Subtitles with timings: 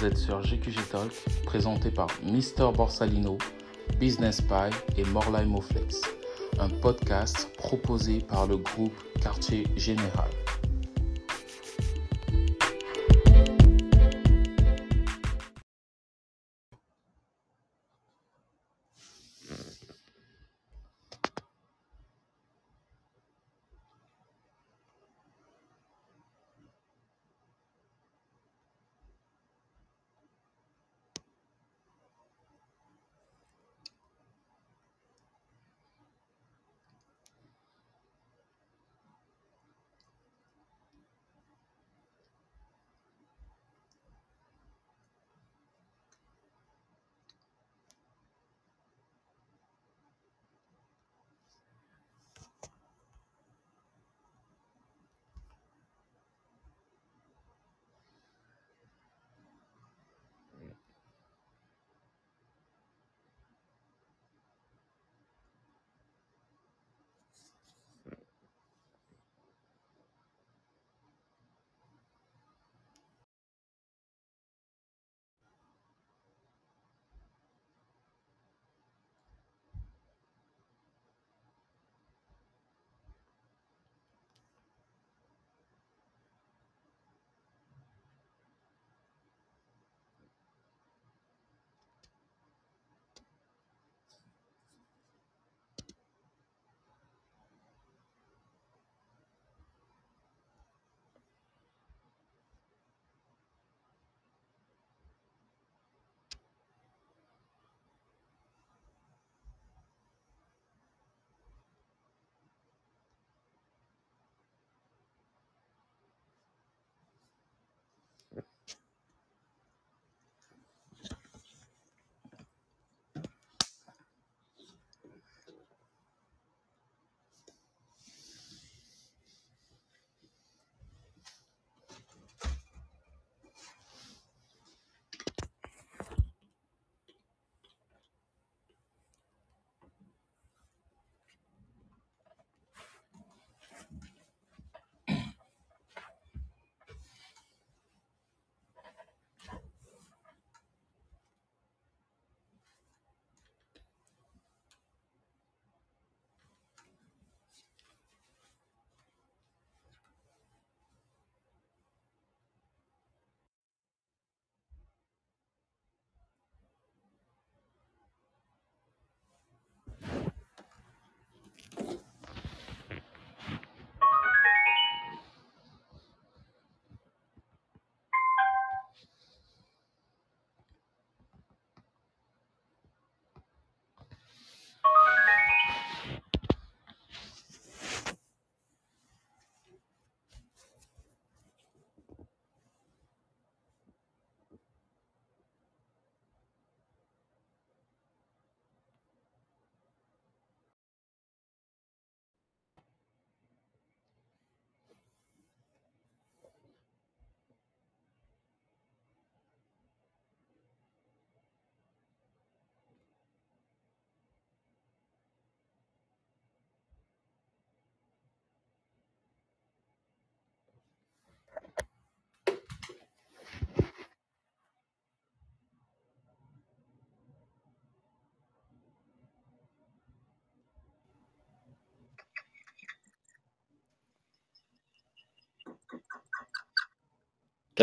[0.00, 1.12] Vous êtes sur GQG Talk,
[1.44, 3.36] présenté par Mister Borsalino,
[3.98, 6.00] Business Pie et Morlai Moflex,
[6.58, 10.30] un podcast proposé par le groupe Quartier Général.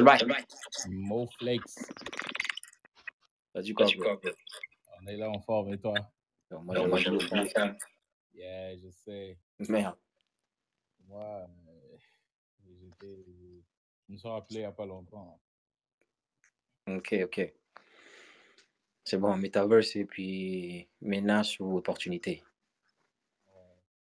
[0.02, 0.46] Bail?
[0.90, 1.92] Moflex,
[3.54, 4.20] Vas-y, quoi, Vas-y, quoi,
[5.02, 5.94] on est là en forme et toi?
[6.52, 7.76] Non, Moi, Non, j'ai moi, j'ai j'ai le.
[8.34, 9.38] Yeah, je sais.
[9.68, 9.98] Merde.
[11.08, 11.98] Moi, euh,
[12.66, 13.26] j'étais.
[14.08, 15.40] Je me suis rappelé il n'y a pas longtemps.
[16.88, 17.54] Ok, ok.
[19.04, 22.44] C'est bon, Metaverse et puis menace ou opportunité.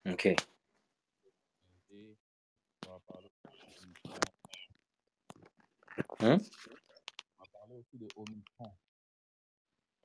[0.06, 0.26] Ok.
[0.26, 0.36] Et
[2.86, 3.30] on va parler
[3.80, 4.20] d'Omicron.
[6.20, 6.38] Hein?
[7.38, 8.72] On va parler aussi de Omicron.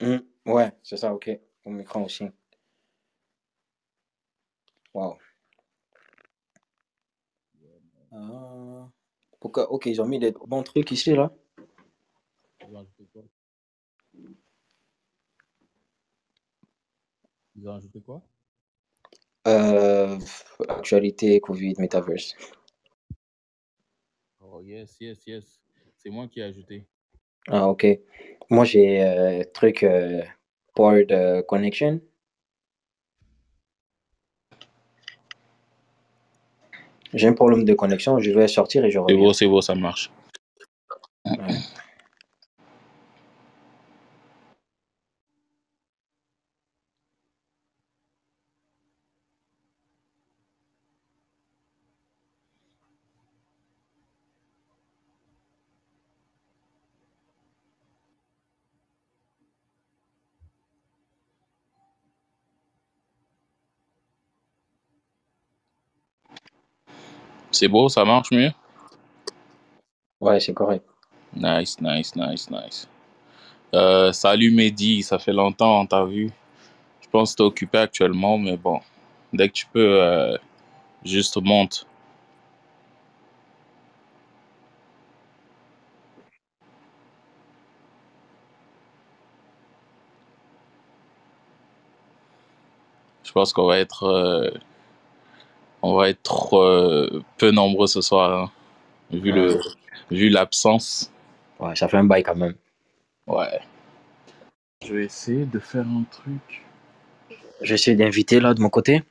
[0.02, 1.30] Hum, Ouais, c'est ça, ok.
[1.66, 2.26] Au micro aussi.
[4.94, 5.18] Wow.
[8.12, 8.90] Ah.
[9.40, 9.72] Pourquoi?
[9.72, 11.32] Ok, ils ont mis des bons trucs ici, là.
[12.68, 13.24] Ils ont ajouté quoi?
[17.56, 18.22] Ils ont ajouté quoi?
[19.48, 20.18] Euh,
[20.68, 22.36] actualité, Covid, Metaverse.
[24.42, 25.60] Oh, yes, yes, yes.
[26.02, 26.86] C'est moi qui ai ajouté.
[27.50, 27.86] Ah, ok.
[28.50, 30.22] Moi, j'ai euh, truc euh,
[30.74, 32.00] port euh, connection.
[37.14, 39.18] J'ai un problème de connexion, je vais sortir et je C'est reviens.
[39.18, 40.12] beau, c'est beau, ça marche.
[67.60, 68.52] C'est beau, ça marche mieux?
[70.22, 70.86] Ouais, c'est correct.
[71.36, 72.88] Nice, nice, nice, nice.
[73.76, 76.32] Euh, salut Mehdi, ça fait longtemps, on t'a vu.
[77.02, 78.80] Je pense que t'es occupé actuellement, mais bon,
[79.34, 80.38] dès que tu peux, euh,
[81.04, 81.86] juste monte.
[93.26, 94.50] Je pense qu'on va être, euh,
[95.82, 98.52] on va être euh, peu nombreux ce soir, hein,
[99.12, 99.38] vu Ouais.
[99.40, 99.60] le,
[100.12, 101.12] vu l'absence.
[101.60, 102.56] Ouais, ça fait un bail quand même.
[103.28, 103.60] Ouais.
[104.86, 106.64] Je vais essayer de faire un truc.
[107.62, 109.04] J'essaie d'inviter là de mon côté.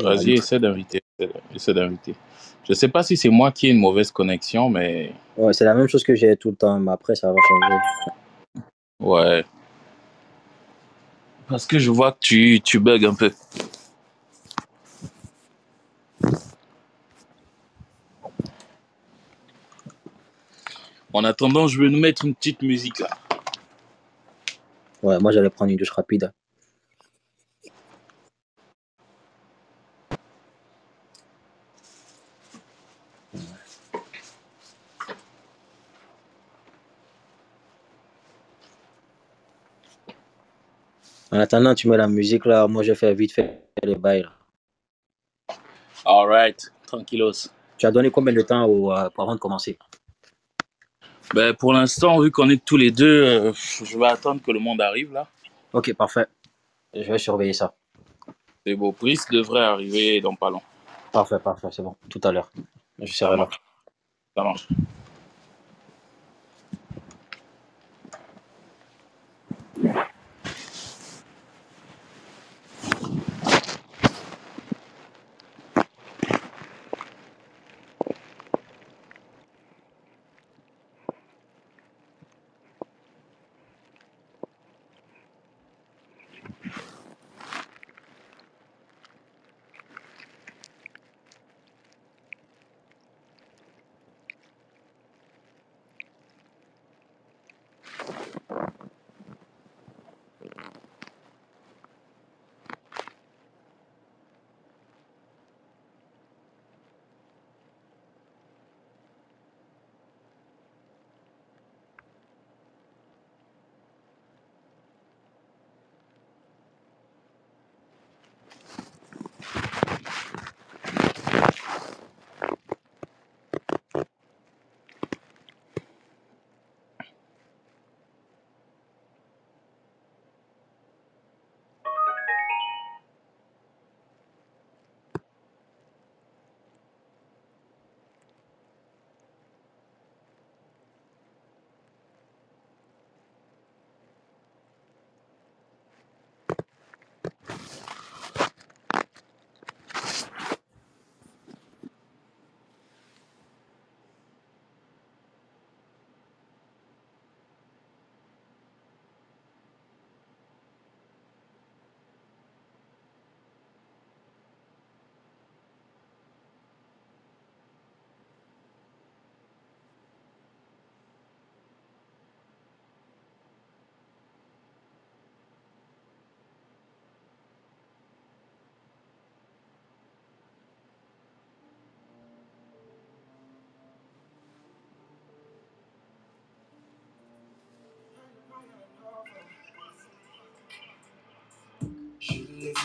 [0.00, 1.02] Vas-y, essaie d'inviter.
[1.54, 2.14] Essaie d'inviter.
[2.68, 5.74] Je sais pas si c'est moi qui ai une mauvaise connexion, mais Ouais, c'est la
[5.74, 8.62] même chose que j'ai tout le temps, mais après ça va changer.
[9.00, 9.44] ouais.
[11.48, 13.32] Parce que je vois que tu, tu bugs un peu.
[21.12, 23.08] En attendant, je vais nous mettre une petite musique là.
[25.02, 26.32] Ouais, moi j'allais prendre une douche rapide.
[41.30, 44.32] En attendant, tu mets la musique là, moi je fais vite fait les bails là.
[46.04, 47.50] Alright, tranquillos.
[47.76, 49.78] Tu as donné combien de temps au, euh, pour avant de commencer?
[51.34, 54.60] Ben, pour l'instant, vu qu'on est tous les deux, euh, je vais attendre que le
[54.60, 55.26] monde arrive là.
[55.72, 56.26] Ok, parfait.
[56.94, 57.74] Je vais surveiller ça.
[58.64, 58.92] C'est beau.
[58.98, 60.62] Brice devrait arriver dans pas long.
[61.12, 61.96] Parfait, parfait, c'est bon.
[62.08, 62.50] Tout à l'heure.
[62.98, 63.48] Je serai là.
[64.36, 64.68] Ça marche.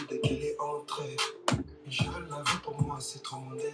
[0.10, 1.15] Dès qu'il est entré.
[1.88, 3.72] Je l'avoue, pour moi, c'est trop mon délire.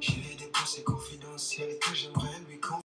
[0.00, 2.85] J'ai des pensées confidentielles que j'aimerais lui confier.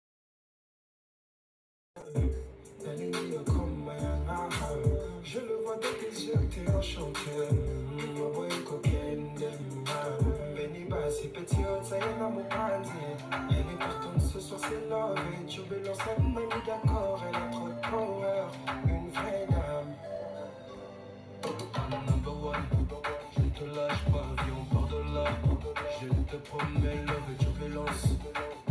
[26.30, 28.08] Te promets love et turbulence.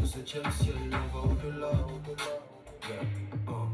[0.01, 1.73] Le septième ciel, on va au-delà.
[2.89, 3.05] Yeah.
[3.49, 3.69] Oh.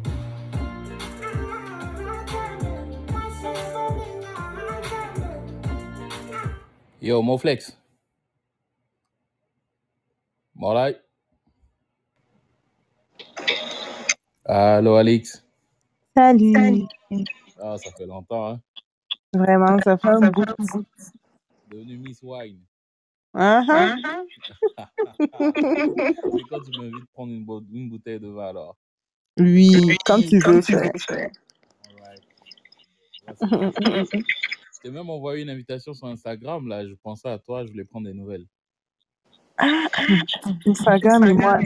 [7.03, 7.79] Yo, Moflex.
[10.55, 10.99] Molay.
[14.47, 15.45] Allô, Alix.
[16.17, 16.87] Salut.
[17.61, 18.61] Ah, ça fait longtemps, hein.
[19.35, 20.47] Vraiment, ça fait un bout.
[21.71, 22.61] Devenu Miss Wine.
[23.37, 23.97] Ah, ah.
[24.77, 28.77] C'est quand tu m'invites prendre une, bo- une bouteille de vin, alors?
[29.39, 29.73] Oui,
[30.05, 30.93] comme tu veux faire.
[31.99, 32.23] Alright.
[33.27, 34.25] Voici.
[34.75, 36.87] Je t'ai même envoyé une invitation sur Instagram, là.
[36.87, 38.47] Je pensais à toi, je voulais prendre des nouvelles.
[40.67, 41.59] Instagram et moi.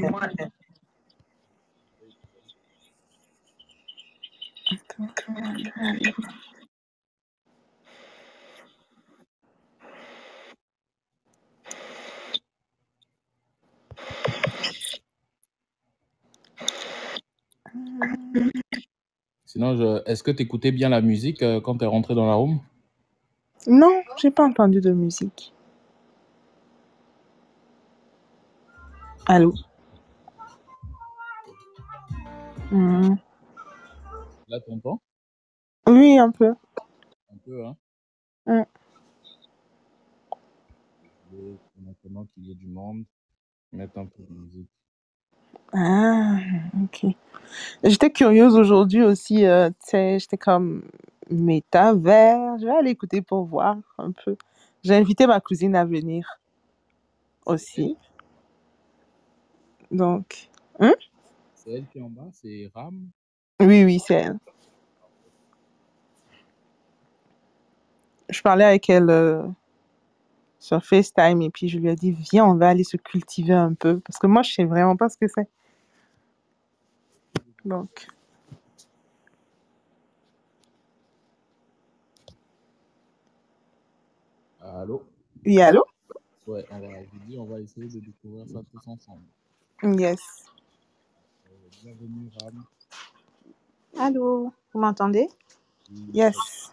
[19.46, 20.02] Sinon, je...
[20.10, 22.60] est-ce que tu écoutais bien la musique euh, quand tu es rentré dans la room?
[23.66, 25.52] Non, j'ai pas entendu de musique.
[29.26, 29.52] Allô?
[32.70, 33.14] Hmm.
[34.48, 35.00] Là, tu entends
[35.86, 36.54] Oui, un peu.
[37.30, 37.76] Un peu, hein
[41.76, 43.04] Maintenant qu'il y ait du monde,
[43.72, 44.70] mettre un peu de musique.
[45.72, 46.38] Ah,
[46.82, 47.12] ok.
[47.84, 50.82] J'étais curieuse aujourd'hui aussi, euh, tu sais, j'étais comme
[51.30, 52.58] métavers.
[52.58, 54.36] Je vais aller écouter pour voir un peu.
[54.82, 56.38] J'ai invité ma cousine à venir
[57.46, 57.96] aussi.
[59.90, 60.48] Donc,
[60.80, 60.94] hein?
[61.54, 63.08] C'est elle qui est en bas, c'est Ram?
[63.60, 64.38] Oui, oui, c'est elle.
[68.28, 69.42] Je parlais avec elle euh,
[70.58, 73.74] sur FaceTime et puis je lui ai dit, viens, on va aller se cultiver un
[73.74, 74.00] peu.
[74.00, 75.48] Parce que moi, je sais vraiment pas ce que c'est.
[77.64, 78.06] Donc,
[84.60, 85.02] Allô?
[85.44, 85.84] Oui, allô?
[86.46, 89.22] Ouais, on va, je vous dis, on va essayer de découvrir ça tous ensemble.
[89.82, 90.20] Yes.
[91.46, 91.50] Euh,
[91.82, 92.64] bienvenue, Ram.
[93.98, 95.28] Allô, vous m'entendez?
[95.90, 96.72] Oui, Yes.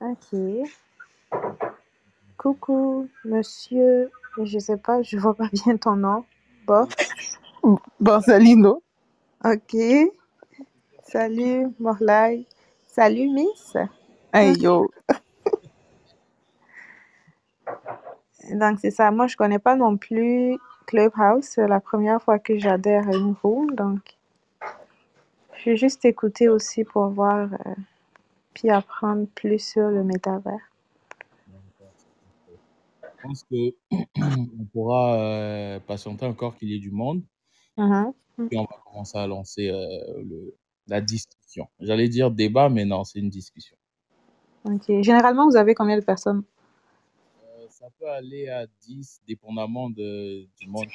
[0.00, 0.68] Ok.
[2.36, 4.10] Coucou, monsieur.
[4.42, 6.24] Je sais pas, je vois pas bien ton nom.
[6.66, 6.88] Bof.
[8.00, 8.82] Borsalino.
[9.44, 9.76] Ok.
[11.02, 12.46] Salut, Morlaï.
[12.86, 13.76] Salut, Miss.
[14.32, 14.88] Hey, yo.
[18.52, 19.10] Donc, c'est ça.
[19.10, 21.44] Moi, je connais pas non plus Clubhouse.
[21.44, 23.74] C'est la première fois que j'adhère à une room.
[23.74, 24.18] Donc,
[25.58, 27.74] je vais juste écouter aussi pour voir, euh,
[28.54, 30.70] puis apprendre plus sur le métavers.
[33.06, 33.74] Je pense que
[34.60, 37.22] on pourra euh, patienter encore qu'il y ait du monde,
[37.76, 38.12] Mhm.
[38.48, 40.54] puis on va commencer à lancer le,
[40.86, 41.68] la discussion.
[41.80, 43.76] J'allais dire débat, mais non, c'est une discussion.
[44.64, 44.84] Ok.
[45.02, 46.42] Généralement, vous avez combien de personnes?
[47.44, 50.86] Euh, ça peut aller à 10, dépendamment de, du monde.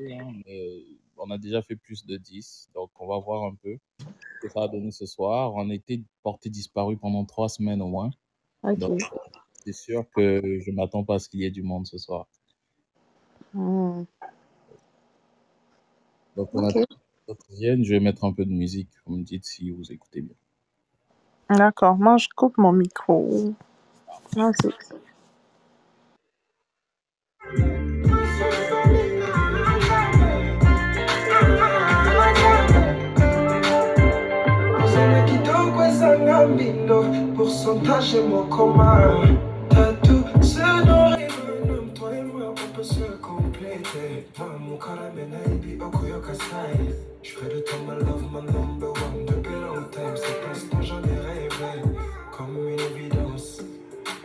[0.00, 0.84] hein, mais
[1.18, 3.76] on a déjà fait plus de 10, donc on va voir un peu
[4.40, 5.52] ce que ça a donné ce soir.
[5.54, 8.10] On était porté disparu pendant trois semaines au moins,
[8.62, 8.78] Ok.
[8.78, 9.00] donc
[9.64, 12.26] c'est sûr que je m'attends pas à ce qu'il y ait du monde ce soir.
[13.54, 14.04] Hmm.
[16.36, 16.70] Donc on Ok.
[16.70, 19.44] attend que les autres viennent, je vais mettre un peu de musique, vous me dites
[19.44, 20.34] si vous écoutez bien.
[21.50, 21.96] D'accord.
[21.98, 23.52] Moi, je coupe mon micro.
[24.32, 24.70] C'est-
[34.84, 36.98] Ozana kidogo ezanga mbindo
[37.36, 38.90] Pourcentage et mon coma
[39.70, 40.24] T'as tout
[44.22, 49.26] compléter Moi mon caramel Ibi Okoyoka style J'ferai de toi ma love, ma number one
[49.26, 51.82] Depuis long time, c'est instant j'en ai rêvé
[52.36, 53.60] Comme une évidence.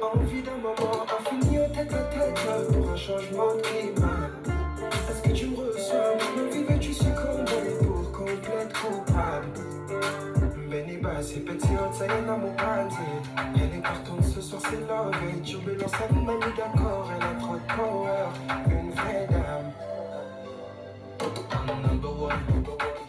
[0.01, 4.30] Envie d'un moment infini au tête à tête Pour un changement de climat.
[5.10, 9.48] Est-ce que tu me reçois Mon envie veux-tu succomber Pour complète coupable.
[10.70, 12.96] Benny Bass et petit hot, ça y est dans mon panier.
[13.56, 15.13] Elle est partante ce soir, c'est love.
[15.34, 17.10] Et turbulence, elle m'a mis d'accord.
[17.16, 18.76] Elle a trop de power,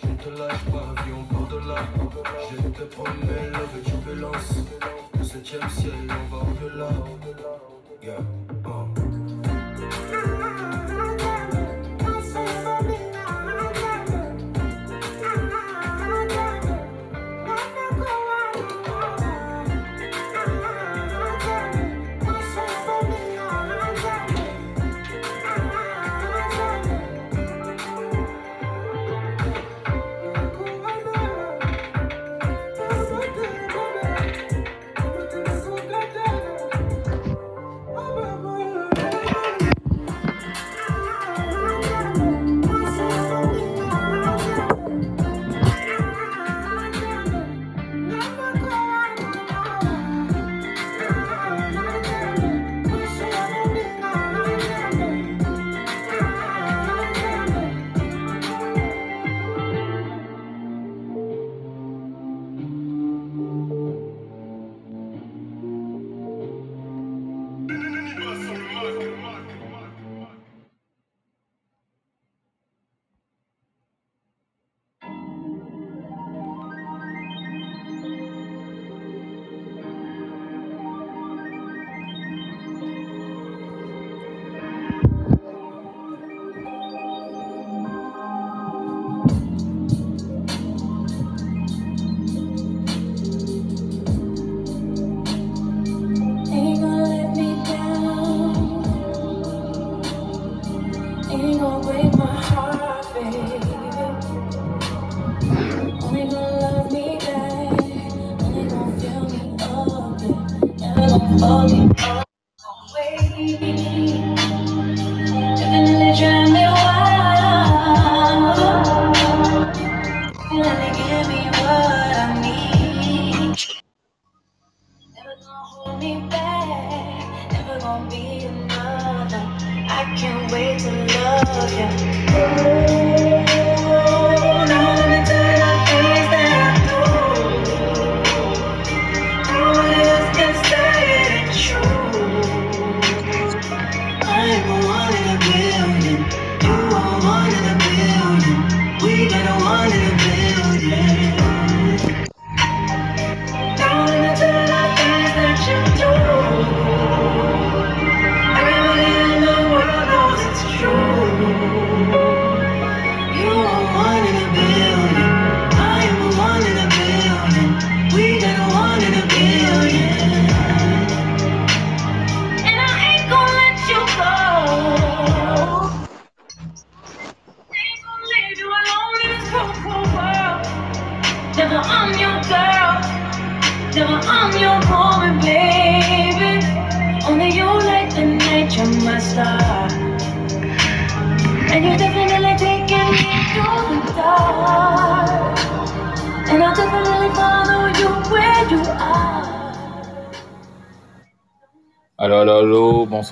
[0.03, 1.83] je te lâche pas, viens on part de là.
[2.51, 4.55] Je te promets love et turbulence.
[5.19, 6.89] Le septième ciel, on va au-delà.
[8.01, 8.19] Yeah,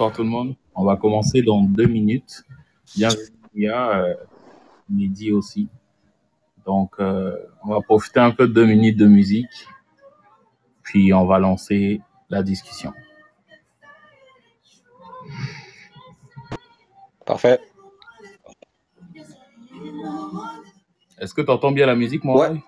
[0.07, 0.55] bonsoir tout le monde.
[0.77, 2.45] On va commencer dans deux minutes.
[2.95, 4.15] Bienvenue, Mia, euh,
[4.89, 5.69] Mehdi aussi.
[6.65, 9.67] Donc, euh, on va profiter un peu de deux minutes de musique,
[10.85, 12.93] puis on va lancer la discussion.
[17.25, 17.59] Parfait.
[21.19, 22.61] Est-ce que tu entends bien la musique, moi Ouais.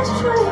[0.00, 0.49] Yes,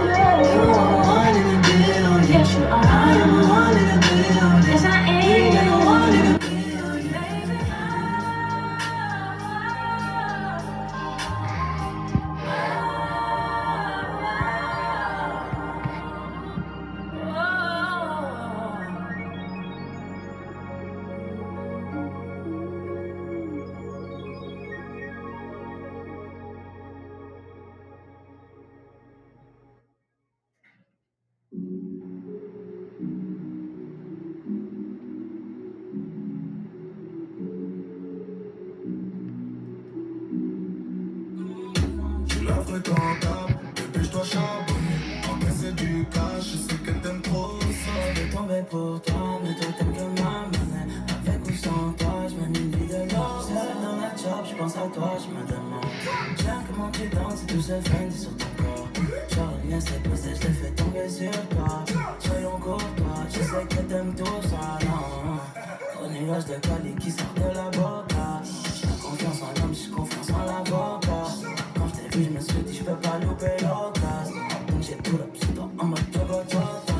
[57.59, 58.89] tout se fait sur ton corps.
[59.35, 61.85] Genre, rien s'est posé, je te fais tomber sur toi.
[62.21, 66.05] Soyons courtois, je sais que t'aimes tout ça, non.
[66.05, 68.43] Au nuage de Cali qui sort de la boca.
[68.45, 71.31] J'ai confiance en l'homme, j'ai confiance en l'avocat.
[71.75, 74.43] Quand je t'ai vu, je me suis dit, je peux pas louper l'occasion.
[74.69, 76.95] Donc j'ai tout sur toi en mode Jogo Jota.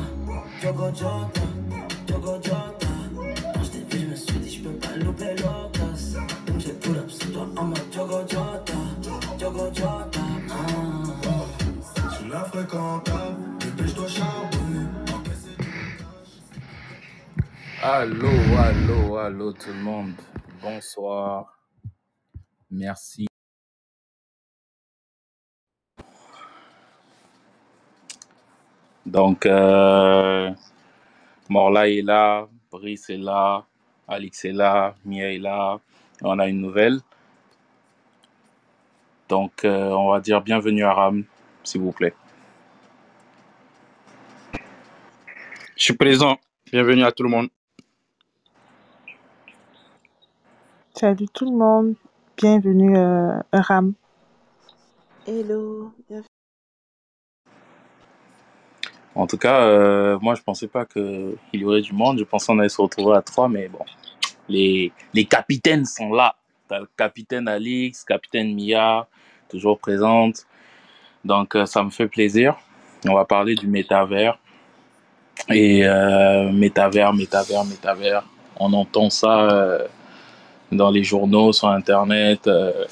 [0.61, 1.41] Jogo Jota,
[2.07, 2.87] Jogo Jota.
[3.53, 5.68] Quand je t'ai vu, je me suis dit, je peux pas louper l'occasion.
[17.81, 20.13] Allô, allô, allô tout le monde.
[20.61, 21.57] Bonsoir.
[22.69, 23.27] Merci.
[29.05, 30.51] Donc, euh,
[31.47, 33.65] Morla est là, Brice est là,
[34.05, 35.79] Alix est là, Mia est là.
[36.21, 36.99] On a une nouvelle.
[39.29, 41.23] Donc, euh, on va dire bienvenue à Ram,
[41.63, 42.13] s'il vous plaît.
[45.79, 46.37] Je suis présent.
[46.73, 47.47] Bienvenue à tout le monde.
[50.93, 51.95] Salut tout le monde.
[52.35, 53.93] Bienvenue euh, Ram.
[55.25, 56.27] Hello, bienvenue.
[59.15, 62.19] En tout cas, euh, moi, je pensais pas qu'il y aurait du monde.
[62.19, 63.85] Je pensais qu'on allait se retrouver à trois, mais bon,
[64.49, 66.35] les, les capitaines sont là.
[66.71, 69.07] Le capitaine Alix, capitaine Mia,
[69.47, 70.45] toujours présente.
[71.23, 72.57] Donc, euh, ça me fait plaisir.
[73.07, 74.37] On va parler du métavers.
[75.47, 78.23] Et euh, métavers, métavers, métavers.
[78.57, 79.87] On entend ça euh,
[80.71, 82.85] dans les journaux, sur Internet, euh,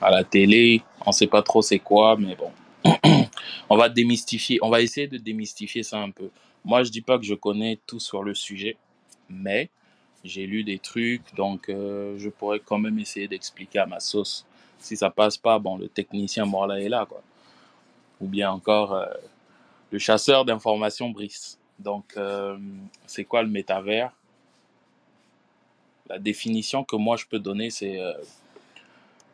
[0.00, 0.82] à la télé.
[1.06, 2.50] On sait pas trop c'est quoi, mais bon.
[3.70, 4.58] on va démystifier.
[4.62, 6.30] On va essayer de démystifier ça un peu.
[6.64, 8.76] Moi, je dis pas que je connais tout sur le sujet,
[9.30, 9.70] mais
[10.24, 14.46] j'ai lu des trucs, donc je pourrais quand même essayer d'expliquer à ma sauce.
[14.78, 17.20] Si ça passe pas, bon, le technicien Morla est là, quoi.
[18.20, 19.04] Ou bien encore
[19.90, 21.58] le chasseur d'informations Brice.
[21.82, 22.56] Donc, euh,
[23.06, 24.12] c'est quoi le métavers?
[26.08, 28.12] La définition que moi je peux donner, c'est, euh,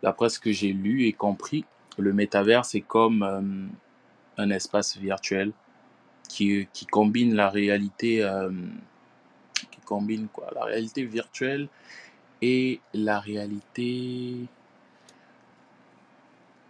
[0.02, 1.64] d'après ce que j'ai lu et compris,
[1.98, 3.42] le métavers, c'est comme euh,
[4.36, 5.52] un espace virtuel
[6.28, 8.28] qui, qui combine la réalité,
[9.70, 11.68] qui combine quoi, la réalité virtuelle
[12.42, 14.34] et la réalité.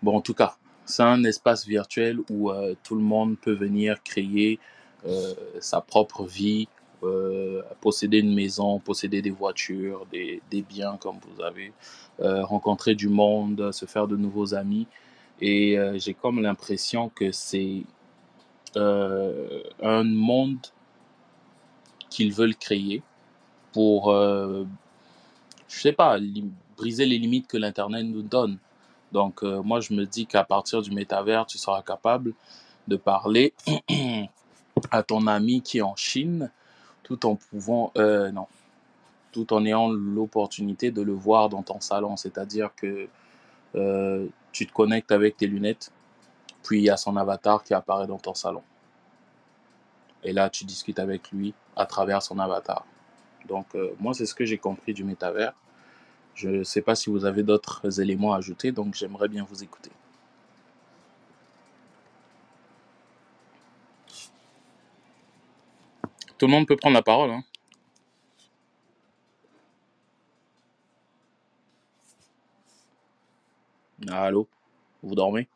[0.00, 2.52] Bon, en tout cas, c'est un espace virtuel où
[2.84, 4.60] tout le monde peut venir créer
[5.08, 6.68] euh, sa propre vie,
[7.02, 11.72] euh, posséder une maison, posséder des voitures, des, des biens comme vous avez,
[12.20, 14.86] euh, rencontrer du monde, se faire de nouveaux amis.
[15.40, 17.84] Et j'ai comme l'impression que c'est
[18.74, 20.58] un monde
[22.10, 23.02] qu'ils veulent créer
[23.72, 24.66] pour, je
[25.68, 26.18] sais pas,
[26.76, 28.58] briser les limites que l'Internet nous donne.
[29.12, 32.34] Donc, moi, je me dis qu'à partir du métavers, tu seras capable
[32.88, 33.54] de parler
[34.90, 36.50] à ton ami qui est en Chine,
[37.02, 38.46] tout en pouvant, euh, non,
[39.32, 42.16] tout en ayant l'opportunité de le voir dans ton salon.
[42.16, 43.08] C'est-à-dire que
[43.74, 45.90] euh, tu te connectes avec tes lunettes,
[46.62, 48.62] puis il y a son avatar qui apparaît dans ton salon.
[50.24, 52.84] Et là, tu discutes avec lui à travers son avatar.
[53.46, 55.54] Donc, euh, moi, c'est ce que j'ai compris du métavers.
[56.34, 59.62] Je ne sais pas si vous avez d'autres éléments à ajouter, donc j'aimerais bien vous
[59.62, 59.90] écouter.
[66.38, 67.30] Tout le monde peut prendre la parole.
[67.30, 67.42] Hein.
[74.08, 74.48] Allô?
[75.02, 75.48] Vous dormez?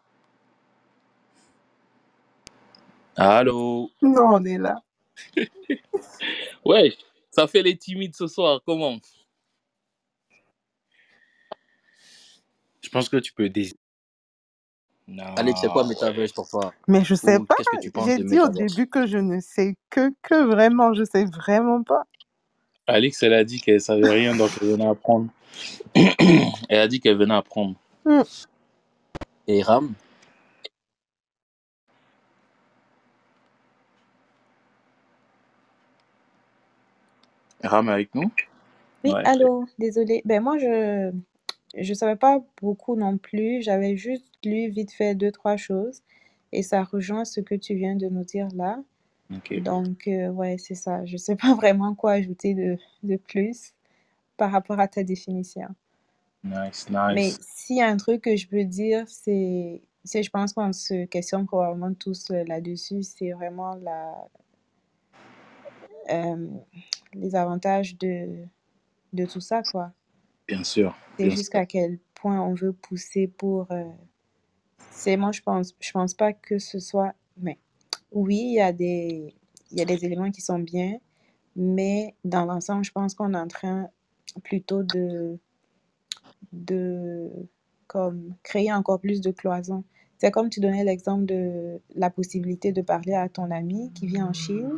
[3.17, 3.91] Allô?
[4.03, 4.83] Non, on est là.
[6.65, 6.97] Ouais,
[7.31, 8.99] ça fait les timides ce soir, comment?
[12.81, 13.49] Je pense que tu peux
[15.37, 16.73] Alex, c'est quoi Non, métaverse pour toi?
[16.89, 17.55] Mais je sais Ou pas.
[17.57, 20.45] qu'est-ce que tu penses J'ai de dit au début que je ne sais que, que
[20.45, 22.05] vraiment, je sais vraiment pas.
[22.87, 25.29] Alix, elle a dit qu'elle savait rien, donc elle venait apprendre.
[26.69, 27.75] elle a dit qu'elle venait apprendre.
[28.05, 28.23] Hmm.
[29.49, 29.95] Et Ram?
[37.63, 38.31] Ram est avec nous?
[39.05, 39.23] Oui, Ouais.
[39.25, 40.23] allô, désolée.
[40.25, 41.13] Ben moi, je
[41.77, 43.63] je savais pas beaucoup non plus.
[43.63, 46.03] J'avais juste lu vite fait deux, trois choses.
[46.53, 48.83] Et ça rejoint ce que tu viens de nous dire là.
[49.35, 49.61] Ok.
[49.63, 51.05] Donc, euh, ouais, c'est ça.
[51.07, 53.73] Je sais pas vraiment quoi ajouter de, de plus
[54.37, 55.69] par rapport à ta définition.
[56.45, 57.39] Nice, Mais nice.
[57.55, 61.05] s'il y a un truc que je peux dire, c'est, c'est je pense qu'on se
[61.05, 64.13] questionne probablement tous euh, là-dessus, c'est vraiment la,
[66.11, 66.49] euh,
[67.15, 68.45] les avantages de,
[69.13, 69.93] de tout ça, quoi.
[70.49, 71.39] Bien sûr, C'est bien sûr.
[71.39, 73.71] jusqu'à quel point on veut pousser pour...
[73.71, 73.85] euh,
[74.91, 77.15] c'est moi, je pense, je pense pas que ce soit...
[77.37, 77.59] Mais
[78.11, 79.35] oui, il y a des,
[79.71, 80.99] il y a des éléments qui sont bien,
[81.57, 83.89] mais dans l'ensemble, je pense qu'on est en train
[84.45, 85.39] plutôt de,
[86.53, 87.31] de
[87.87, 89.85] comme, créer encore plus de cloisons.
[90.19, 94.23] C'est comme tu donnais l'exemple de la possibilité de parler à ton ami qui vit
[94.23, 94.71] en Chine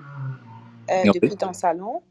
[0.90, 2.03] euh, depuis ton salon.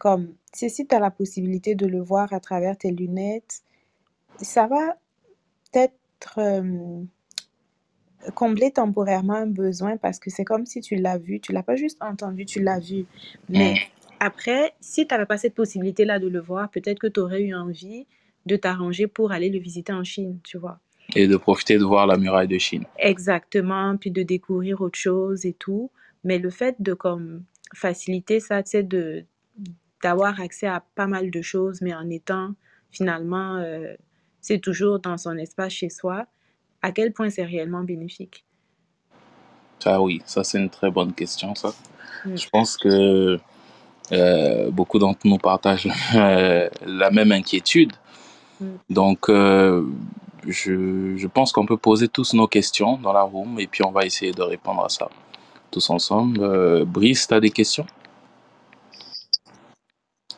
[0.00, 3.62] Comme, si, tu as la possibilité de le voir à travers tes lunettes,
[4.40, 4.96] ça va
[5.70, 7.02] peut-être euh,
[8.34, 11.76] combler temporairement un besoin parce que c'est comme si tu l'as vu, tu l'as pas
[11.76, 13.04] juste entendu, tu l'as vu.
[13.50, 13.76] Mais Mm.
[14.20, 17.54] après, si tu n'avais pas cette possibilité-là de le voir, peut-être que tu aurais eu
[17.54, 18.06] envie
[18.46, 20.80] de t'arranger pour aller le visiter en Chine, tu vois.
[21.14, 22.84] Et de profiter de voir la muraille de Chine.
[22.98, 25.90] Exactement, puis de découvrir autre chose et tout.
[26.24, 29.26] Mais le fait de comme faciliter ça, tu sais, de
[30.02, 32.54] d'avoir accès à pas mal de choses, mais en étant
[32.90, 33.94] finalement, euh,
[34.40, 36.26] c'est toujours dans son espace chez soi,
[36.82, 38.44] à quel point c'est réellement bénéfique?
[39.78, 41.72] Ça, oui, ça, c'est une très bonne question, ça.
[42.24, 42.36] Mm.
[42.36, 43.38] Je pense que
[44.12, 47.92] euh, beaucoup d'entre nous partagent euh, la même inquiétude.
[48.60, 48.66] Mm.
[48.88, 49.84] Donc, euh,
[50.46, 53.90] je, je pense qu'on peut poser tous nos questions dans la room et puis on
[53.90, 55.08] va essayer de répondre à ça
[55.70, 56.84] tous ensemble.
[56.84, 57.86] Brice, tu as des questions?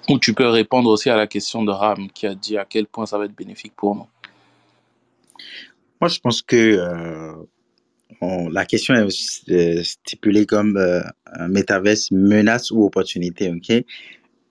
[0.08, 2.86] Ou tu peux répondre aussi à la question de Ram qui a dit à quel
[2.86, 4.06] point ça va être bénéfique pour nous.
[6.00, 7.32] Moi, je pense que euh,
[8.50, 11.00] la question est euh, stipulée comme euh,
[11.32, 13.84] un métaverse menace ou opportunité, ok?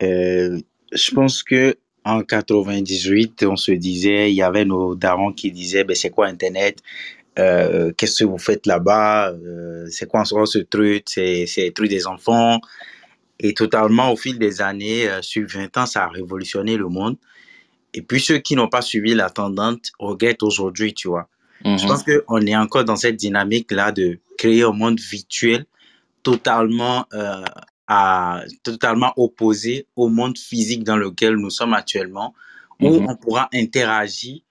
[0.03, 0.59] Euh,
[0.91, 5.83] je pense que en 98, on se disait, il y avait nos darons qui disaient,
[5.83, 6.79] ben, c'est quoi Internet?
[7.35, 9.33] Qu'est-ce que vous faites là-bas?
[9.89, 11.03] C'est quoi ce truc?
[11.05, 12.59] C'est le truc des enfants?
[13.43, 17.17] Et totalement, au fil des années, euh, sur 20 ans, ça a révolutionné le monde.
[17.93, 21.27] Et puis, ceux qui n'ont pas suivi la tendance regrettent aujourd'hui, tu vois.
[21.65, 21.87] Je Mhm.
[21.87, 25.65] pense qu'on est encore dans cette dynamique-là de créer un monde virtuel
[26.23, 27.43] totalement, euh,
[27.87, 32.33] à, totalement opposé au monde physique dans lequel nous sommes actuellement,
[32.79, 33.07] où Mhm.
[33.09, 34.41] on pourra interagir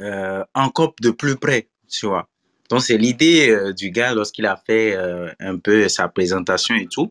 [0.00, 2.28] euh, encore de plus près, tu vois.
[2.68, 4.94] Donc, c'est l'idée euh, du gars lorsqu'il a fait
[5.40, 7.10] un peu sa présentation et tout.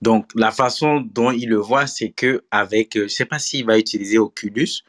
[0.00, 3.66] Donc, la façon dont il le voit, c'est que avec, euh, je sais pas s'il
[3.66, 4.82] va utiliser Oculus,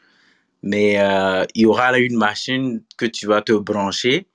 [0.62, 4.26] mais euh, il y aura une machine que tu vas te brancher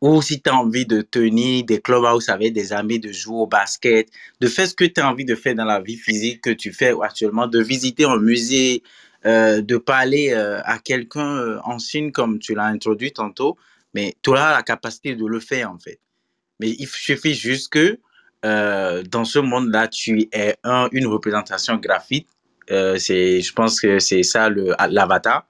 [0.00, 3.46] ou si tu as envie de tenir des clubhouse avec des amis, de jouer au
[3.46, 4.08] basket,
[4.40, 6.72] de faire ce que tu as envie de faire dans la vie physique que tu
[6.72, 8.82] fais actuellement, de visiter un musée,
[9.26, 13.58] euh, de parler à quelqu'un en Chine comme tu l'as introduit tantôt,
[13.94, 16.00] mais tu auras la capacité de le faire en fait.
[16.60, 17.98] Mais il suffit juste que
[18.44, 22.28] euh, dans ce monde-là, tu aies un, une représentation graphique.
[22.70, 25.46] Euh, c'est, je pense que c'est ça le, l'avatar.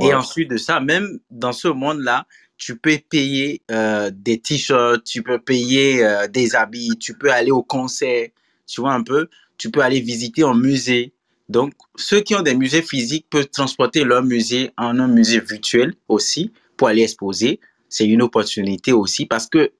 [0.00, 2.26] Et ensuite de ça, même dans ce monde-là,
[2.56, 7.64] tu peux payer euh, des t-shirts, tu peux payer des habits, tu peux aller au
[7.64, 8.28] concert,
[8.66, 11.12] tu vois un peu, tu peux aller visiter un musée.
[11.48, 15.94] Donc, ceux qui ont des musées physiques peuvent transporter leur musée en un musée virtuel
[16.06, 17.58] aussi pour aller exposer.
[17.88, 19.72] C'est une opportunité aussi parce que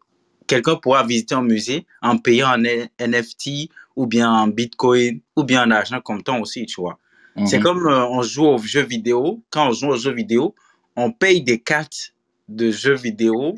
[0.48, 2.58] quelqu'un pourra visiter un musée en payant en
[2.98, 6.98] NFT ou bien en Bitcoin ou bien en argent comptant aussi, tu vois.
[7.46, 7.62] C'est Mhm.
[7.62, 9.40] comme euh, on joue aux jeux vidéo.
[9.50, 10.54] Quand on joue aux jeux vidéo,
[10.96, 12.12] on paye des cartes
[12.48, 13.54] de jeux vidéo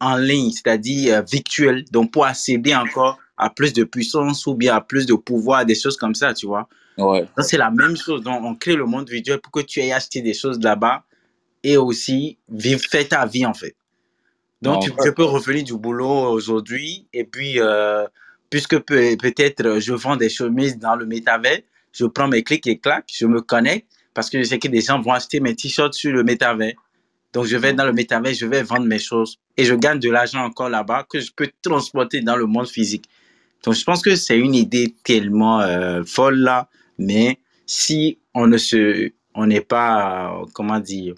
[0.00, 1.84] en ligne, c'est-à-dire euh, virtuelles.
[1.90, 5.74] Donc, pour accéder encore à plus de puissance ou bien à plus de pouvoir, des
[5.74, 6.68] choses comme ça, tu vois.
[6.98, 7.26] Ouais.
[7.40, 8.22] C'est la même chose.
[8.22, 11.02] Donc, on crée le monde virtuel pour que tu aies acheté des choses là-bas
[11.64, 13.74] et aussi vivre, faire ta vie, en fait.
[14.64, 18.06] Donc, tu, je peux revenir du boulot aujourd'hui et puis, euh,
[18.50, 21.60] puisque peut- peut-être euh, je vends des chemises dans le métavers,
[21.92, 24.80] je prends mes clics et claques, je me connecte parce que je sais que des
[24.80, 26.74] gens vont acheter mes t-shirts sur le métavers.
[27.32, 30.10] Donc, je vais dans le métavers, je vais vendre mes choses et je gagne de
[30.10, 33.06] l'argent encore là-bas que je peux transporter dans le monde physique.
[33.64, 38.56] Donc, je pense que c'est une idée tellement euh, folle là, mais si on ne
[38.58, 41.14] se, on n'est pas, euh, comment dire,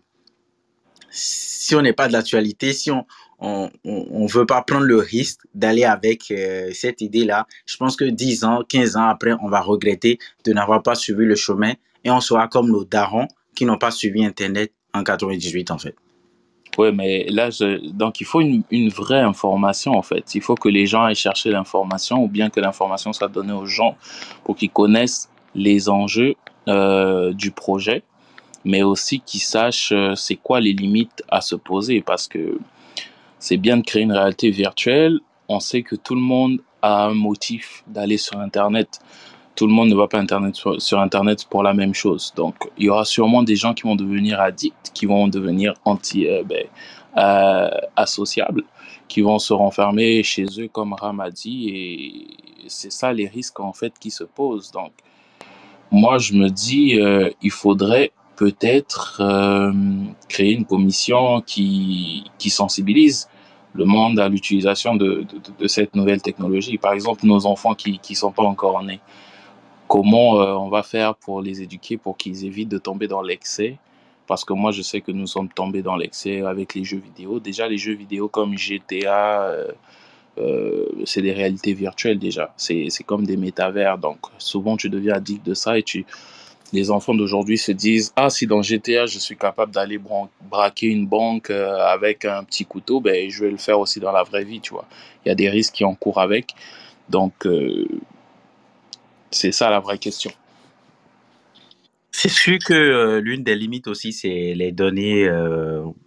[1.11, 3.07] si on n'est pas de l'actualité, si on
[3.39, 8.05] on, on veut pas prendre le risque d'aller avec euh, cette idée-là, je pense que
[8.05, 11.73] 10 ans, 15 ans après, on va regretter de n'avoir pas suivi le chemin
[12.05, 15.95] et on sera comme nos darons qui n'ont pas suivi Internet en 98 en fait.
[16.79, 17.49] Ouais, mais là,
[17.95, 20.35] donc il faut une, une vraie information en fait.
[20.35, 23.67] Il faut que les gens aillent chercher l'information ou bien que l'information soit donnée aux
[23.67, 23.97] gens
[24.45, 26.35] pour qu'ils connaissent les enjeux
[26.69, 28.03] euh, du projet,
[28.65, 32.59] mais aussi qu'ils sachent euh, c'est quoi les limites à se poser parce que
[33.39, 35.21] c'est bien de créer une réalité virtuelle.
[35.49, 39.01] On sait que tout le monde a un motif d'aller sur Internet.
[39.55, 40.23] Tout le monde ne va pas
[40.79, 42.33] sur Internet pour la même chose.
[42.37, 46.27] Donc, il y aura sûrement des gens qui vont devenir addicts, qui vont devenir anti,
[46.27, 46.67] euh, ben,
[47.17, 48.65] euh, associables,
[49.09, 51.69] qui vont se renfermer chez eux, comme Ram a dit.
[51.71, 54.71] Et c'est ça les risques en fait qui se posent.
[54.73, 54.93] Donc,
[55.91, 59.73] moi, je me dis, euh, il faudrait peut-être euh,
[60.29, 63.29] créer une commission qui, qui sensibilise
[63.75, 65.27] le monde à l'utilisation de,
[65.59, 66.79] de, cette nouvelle technologie.
[66.79, 69.01] Par exemple, nos enfants qui ne sont pas encore nés,
[69.89, 73.79] comment euh, on va faire pour les éduquer pour qu'ils évitent de tomber dans l'excès?
[74.27, 77.39] Parce que moi, je sais que nous sommes tombés dans l'excès avec les jeux vidéo.
[77.39, 79.55] Déjà, les jeux vidéo comme GTA,
[80.39, 82.53] euh, c'est des réalités virtuelles déjà.
[82.57, 83.99] C'est comme des métavers.
[83.99, 86.05] Donc, souvent, tu deviens addict de ça et tu,
[86.73, 89.99] les enfants d'aujourd'hui se disent Ah, si dans GTA, je suis capable d'aller
[90.51, 94.13] braquer une banque euh, avec un petit couteau, ben, je vais le faire aussi dans
[94.13, 94.87] la vraie vie, tu vois.
[95.25, 96.55] Il y a des risques qui en courent avec.
[97.09, 97.87] Donc, euh,
[99.31, 100.31] c'est ça la vraie question.
[102.11, 105.31] C'est sûr que euh, l'une des limites aussi, c'est les données.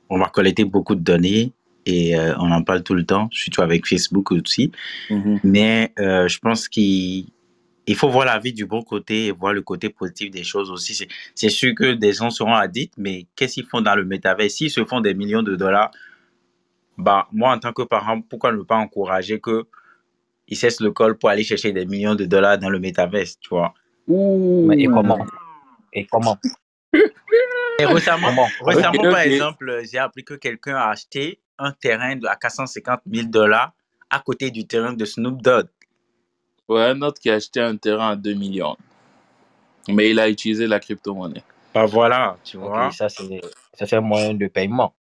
[0.10, 1.54] On va collecter beaucoup de données
[1.86, 4.72] et on en parle tout le temps, surtout avec Facebook aussi.
[5.10, 5.39] Mm -hmm.
[5.43, 7.26] Mais je pense qu'il
[7.89, 10.69] il faut voir la vie du bon côté et voir le côté positif des choses
[10.69, 11.08] aussi.
[11.34, 14.52] C'est sûr que des gens seront addicts, mais qu'est-ce qu'ils font dans le métavers?
[14.52, 15.89] S'ils se font des millions de dollars,
[16.99, 21.30] bah, moi, en tant que parent, pourquoi ne pas encourager qu'ils cessent le col pour
[21.30, 23.73] aller chercher des millions de dollars dans le métavers, tu vois?
[24.08, 24.93] Mais et Ouh.
[24.93, 25.25] comment?
[25.91, 26.38] Et comment?
[27.80, 29.12] Et récemment, Comment?
[29.12, 33.73] Par exemple, j'ai appris que quelqu'un a acheté un terrain à 450 000 dollars
[34.12, 35.65] à côté du terrain de Snoop Dogg.
[36.69, 38.77] Ouais, un autre qui a acheté un terrain à 2 millions.
[39.88, 41.43] Mais il a utilisé la crypto-monnaie.
[41.73, 42.91] Bah voilà, tu Ok, vois.
[42.91, 43.41] ça c'est
[43.73, 44.93] ça c'est un moyen de paiement.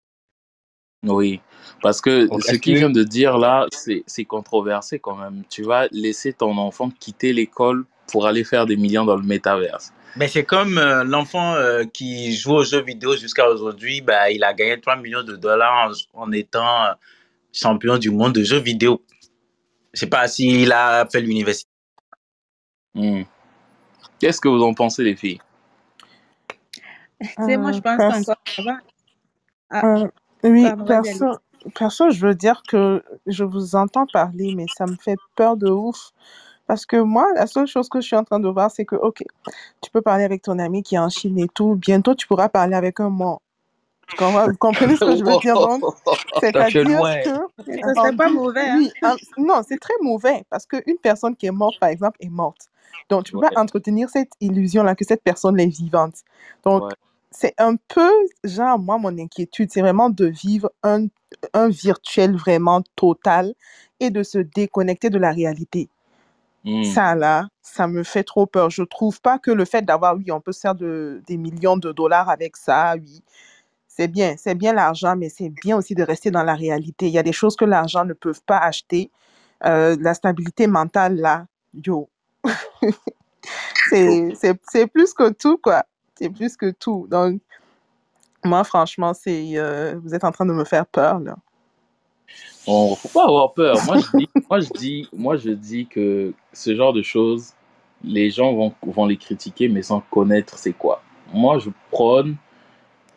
[1.05, 1.41] Oui,
[1.83, 5.43] parce que Donc ce qu'il que vient de dire là, c'est c'est controversé quand même.
[5.49, 9.93] Tu vas laisser ton enfant quitter l'école pour aller faire des millions dans le métaverse.
[10.17, 14.43] Mais c'est comme euh, l'enfant euh, qui joue aux jeux vidéo jusqu'à aujourd'hui, bah, il
[14.45, 16.93] a gagné 3 millions de dollars en, en étant euh,
[17.53, 19.03] champion du monde de jeux vidéo.
[19.97, 21.71] Je sais pas s'il a fait l'université.
[22.95, 23.23] Hmm.
[24.21, 25.41] Qu'est-ce que vous en pensez, les filles?
[27.19, 28.79] Tu sais, moi, je Euh, pense pers- qu'encore avant.
[29.71, 30.09] Ah, euh,
[30.45, 31.39] oui, perso,
[31.75, 35.71] perso, je veux dire que je vous entends parler, mais ça me fait peur de
[35.71, 36.11] ouf.
[36.67, 38.97] Parce que moi, la seule chose que je suis en train de voir, c'est que,
[38.97, 39.25] OK,
[39.81, 41.75] tu peux parler avec ton ami qui est en Chine et tout.
[41.75, 43.41] Bientôt, tu pourras parler avec un mort.
[44.19, 45.55] Vous comprenez ce que je veux dire?
[45.55, 45.83] Donc,
[46.41, 46.85] c'est-à-dire
[47.25, 47.31] que
[47.83, 48.79] ça serait pas mauvais, hein?
[48.79, 48.93] oui,
[49.39, 52.69] non, c'est très mauvais parce qu'une personne qui est morte, par exemple, est morte.
[53.09, 53.51] Donc, tu peux Ouais.
[53.53, 56.17] pas entretenir cette illusion-là que cette personne est vivante.
[56.65, 56.95] Donc, Ouais.
[57.31, 58.11] c'est un peu,
[58.45, 61.07] genre, moi, mon inquiétude, c'est vraiment de vivre un,
[61.53, 63.55] un virtuel vraiment total
[64.01, 65.89] et de se déconnecter de la réalité.
[66.65, 66.83] Hmm.
[66.83, 68.71] Ça, là, ça me fait trop peur.
[68.71, 71.77] Je trouve pas que le fait d'avoir, oui, on peut se faire de, des millions
[71.77, 73.23] de dollars avec ça, oui,
[73.97, 77.07] c'est bien, c'est bien l'argent, mais c'est bien aussi de rester dans la réalité.
[77.07, 79.11] Il y a des choses que l'argent ne peut pas acheter.
[79.65, 82.11] Euh, la stabilité mentale, là, yo,
[83.89, 85.85] c'est, plus que tout, quoi.
[86.15, 87.07] C'est plus que tout.
[87.11, 87.41] Donc,
[88.45, 91.37] moi, franchement, c'est, euh, vous êtes en train de me faire peur, là.
[92.67, 93.79] On faut pas avoir peur.
[93.87, 97.53] Moi je dis, moi je dis, moi je dis que ce genre de choses,
[98.03, 101.01] les gens vont, vont les critiquer, mais sans connaître c'est quoi.
[101.33, 102.37] Moi je prône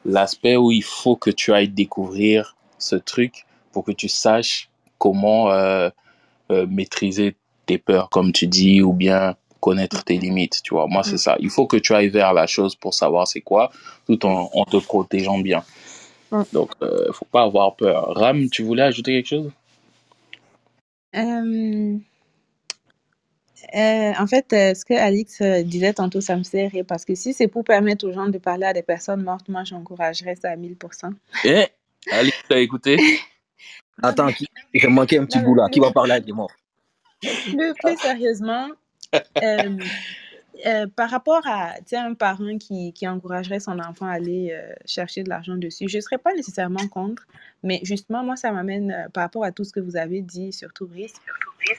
[0.06, 5.52] l'aspect où il faut que tu ailles découvrir ce truc pour que tu saches comment
[5.52, 5.90] euh,
[6.52, 7.36] euh, maîtriser
[7.66, 10.62] tes peurs, comme tu dis, ou bien connaître tes limites.
[10.64, 11.36] Tu vois, moi c'est ça.
[11.40, 13.72] Il faut que tu ailles vers la chose pour savoir c'est quoi,
[14.08, 15.64] tout en, en te protégeant bien.
[16.32, 16.44] Mm.
[16.54, 18.14] Donc, euh, faut pas avoir peur.
[18.16, 19.52] Ram, tu voulais ajouter quelque chose?
[23.76, 27.06] Euh, en fait, euh, ce que Alix euh, disait tantôt, ça me fait rire parce
[27.06, 30.36] que si c'est pour permettre aux gens de parler à des personnes mortes, moi, j'encouragerais
[30.36, 31.12] ça à 1000%.
[31.46, 31.68] Eh,
[32.12, 32.98] Alice, t'as écouté?
[34.02, 34.48] Attends, qui...
[34.74, 35.66] j'ai manqué un petit Non, bout là.
[35.68, 36.52] mais Qui va parler avec des morts?
[37.22, 38.70] plus, plus sérieusement,
[40.66, 45.24] euh, par rapport à un parent qui, qui encouragerait son enfant à aller euh, chercher
[45.24, 47.28] de l'argent dessus, je ne serais pas nécessairement contre,
[47.64, 50.52] mais justement, moi, ça m'amène euh, par rapport à tout ce que vous avez dit,
[50.52, 51.14] surtout Brice,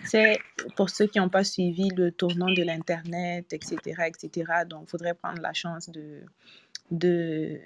[0.04, 0.38] c'est
[0.76, 5.14] pour ceux qui n'ont pas suivi le tournant de l'Internet, etc., etc., donc il faudrait
[5.14, 6.20] prendre la chance de,
[6.90, 7.60] de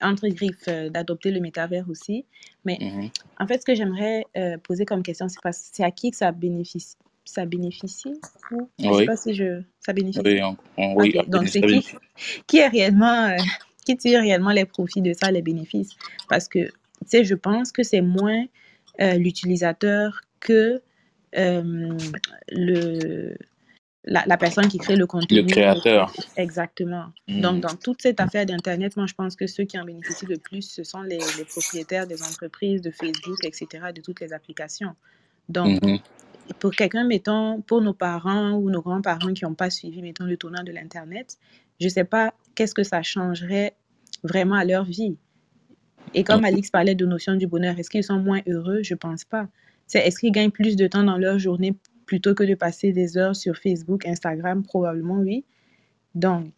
[0.00, 2.26] entre griffes, d'adopter le métavers aussi.
[2.64, 3.10] Mais Mhm.
[3.38, 4.26] en fait, ce que j'aimerais
[4.64, 8.14] poser comme question, c'est à qui que ça bénéficie ça bénéficie
[8.50, 10.22] ou je sais Oui, pas si je ça bénéficie.
[10.24, 11.86] Oui, on- on- oui, donc c'est qui
[12.46, 13.36] qui est réellement euh,
[13.86, 15.90] qui tire réellement les profits de ça les bénéfices?
[16.28, 16.72] Parce que tu
[17.06, 18.44] sais je pense que c'est moins
[19.00, 20.82] euh, l'utilisateur que
[21.36, 21.98] euh,
[22.50, 23.36] le
[24.04, 26.12] la, la personne qui crée le Le contenu créateur.
[26.36, 27.06] exactement.
[27.28, 27.60] Donc Mhm.
[27.60, 30.62] dans toute cette affaire d'internet moi je pense que ceux qui en bénéficient le plus
[30.62, 33.64] ce sont les, les propriétaires des entreprises de Facebook etc
[33.94, 34.94] de toutes les applications.
[35.48, 35.98] Donc Mhm.
[36.58, 40.36] Pour quelqu'un, mettons, pour nos parents ou nos grands-parents qui n'ont pas suivi, mettons, le
[40.36, 41.38] tournant de l'Internet,
[41.80, 43.74] je ne sais pas qu'est-ce que ça changerait
[44.22, 45.16] vraiment à leur vie.
[46.14, 48.82] Et comme Alix parlait de notion du bonheur, est-ce qu'ils sont moins heureux?
[48.82, 49.48] Je ne pense pas.
[49.86, 51.74] C'est, est-ce qu'ils gagnent plus de temps dans leur journée
[52.06, 54.62] plutôt que de passer des heures sur Facebook, Instagram?
[54.62, 55.44] Probablement oui.
[56.14, 56.52] Donc,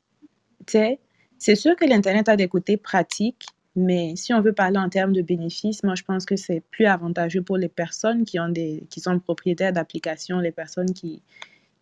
[0.66, 3.46] c'est sûr que l'Internet a des côtés pratiques,
[3.76, 6.86] mais si on veut parler en termes de bénéfices, moi, je pense que c'est plus
[6.86, 11.22] avantageux pour les personnes qui, ont des, qui sont propriétaires d'applications, les personnes qui,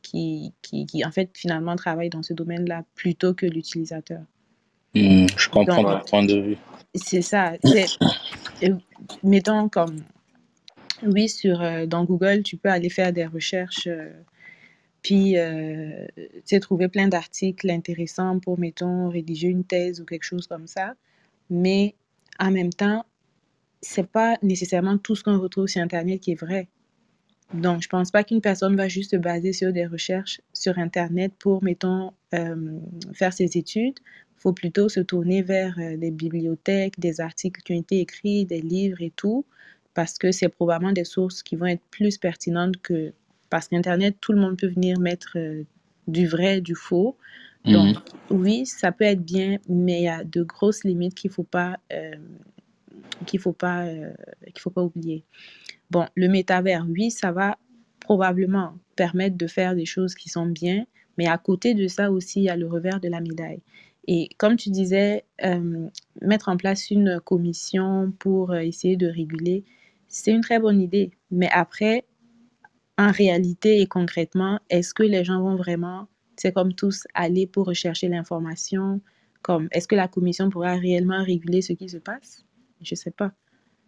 [0.01, 4.23] qui, qui, qui, en fait, finalement, travaillent dans ce domaine-là plutôt que l'utilisateur.
[4.95, 5.27] Mhm.
[5.37, 6.57] Je comprends ton point de vue.
[6.95, 7.55] c'est ça.
[8.63, 8.77] Euh,
[9.23, 9.97] mettons comme,
[11.03, 14.11] oui, sur, euh, dans Google, tu peux aller faire des recherches, euh,
[15.03, 20.23] puis, euh, tu sais, trouver plein d'articles intéressants pour, mettons, rédiger une thèse ou quelque
[20.23, 20.95] chose comme ça.
[21.53, 21.95] Mais
[22.39, 23.05] en même temps,
[23.83, 26.69] c'est pas nécessairement tout ce qu'on retrouve sur Internet qui est vrai.
[27.53, 31.35] Donc, je pense pas qu'une personne va juste se baser sur des recherches sur Internet
[31.39, 32.79] pour, mettons, euh,
[33.13, 33.99] faire ses études.
[34.01, 38.47] Il faut plutôt se tourner vers euh, des bibliothèques, des articles qui ont été écrits,
[38.47, 39.45] des livres et tout,
[39.93, 43.13] parce que c'est probablement des sources qui vont être plus pertinentes que...
[43.51, 45.65] Parce qu'Internet, tout le monde peut venir mettre euh,
[46.09, 47.19] du vrai, du faux.
[47.65, 47.73] Mhm.
[47.73, 47.97] Donc,
[48.31, 51.79] oui, ça peut être bien, mais il y a de grosses limites qu'il faut pas,
[51.93, 52.17] euh,
[53.39, 54.13] faut pas, euh,
[54.59, 55.25] faut pas oublier.
[55.91, 57.59] Bon, le métavers, oui, ça va
[58.01, 60.87] probablement permettre de faire des choses qui sont bien,
[61.19, 63.63] mais à côté de ça aussi, il y a le revers de la médaille.
[64.09, 65.89] Et comme tu disais, euh,
[66.21, 69.65] mettre en place une commission pour essayer de réguler,
[70.09, 71.13] c'est une très bonne idée.
[71.31, 72.05] Mais après,
[72.99, 77.67] en réalité et concrètement, est-ce que les gens vont vraiment, c'est comme tous, aller pour
[77.67, 79.01] rechercher l'information?
[79.43, 82.45] Comme, est-ce que la commission pourra réellement réguler ce qui se passe?
[82.81, 83.33] Je sais pas.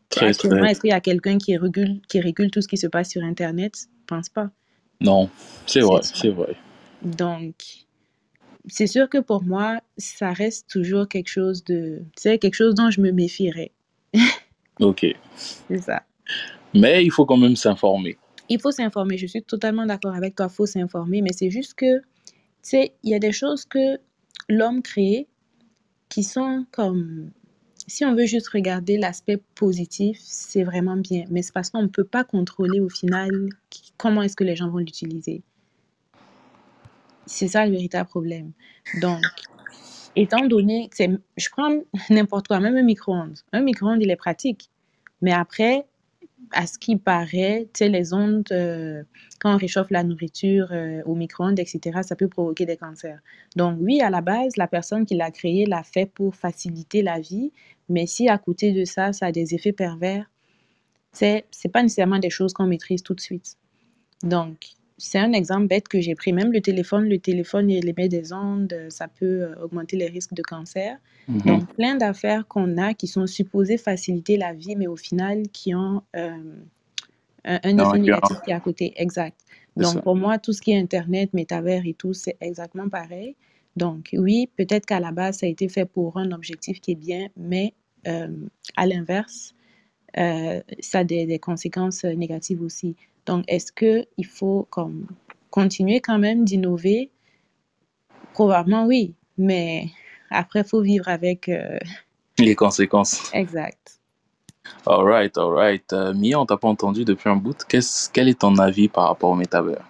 [0.09, 0.73] Très, Actuellement, très.
[0.73, 3.23] est-ce qu'il y a quelqu'un qui régule, qui régule tout ce qui se passe sur
[3.23, 3.75] Internet?
[3.77, 4.51] Je pense pas.
[5.01, 5.29] Non,
[5.67, 6.57] c'est C'est vrai, c'est vrai.
[7.03, 7.55] Donc,
[8.67, 12.91] c'est sûr que pour moi, ça reste toujours quelque chose de, sais, quelque chose dont
[12.91, 13.73] je me méfierais.
[14.81, 15.07] Ok.
[15.69, 16.03] C'est ça.
[16.75, 18.17] Mais il faut quand même s'informer.
[18.49, 19.17] Il faut s'informer.
[19.17, 20.49] Je suis totalement d'accord avec toi.
[20.51, 21.23] Il faut s'informer.
[21.23, 22.03] Mais c'est juste que,
[22.69, 23.99] sais, il y a des choses que
[24.49, 25.29] l'homme crée
[26.09, 27.31] qui sont comme,
[27.87, 31.25] si on veut juste regarder l'aspect positif, c'est vraiment bien.
[31.31, 33.31] Mais c'est parce qu'on ne peut pas contrôler au final
[33.97, 35.43] comment est-ce que les gens vont l'utiliser.
[37.27, 38.53] C'est ça le véritable problème.
[39.01, 39.23] Donc,
[40.15, 43.39] étant donné, c'est, je prends n'importe quoi, même un micro-ondes.
[43.53, 44.71] Un micro-ondes, il est pratique.
[45.23, 45.87] Mais après,
[46.53, 49.03] à ce qui paraît, tu sais, les ondes, euh,
[49.41, 53.21] quand on réchauffe la nourriture euh, au micro-ondes, etc., ça peut provoquer des cancers.
[53.57, 57.21] Donc oui, à la base, la personne qui l'a créé l'a fait pour faciliter la
[57.21, 57.53] vie,
[57.89, 60.31] mais si à côté de ça, ça a des effets pervers,
[61.13, 63.57] c'est pas nécessairement des choses qu'on maîtrise tout de suite.
[64.23, 64.59] Donc,
[65.05, 66.33] c'est un exemple bête que j'ai pris.
[66.33, 70.33] Même le téléphone, le téléphone, il émet des ondes, ça peut euh, augmenter les risques
[70.33, 70.97] de cancer.
[71.29, 71.41] Mhm.
[71.43, 75.75] Donc, plein d'affaires qu'on a qui sont supposées faciliter la vie, mais au final, qui
[75.75, 76.31] ont euh,
[77.45, 78.95] un, un Non, effet négatif qui est à côté.
[78.97, 79.39] Exact.
[79.77, 80.03] Donc, ça.
[80.03, 83.37] pour moi, tout ce qui est Internet, métavers et tout, c'est exactement pareil.
[83.77, 86.97] Donc, oui, peut-être qu'à la base, ça a été fait pour un objectif qui est
[86.97, 87.75] bien, mais
[88.07, 88.29] euh,
[88.77, 89.55] à l'inverse,
[90.17, 92.97] euh, ça a des, des conséquences négatives aussi.
[93.27, 95.07] Donc, est-ce qu'il faut comme,
[95.51, 97.11] continuer quand même d'innover?
[98.33, 99.89] Probablement oui, mais
[100.31, 101.49] après, il faut vivre avec...
[101.49, 101.79] euh,
[102.39, 103.31] Les conséquences.
[103.33, 103.99] Exact.
[104.87, 105.93] All right, all right.
[105.93, 107.57] Euh, Mia, on t'a pas entendu depuis un bout.
[107.69, 109.85] Quel est ton avis par rapport au métavers?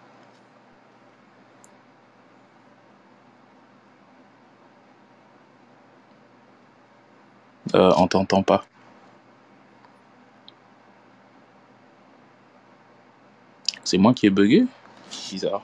[7.75, 8.65] Euh, on t'entend pas.
[13.85, 14.67] C'est moi qui ai bugué?
[15.31, 15.63] Bizarre.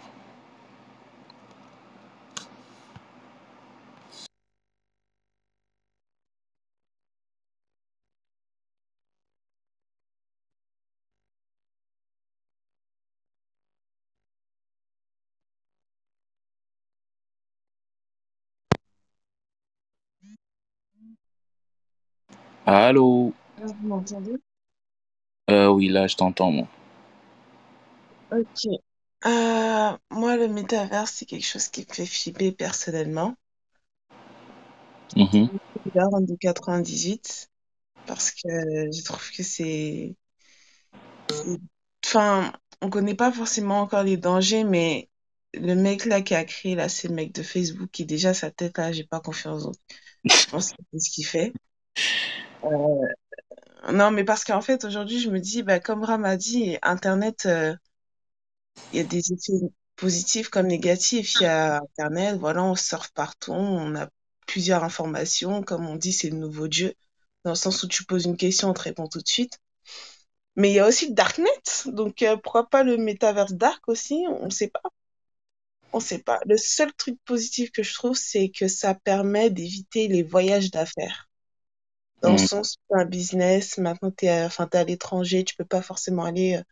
[22.66, 23.32] Allô?
[23.60, 24.36] Ah, Vous m'entendez?
[25.50, 26.66] Euh, oui, là, je t'entends, moi.
[28.32, 28.64] Ok.
[29.26, 33.36] Euh, moi, le métavers, c'est quelque chose qui me fait flipper personnellement.
[35.16, 35.50] Mhm.
[35.84, 37.48] Suis en 98
[38.06, 38.48] parce que
[38.92, 40.16] je trouve que c'est...
[41.28, 41.60] c'est-
[42.04, 45.08] Enfin, on connaît pas forcément encore les dangers, mais
[45.54, 48.50] le mec là qui a créé là, c'est le mec de Facebook qui déjà sa
[48.50, 49.64] tête là, j'ai pas confiance.
[49.64, 49.76] Donc,
[50.24, 51.56] je pense qu'il sait ce qu'il fait.
[52.64, 53.06] Euh,
[53.92, 57.46] Non, mais parce qu'en fait, aujourd'hui, je me dis, bah, comme Ram a dit, Internet,
[57.46, 57.74] euh,
[58.92, 61.40] il y a des effets positifs comme négatifs.
[61.40, 64.08] Il y a Internet, voilà, on surfe partout, on a
[64.46, 65.62] plusieurs informations.
[65.62, 66.94] Comme on dit, c'est le nouveau Dieu,
[67.44, 69.58] dans le sens où tu poses une question, on te répond tout de suite.
[70.56, 71.50] Mais il y a aussi le Darknet,
[71.86, 74.24] donc euh, pourquoi pas le Metaverse Dark aussi?
[74.28, 74.82] On ne sait pas.
[75.92, 76.40] On sait pas.
[76.46, 81.28] Le seul truc positif que je trouve, c'est que ça permet d'éviter les voyages d'affaires.
[82.22, 82.46] Dans le Mhm.
[82.48, 84.12] sens où un business, maintenant
[84.46, 86.62] enfin, t'es à l'étranger, tu peux pas forcément aller euh,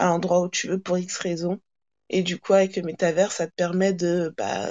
[0.00, 1.60] à l'endroit où tu veux pour X raisons.
[2.08, 4.68] Et du coup, avec le métavers, ça te permet de bah,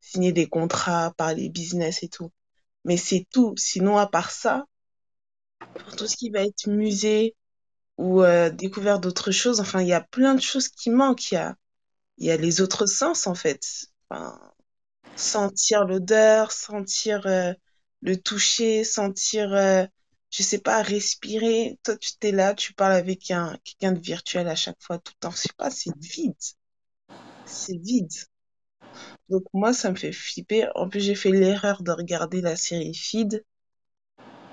[0.00, 2.30] signer des contrats, parler business et tout.
[2.84, 3.54] Mais c'est tout.
[3.56, 4.66] Sinon, à part ça,
[5.74, 7.34] pour tout ce qui va être musée
[7.96, 11.32] ou euh, découverte d'autres choses, enfin, il y a plein de choses qui manquent.
[11.32, 11.56] Il y a,
[12.18, 13.66] y a les autres sens, en fait.
[14.10, 14.38] Enfin,
[15.16, 17.52] sentir l'odeur, sentir euh,
[18.02, 19.86] le toucher, sentir, euh,
[20.30, 21.78] je sais pas, respirer.
[21.82, 25.12] Toi, tu t'es là, tu parles avec un quelqu'un de virtuel à chaque fois, tout
[25.16, 25.30] le temps.
[25.32, 26.34] Je sais pas, c'est vide.
[27.44, 28.12] C'est vide.
[29.28, 30.66] Donc moi, ça me fait flipper.
[30.74, 33.44] En plus, j'ai fait l'erreur de regarder la série Feed.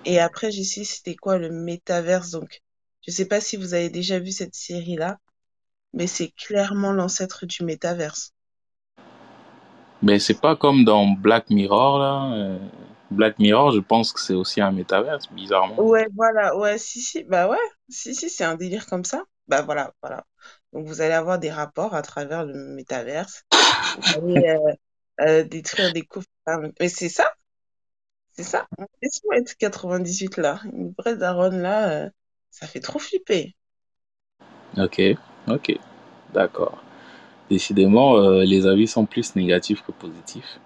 [0.05, 2.31] Et après, j'ai su c'était quoi le métaverse.
[2.31, 2.61] Donc,
[3.05, 5.19] je sais pas si vous avez déjà vu cette série-là,
[5.93, 8.33] mais c'est clairement l'ancêtre du métaverse.
[10.01, 12.33] Mais c'est pas comme dans Black Mirror, là.
[12.33, 12.59] euh,
[13.11, 15.81] Black Mirror, je pense que c'est aussi un métaverse, bizarrement.
[15.81, 17.57] Ouais, voilà, ouais, si, si, bah ouais,
[17.89, 19.23] si, si, c'est un délire comme ça.
[19.47, 20.25] Bah voilà, voilà.
[20.73, 23.45] Donc vous allez avoir des rapports à travers le métaverse.
[23.97, 24.73] Vous allez euh,
[25.21, 26.27] euh, détruire des couples.
[26.79, 27.31] Mais c'est ça,
[28.33, 28.67] c'est ça.
[29.01, 30.59] Laisse-moi être 98 là.
[30.65, 32.09] Une vraie daronne là, euh,
[32.51, 33.55] ça fait trop flipper.
[34.77, 35.01] Ok,
[35.47, 35.79] ok,
[36.33, 36.83] d'accord.
[37.49, 40.59] Décidément, les avis sont plus négatifs que positifs.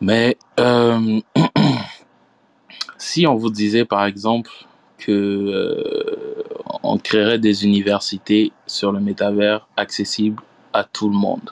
[0.00, 1.20] Mais euh,
[2.98, 4.50] si on vous disait par exemple
[4.98, 6.44] que euh,
[6.82, 10.42] on créerait des universités sur le métavers accessibles
[10.72, 11.50] à tout le monde,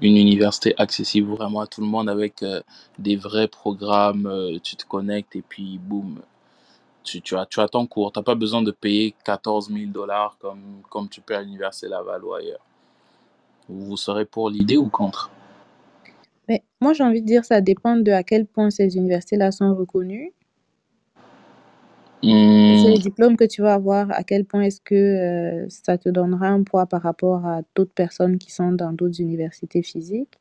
[0.00, 2.60] une université accessible vraiment à tout le monde avec euh,
[2.98, 6.20] des vrais programmes, tu te connectes et puis boum,
[7.02, 8.12] tu, as, tu as ton cours.
[8.12, 11.88] Tu n'as pas besoin de payer 14 000 dollars comme, comme tu paies à l'université
[11.88, 12.60] Laval ou ailleurs.
[13.68, 15.30] Vous serez pour l'idée ou contre?
[16.82, 20.34] Moi, j'ai envie de dire, ça dépend de à quel point ces universités-là sont reconnues.
[22.74, 25.96] C'est Hmm, les diplômes que tu vas avoir, à quel point est-ce que euh, ça
[25.96, 30.38] te donnera un poids par rapport à d'autres personnes qui sont dans d'autres universités physiques.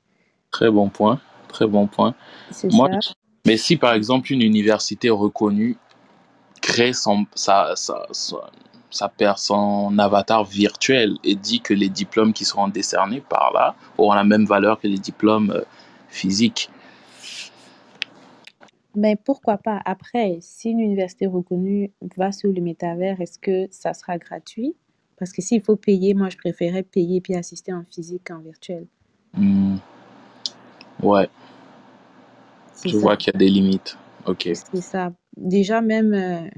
[0.52, 2.14] très bon point, très bon point.
[2.52, 3.02] C'est Moi, ça.
[3.46, 5.78] mais si par exemple une université reconnue
[6.62, 8.52] crée son, sa, sa, sa,
[8.92, 13.76] sa per- son avatar virtuel et dit que les diplômes qui seront décernés par là
[13.98, 15.64] auront la même valeur que les diplômes
[16.12, 16.70] physiques.
[18.94, 19.82] Ben, pourquoi pas?
[19.86, 24.76] Après, si une université reconnue va sur le métavers, est-ce que ça sera gratuit?
[25.18, 28.88] Parce que s'il faut payer, moi, je préférais payer puis assister en physique qu'en virtuel.
[29.34, 29.78] Hmm,
[31.04, 31.30] ouais,
[32.84, 32.98] je ça.
[32.98, 33.98] vois qu'il y a des limites.
[34.26, 34.50] Ok.
[34.54, 35.14] C'est ça.
[35.38, 36.50] Déjà, même, euh,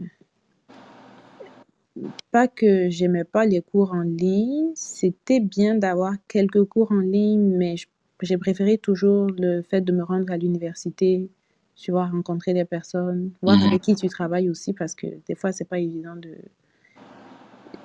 [2.31, 7.55] pas que j'aimais pas les cours en ligne, c'était bien d'avoir quelques cours en ligne,
[7.57, 7.87] mais je-
[8.23, 11.29] j'ai préféré toujours le fait de me rendre à l'université,
[11.75, 13.67] tu vois, rencontrer des personnes, voir Mhm.
[13.67, 16.35] avec qui tu travailles aussi, parce que des fois, c'est pas évident de...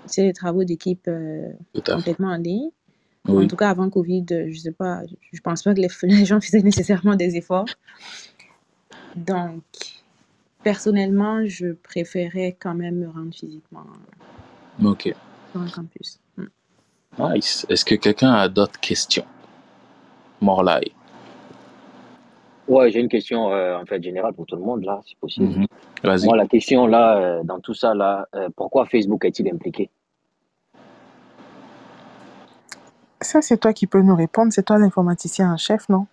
[0.06, 1.92] C'est les travaux d'équipe euh, Tout à fait.
[1.94, 2.70] complètement en ligne.
[3.26, 3.48] En Oui.
[3.48, 6.40] tout cas, avant Covid, euh, je sais pas, je pense pas que les, les gens
[6.40, 7.66] faisaient nécessairement des efforts.
[9.16, 9.62] Donc,
[10.62, 13.84] personnellement, je préférais quand même me rendre physiquement
[14.82, 15.12] Ok.
[15.50, 16.20] sur un campus.
[16.36, 16.44] Mm.
[17.18, 17.66] Nice.
[17.68, 19.24] Est-ce que quelqu'un a d'autres questions?
[20.40, 20.92] Morlaï.
[22.68, 25.46] Ouais, j'ai une question euh, en fait générale pour tout le monde là, si possible.
[25.46, 25.66] Mhm.
[26.04, 26.26] Vas-y.
[26.26, 29.90] Moi, la question là, euh, dans tout ça là, euh, pourquoi Facebook est-il impliqué?
[33.20, 34.52] Ça, c'est toi qui peux nous répondre.
[34.52, 36.06] C'est toi l'informaticien en chef, non?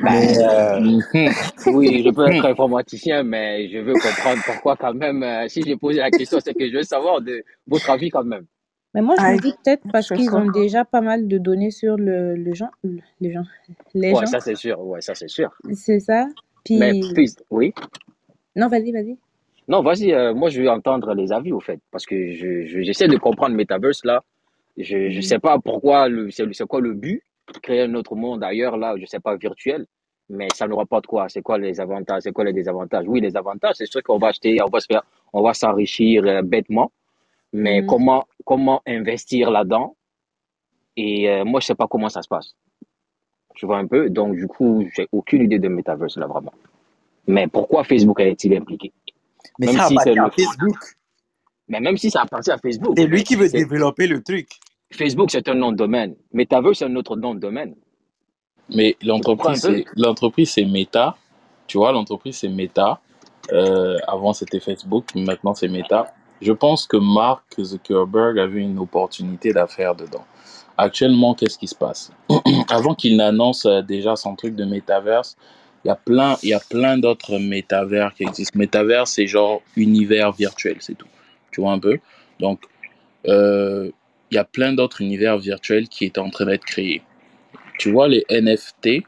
[0.00, 1.00] Ben,
[1.66, 5.22] oui, je peux être informaticien, mais je veux comprendre pourquoi quand même.
[5.22, 8.24] euh, si j'ai posé la question, c'est que je veux savoir de votre avis quand
[8.24, 8.46] même.
[8.94, 11.70] Mais moi, je Ah, me dis peut-être parce qu'ils ont déjà pas mal de données
[11.70, 13.44] sur le, le le- les gens,
[13.94, 14.80] les Ouais, gens, ça c'est sûr.
[14.80, 15.50] Ouais, ça c'est sûr.
[15.74, 16.26] c'est ça.
[16.70, 17.72] Mais Puis, puis, oui.
[18.56, 19.16] non, vas-y, vas-y.
[19.68, 20.12] Non, vas-y.
[20.12, 23.16] euh, moi, je veux entendre les avis au fait, parce que je je- j'essaie de
[23.16, 24.24] comprendre Metaverse là.
[24.76, 25.22] Je je Mhm.
[25.22, 27.22] sais pas pourquoi le c'est c'est quoi le but
[27.62, 29.86] créer un autre monde ailleurs là, je sais pas virtuel,
[30.28, 31.28] mais ça n'aura pas de quoi.
[31.28, 33.04] C'est quoi les avantages, c'est quoi les désavantages?
[33.08, 36.24] Oui, les avantages, c'est sûr qu'on va acheter, on va se faire, on va s'enrichir
[36.26, 36.92] euh, bêtement,
[37.52, 37.86] mais Mhm.
[37.86, 39.96] comment comment investir là-dedans?
[40.96, 42.54] Et euh, moi, je sais pas comment ça se passe.
[43.54, 46.52] Tu vois un peu, donc du coup, j'ai aucune idée de Metaverse là vraiment.
[47.26, 48.92] Mais pourquoi Facebook est-il impliqué?
[49.58, 50.76] Mais Même ça si c'est appartient à le, Facebook.
[51.68, 54.48] mais même si ça appartient à Facebook, C'est lui qui veut développer le truc.
[54.92, 56.16] Facebook, c'est un nom de domaine.
[56.32, 57.74] Metaverse, c'est un autre nom de domaine.
[58.74, 61.16] Mais l'entreprise, c'est Meta.
[61.66, 63.00] Tu vois, l'entreprise, c'est Meta.
[63.52, 66.12] Euh, avant, c'était Facebook, maintenant, c'est Meta.
[66.40, 70.24] Je pense que Mark Zuckerberg avait une opportunité d'affaires dedans.
[70.76, 72.10] Actuellement, qu'est-ce qui se passe?
[72.70, 75.36] Avant qu'il n'annonce euh, déjà son truc de métaverse,
[75.84, 78.58] il y a plein, il y a plein d'autres métavers qui existent.
[78.58, 81.08] Métavers, c'est genre univers virtuel, c'est tout.
[81.50, 81.98] Tu vois un peu?
[82.38, 82.60] Donc,
[83.26, 83.90] euh,
[84.30, 87.02] il y a plein d'autres univers virtuels qui étaient en train d'être créés.
[87.78, 89.02] Tu vois, les NFT,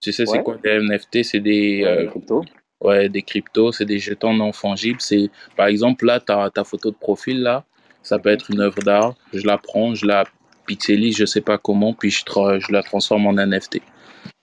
[0.00, 1.22] tu sais, c'est Ouais, quoi les NFT?
[1.22, 2.44] C'est des, ouais, les euh, cryptos.
[2.80, 5.00] Ouais, des cryptos, c'est des jetons non fongibles.
[5.00, 7.64] C'est, par exemple, là, ta, ta photo de profil, là,
[8.02, 9.14] ça peut être une œuvre d'art.
[9.32, 10.24] Je la prends, je la
[10.66, 13.80] pixelise, je sais pas comment, puis je, je la transforme en NFT.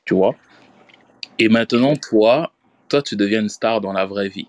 [0.05, 0.35] Tu vois?
[1.39, 2.51] Et maintenant, toi,
[2.89, 4.47] toi, tu deviens une star dans la vraie vie.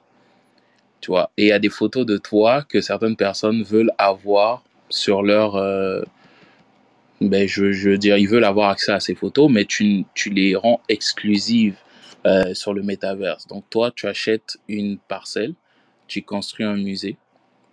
[1.01, 1.31] Tu vois?
[1.37, 5.57] Et il y a des photos de toi que certaines personnes veulent avoir sur leur,
[5.57, 6.03] euh,
[7.21, 10.31] ben, je, je veux dire, ils veulent avoir accès à ces photos, mais tu, tu
[10.31, 11.77] les rends exclusives
[12.29, 13.49] euh, sur le métaverse.
[13.49, 15.55] Donc, toi, tu achètes une parcelle,
[16.07, 17.17] tu construis un musée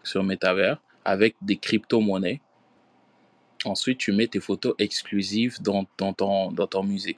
[0.04, 2.42] sur le métavers avec des crypto-monnaies
[3.66, 7.18] Ensuite, tu mets tes photos exclusives dans, ton, musée.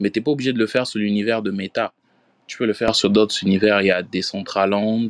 [0.00, 1.92] Mais tu n'es pas obligé de le faire sur l'univers de Meta.
[2.46, 3.80] Tu peux le faire sur d'autres univers.
[3.80, 5.08] Il y a Decentraland,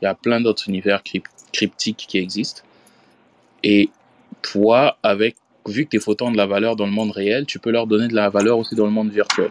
[0.00, 2.62] il y a plein d'autres univers cryp- cryptiques qui existent.
[3.62, 3.90] Et
[4.40, 7.58] toi, avec, vu que tes photos ont de la valeur dans le monde réel, tu
[7.58, 9.50] peux leur donner de la valeur aussi dans le monde virtuel.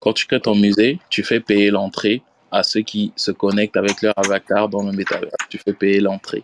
[0.00, 4.00] Quand tu crées ton musée, tu fais payer l'entrée à ceux qui se connectent avec
[4.00, 5.30] leur avatar dans le métavers.
[5.50, 6.42] Tu fais payer l'entrée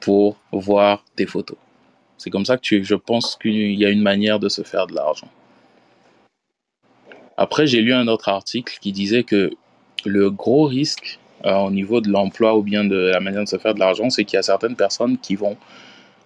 [0.00, 1.56] pour voir tes photos.
[2.18, 4.94] C'est comme ça que je pense qu'il y a une manière de se faire de
[4.94, 5.28] l'argent.
[7.36, 9.50] Après, j'ai lu un autre article qui disait que
[10.04, 13.58] le gros risque euh, au niveau de l'emploi ou bien de la manière de se
[13.58, 15.56] faire de l'argent, c'est qu'il y a certaines personnes qui vont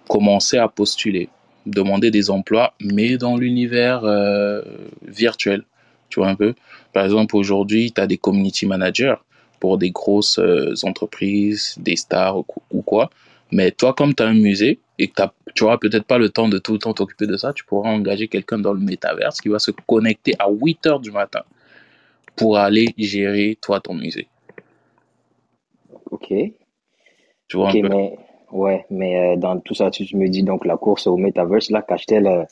[0.09, 1.29] commencer à postuler,
[1.67, 4.63] demander des emplois, mais dans l'univers euh,
[5.03, 5.65] virtuel.
[6.09, 6.55] Tu vois un peu
[6.93, 9.15] Par exemple, aujourd'hui, tu as des community managers
[9.61, 13.11] pour des grosses euh, entreprises, des stars ou, qu- ou quoi.
[13.51, 15.23] Mais toi, comme tu as un musée et que
[15.55, 17.91] tu n'auras peut-être pas le temps de tout le temps t'occuper de ça, tu pourras
[17.91, 21.43] engager quelqu'un dans le métaverse qui va se connecter à 8 heures du matin
[22.37, 24.29] pour aller gérer, toi, ton musée.
[26.11, 26.33] Ok.
[27.49, 28.19] Tu vois un peu mais
[28.53, 31.83] ouais, mais euh, dans tout ça, tu me dis donc la course au metaverse là
[31.83, 32.45] cache-t-elle euh,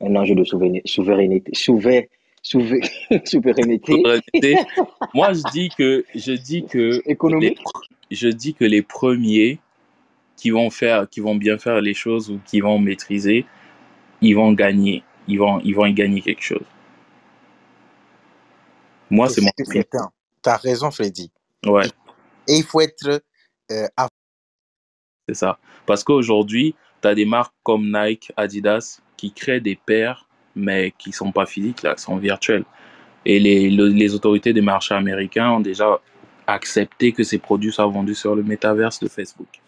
[0.00, 2.08] un enjeu de souveraineté, souveraineté, souver-
[2.46, 2.80] souver-
[3.24, 4.56] souveraineté Souveraineté.
[5.14, 7.02] Moi, je dis que, je dis que
[7.40, 7.56] les,
[8.10, 9.58] je dis que les premiers
[10.36, 13.46] qui vont faire, qui vont bien faire les choses ou qui vont maîtriser,
[14.20, 15.02] ils vont gagner.
[15.28, 16.64] Ils vont, ils vont y gagner quelque chose.
[19.10, 20.12] Moi, c'est mon certain.
[20.42, 21.30] Tu as raison, Freddy.
[21.64, 21.86] Ouais,
[22.46, 23.22] Et il faut être
[23.72, 24.08] euh, à-
[25.28, 25.58] c'est ça.
[25.86, 30.25] Parce qu'aujourd'hui, tu as des marques comme Nike, Adidas qui créent des paires,
[30.56, 32.64] mais qui sont pas physiques, là, qui sont virtuelles.
[33.24, 36.00] Et les, le- les autorités des marchés américains ont déjà
[36.46, 39.60] accepté que ces produits soient vendus sur le métaverse de Facebook.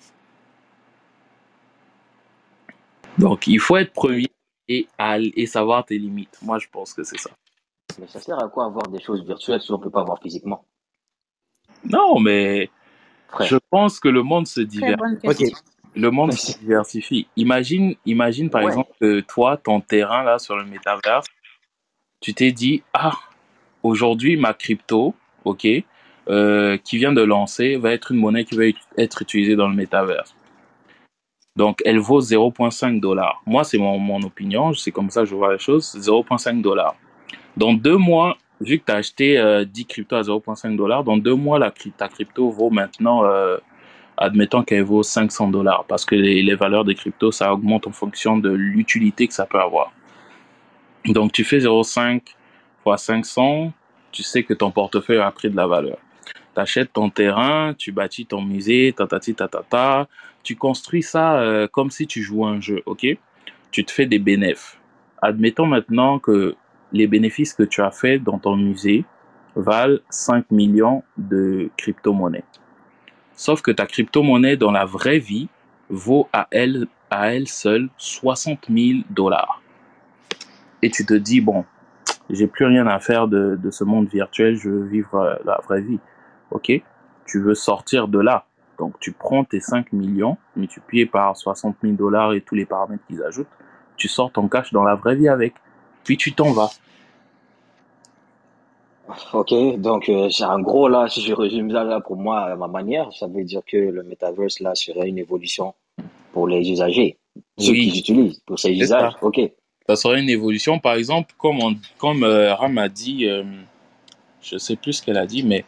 [3.18, 4.30] Donc, il faut être premier
[4.68, 6.38] et, à- et savoir tes limites.
[6.42, 7.30] Moi, je pense que c'est ça.
[7.98, 10.64] Mais ça sert à quoi avoir des choses virtuelles si on peut pas voir physiquement?
[11.84, 12.70] Non, mais
[13.40, 14.60] je pense que le monde se
[15.24, 15.52] Ok.
[15.98, 17.26] Le monde se diversifie.
[17.36, 18.68] Imagine, imagine par Ouais.
[18.68, 21.26] exemple que toi, ton terrain là sur le métaverse,
[22.20, 23.12] tu t'es dit, ah,
[23.82, 25.66] aujourd'hui, ma crypto, ok,
[26.28, 28.64] euh, qui vient de lancer, va être une monnaie qui va
[28.96, 30.34] être utilisée dans le métaverse.
[31.56, 33.42] Donc, elle vaut 0,5 dollars.
[33.44, 36.94] Moi, c'est mon, mon opinion, c'est comme ça que je vois les choses, 0,5 dollars.
[37.56, 41.16] Dans deux mois, vu que tu as acheté euh, 10 cryptos à 0,5 dollars, dans
[41.16, 43.56] deux mois, la, ta crypto vaut maintenant, euh,
[44.18, 48.36] admettons qu'elle vaut 500 dollars, parce que les, valeurs des cryptos, ça augmente en fonction
[48.36, 49.92] de l'utilité que ça peut avoir.
[51.06, 52.22] Donc, tu fais 0,5
[52.82, 53.72] fois 500,
[54.10, 55.98] tu sais que ton portefeuille a pris de la valeur.
[56.54, 60.08] Tu achètes ton terrain, tu bâtis ton musée, tatati tatata,
[60.42, 63.06] tu construis ça euh, comme si tu jouais un jeu, ok?
[63.70, 64.78] Tu te fais des bénéfices.
[65.22, 66.56] Admettons maintenant que
[66.92, 69.04] les bénéfices que tu as fait dans ton musée
[69.56, 72.44] valent 5 millions de crypto-monnaies.
[73.38, 75.48] Sauf que ta crypto-monnaie dans la vraie vie
[75.90, 79.62] vaut à elle, à elle seule 60 000 dollars.
[80.82, 81.64] Et tu te dis, bon,
[82.30, 85.60] j'ai plus rien à faire de, de ce monde virtuel, je veux vivre euh, la
[85.64, 86.00] vraie vie.
[86.50, 86.72] Ok
[87.26, 88.44] Tu veux sortir de là.
[88.76, 93.04] Donc tu prends tes 5 millions, multipliés par 60 000 dollars et tous les paramètres
[93.06, 93.46] qu'ils ajoutent,
[93.96, 95.54] tu sors ton cash dans la vraie vie avec.
[96.02, 96.70] Puis tu t'en vas.
[99.32, 102.56] Ok, donc euh, c'est en gros là, si je résume ça là pour moi à
[102.56, 105.74] ma manière, ça veut dire que le metaverse là serait une évolution
[106.32, 107.16] pour les usagers,
[107.58, 109.12] ceux qui l'utilisent pour ces c'est usages.
[109.12, 109.18] ça.
[109.22, 109.40] Ok,
[109.88, 110.78] Ça serait une évolution.
[110.78, 113.44] Par exemple, comme, on- comme euh, Ram a dit, euh,
[114.42, 115.64] je sais plus ce qu'elle a dit, mais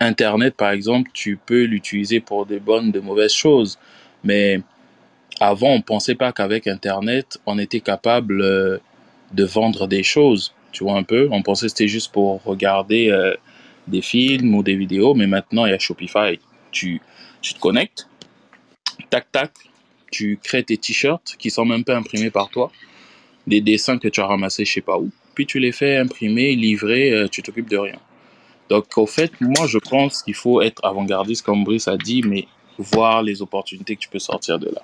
[0.00, 3.78] Internet, par exemple, tu peux l'utiliser pour des bonnes, de mauvaises choses.
[4.24, 4.60] Mais
[5.40, 8.78] avant, on pensait pas qu'avec Internet, on était capable euh,
[9.32, 10.54] de vendre des choses.
[10.72, 11.28] Tu vois un peu?
[11.30, 13.34] On pensait que c'était juste pour regarder euh,
[13.86, 16.38] des films ou des vidéos, mais maintenant, il y a Shopify.
[16.70, 17.00] Tu,
[17.40, 18.08] tu te connectes,
[19.10, 19.52] tac, tac,
[20.10, 22.72] tu crées tes t-shirts qui sont même pas imprimés par toi,
[23.46, 26.54] des dessins que tu as ramassés je sais pas où, puis tu les fais imprimer,
[26.54, 27.98] livrer, euh, tu t'occupes de rien.
[28.68, 32.46] Donc, au fait, moi, je pense qu'il faut être avant-gardiste, comme Brice a dit, mais
[32.78, 34.82] voir les opportunités que tu peux sortir de là.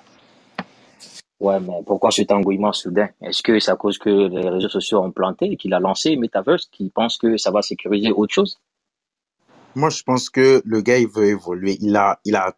[1.39, 3.09] Ouais, mais pourquoi cet engouement soudain?
[3.21, 6.15] Est-ce que c'est à cause que les réseaux sociaux ont planté et qu'il a lancé
[6.15, 8.59] Metaverse, qui pense que ça va sécuriser autre chose?
[9.75, 11.77] Moi, je pense que le gars, il veut évoluer.
[11.81, 12.55] Il a, il a,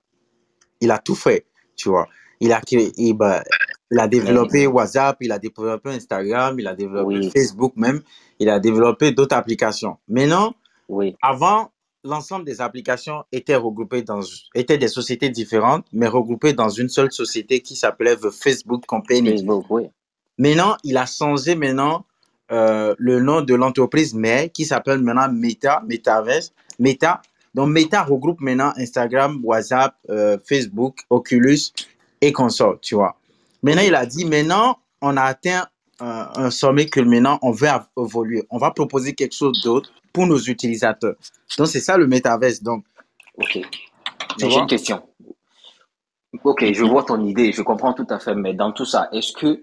[0.80, 2.08] il a tout fait, tu vois.
[2.40, 3.44] Il a, créé- il, bah,
[3.92, 8.02] il a développé WhatsApp, il a développé Instagram, il a développé oui, Facebook même,
[8.40, 9.98] il a développé d'autres applications.
[10.08, 10.56] Maintenant,
[10.90, 11.72] oui, avant,
[12.04, 14.22] l'ensemble des applications étaient regroupées dans,
[14.56, 19.32] étaient des sociétés différentes, mais regroupées dans une seule société qui s'appelait The Facebook Company.
[19.32, 19.84] Facebook, oui.
[20.38, 22.06] Maintenant, il a changé maintenant
[22.52, 27.22] euh, le nom de l'entreprise, mais qui s'appelle maintenant Meta, Metaverse, Meta.
[27.54, 31.72] Donc, Meta regroupe maintenant Instagram, WhatsApp, euh, Facebook, Oculus
[32.22, 33.18] et consorts, tu vois.
[33.62, 35.68] Maintenant, il a dit, maintenant, on a atteint
[36.02, 38.44] un, un sommet que maintenant, on veut évoluer.
[38.50, 41.16] On va proposer quelque chose d'autre pour nos utilisateurs.
[41.58, 42.62] Donc, c'est ça le Metaverse.
[42.62, 42.84] Donc,
[43.38, 43.60] Ok.
[44.38, 45.02] j'ai une question.
[46.44, 49.34] Ok, je vois ton idée, je comprends tout à fait, mais dans tout ça, est-ce
[49.34, 49.62] que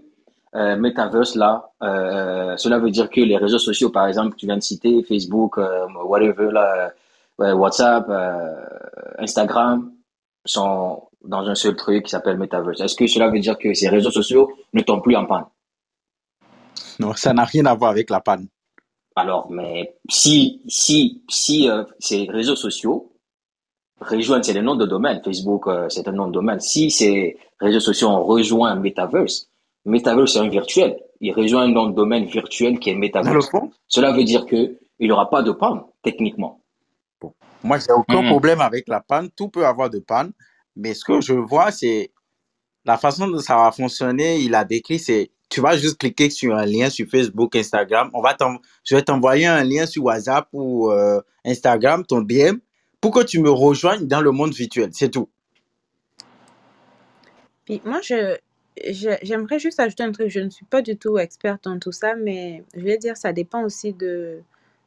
[0.55, 4.57] euh, Metaverse, là, euh, cela veut dire que les réseaux sociaux, par exemple, tu viens
[4.57, 6.93] de citer, Facebook, euh, whatever, là,
[7.39, 8.11] WhatsApp,
[9.19, 9.93] Instagram,
[10.45, 12.81] sont dans un seul truc qui s'appelle Metaverse.
[12.81, 15.45] Est-ce que cela veut dire que ces réseaux sociaux ne tombent plus en panne?
[16.99, 18.49] Non, ça n'a rien à voir avec la panne.
[19.17, 23.13] Alors, mais si, si, si euh, ces réseaux sociaux
[24.01, 26.61] rejoignent, c'est le nom de domaine, Facebook, euh, c'est un nom de domaine.
[26.61, 29.49] Si ces réseaux sociaux ont rejoint Metaverse,
[29.85, 31.01] Metaverse c'est un virtuel.
[31.21, 33.51] Il rejoint un nom de domaine virtuel qui est Metaverse.
[33.89, 36.61] Cela veut dire que il n'y aura pas de panne, techniquement.
[37.21, 37.33] bon,
[37.63, 38.29] moi, j'ai aucun Mhm.
[38.29, 39.31] problème avec la panne.
[39.31, 40.33] Tout peut avoir de panne.
[40.77, 42.13] Mais ce que je vois, c'est
[42.85, 44.39] la façon dont ça va fonctionner.
[44.39, 48.11] Il a décrit, c'est tu vas juste cliquer sur un lien sur Facebook, Instagram.
[48.13, 48.37] On va
[48.85, 52.57] je vais t'envoyer un lien sur WhatsApp ou euh, Instagram, ton DM,
[53.01, 54.91] pour que tu me rejoignes dans le monde virtuel.
[54.93, 55.29] C'est tout.
[57.65, 58.37] Puis moi, je,
[59.23, 60.29] j'aimerais juste ajouter un truc.
[60.29, 63.33] Je ne suis pas du tout experte dans tout ça, mais je vais dire ça
[63.33, 64.41] dépend aussi de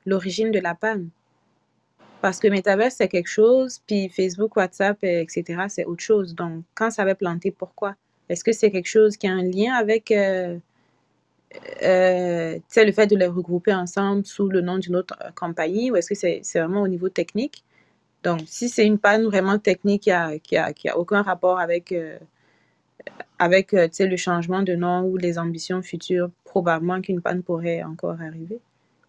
[0.05, 1.09] l'origine de la panne.
[2.21, 6.35] Parce que Metaverse, c'est quelque chose, puis Facebook, WhatsApp, etc., c'est autre chose.
[6.35, 7.95] Donc, quand ça va planter, pourquoi?
[8.31, 10.57] Est-ce que c'est quelque chose qui a un lien avec euh,
[11.83, 15.91] euh, sais, le fait de les regrouper ensemble sous le nom d'une autre euh, compagnie
[15.91, 17.63] ou est-ce que c'est c'est vraiment au niveau technique?
[18.23, 21.59] Donc, si c'est une panne vraiment technique qui a, qui a, qui a aucun rapport
[21.59, 22.17] avec, euh,
[23.39, 27.83] avec euh, sais, le changement de nom ou les ambitions futures, probablement qu'une panne pourrait
[27.83, 28.59] encore arriver.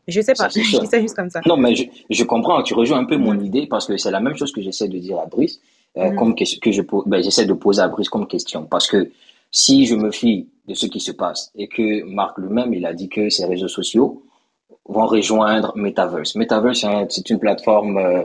[0.09, 1.41] Je sais Ça, pas, c'est je dis ça juste comme ça.
[1.47, 4.21] Non, mais je, je comprends, tu rejoins un peu mon idée parce que c'est la
[4.21, 5.61] même chose que j'essaie de dire à Brice,
[5.99, 6.17] euh, Mhm.
[6.17, 8.65] comme que, que je, ben, j'essaie de poser à Brice comme question.
[8.65, 9.11] Parce que
[9.51, 12.95] si je me fie de ce qui se passe et que Marc lui-même, il a
[12.95, 14.23] dit que ces réseaux sociaux
[14.87, 16.35] vont rejoindre Metaverse.
[16.37, 18.23] Metaverse, c'est un- c'est une plateforme euh,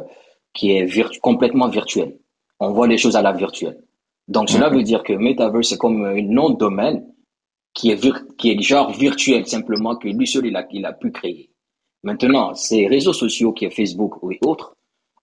[0.53, 2.15] qui est virtu- complètement virtuelle.
[2.59, 3.77] On voit les choses à la virtuelle.
[4.27, 7.05] Donc, cela veut dire que Metaverse, c'est comme un nom de domaine
[7.73, 7.99] qui est,
[8.37, 11.51] qui est genre virtuel, simplement que lui seul, il a, il a pu créer.
[12.03, 14.75] Maintenant, ces réseaux sociaux qui est Facebook et autres,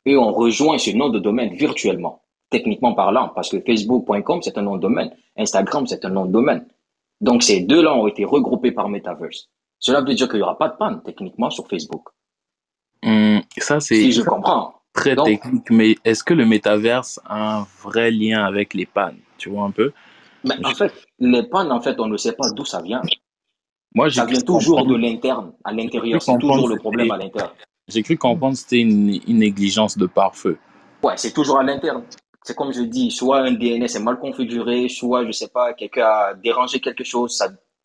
[0.06, 2.20] eux ont rejoint ce nom de domaine virtuellement,
[2.56, 6.32] techniquement parlant, parce que Facebook.com, c'est un nom de domaine, Instagram, c'est un nom de
[6.32, 6.64] domaine.
[7.20, 9.48] Donc, ces deux-là ont été regroupés par Metaverse.
[9.80, 12.04] Cela veut dire qu'il n'y aura pas de panne, techniquement, sur Facebook.
[13.04, 14.74] Hum, ça, c'est Si je comprends.
[14.92, 19.18] très Donc, technique, mais est-ce que le métaverse a un vrai lien avec les pannes?
[19.38, 19.92] Tu vois un peu?
[20.44, 23.02] mais en fait, les pannes, en fait, on ne sait pas d'où ça vient.
[23.94, 26.22] Moi, j'ai Ça vient toujours de l'interne, à l'intérieur.
[26.22, 27.54] C'est toujours le problème à l'intérieur.
[27.88, 30.56] j'ai cru comprendre que c'était une, une négligence de pare-feu.
[31.02, 32.02] Ouais, c'est toujours à l'interne.
[32.46, 36.04] C'est comme je dis, soit un DNS est mal configuré, soit, je sais pas, quelqu'un
[36.06, 37.42] a dérangé quelque chose.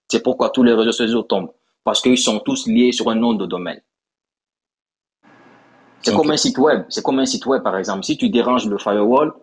[0.10, 1.52] C'est pourquoi tous les réseaux sociaux tombent.
[1.86, 3.82] Parce qu'ils sont tous liés sur un nom de domaine.
[6.02, 6.84] C'est comme un site web.
[6.90, 8.04] C'est comme un site web, par exemple.
[8.04, 9.34] Si tu déranges le firewall,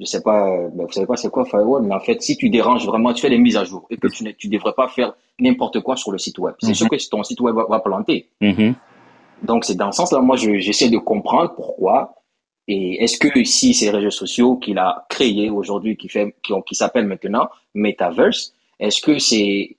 [0.00, 2.48] je sais pas, ben, vous savez pas c'est quoi firewall, mais en fait, si tu
[2.50, 4.88] déranges vraiment, tu fais des mises à jour et que tu ne tu devrais pas
[4.88, 6.54] faire n'importe quoi sur le site web.
[6.60, 6.90] C'est sûr Mhm.
[6.90, 8.30] que ton site web va, va planter.
[8.40, 8.74] Mhm.
[9.42, 12.14] Donc, c'est dans ce sens-là, moi, je- j'essaie de comprendre pourquoi.
[12.66, 16.62] Et est-ce que si ces réseaux sociaux qu'il a créés aujourd'hui, qui fait, qui ont,
[16.62, 19.76] qui s'appellent maintenant Metaverse, est-ce que c'est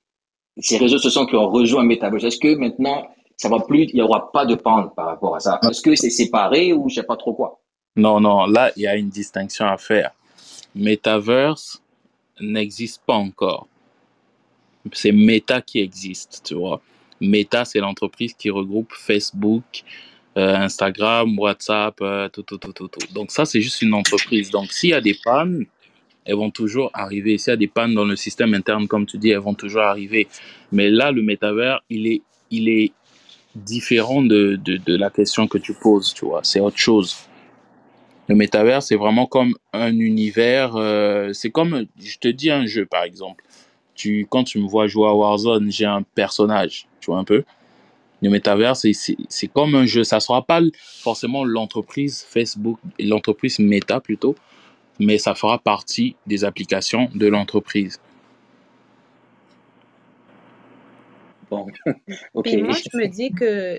[0.58, 4.02] ces réseaux sociaux qui ont rejoint Metaverse, est-ce que maintenant, ça va plus, il y
[4.02, 5.60] aura pas de pente par rapport à ça?
[5.68, 7.60] Est-ce que c'est séparé ou je sais pas trop quoi?
[7.96, 10.12] Non, non, là, il y a une distinction à faire.
[10.74, 11.82] Metaverse
[12.40, 13.66] n'existe pas encore.
[14.92, 16.80] C'est Meta qui existe, tu vois.
[17.20, 19.84] Meta, c'est l'entreprise qui regroupe Facebook,
[20.40, 23.12] Instagram, WhatsApp, euh, tout, tout, tout, tout, tout.
[23.14, 24.50] Donc ça, c'est juste une entreprise.
[24.50, 25.64] Donc s'il y a des pannes,
[26.24, 27.38] elles vont toujours arriver.
[27.38, 29.82] S'il y a des pannes dans le système interne, comme tu dis, elles vont toujours
[29.82, 30.28] arriver.
[30.72, 32.92] Mais là, le métavers, il est, il est
[33.54, 36.40] différent de, de, de la question que tu poses, tu vois.
[36.42, 37.16] C'est autre chose.
[38.28, 40.74] Le métavers, c'est vraiment comme un univers.
[40.76, 43.44] euh, c'est comme, je te dis un jeu, par exemple.
[43.94, 47.44] Tu, quand tu me vois jouer à Warzone, j'ai un personnage, tu vois un peu.
[48.22, 50.02] Le métavers, c'est, c'est, c'est comme un jeu.
[50.04, 50.60] Ça sera pas
[51.02, 54.34] forcément l'entreprise Facebook, l'entreprise Meta plutôt,
[54.98, 58.00] mais ça fera partie des applications de l'entreprise.
[61.50, 61.66] Bon,
[62.34, 62.44] ok.
[62.44, 63.78] Puis moi, je me dis que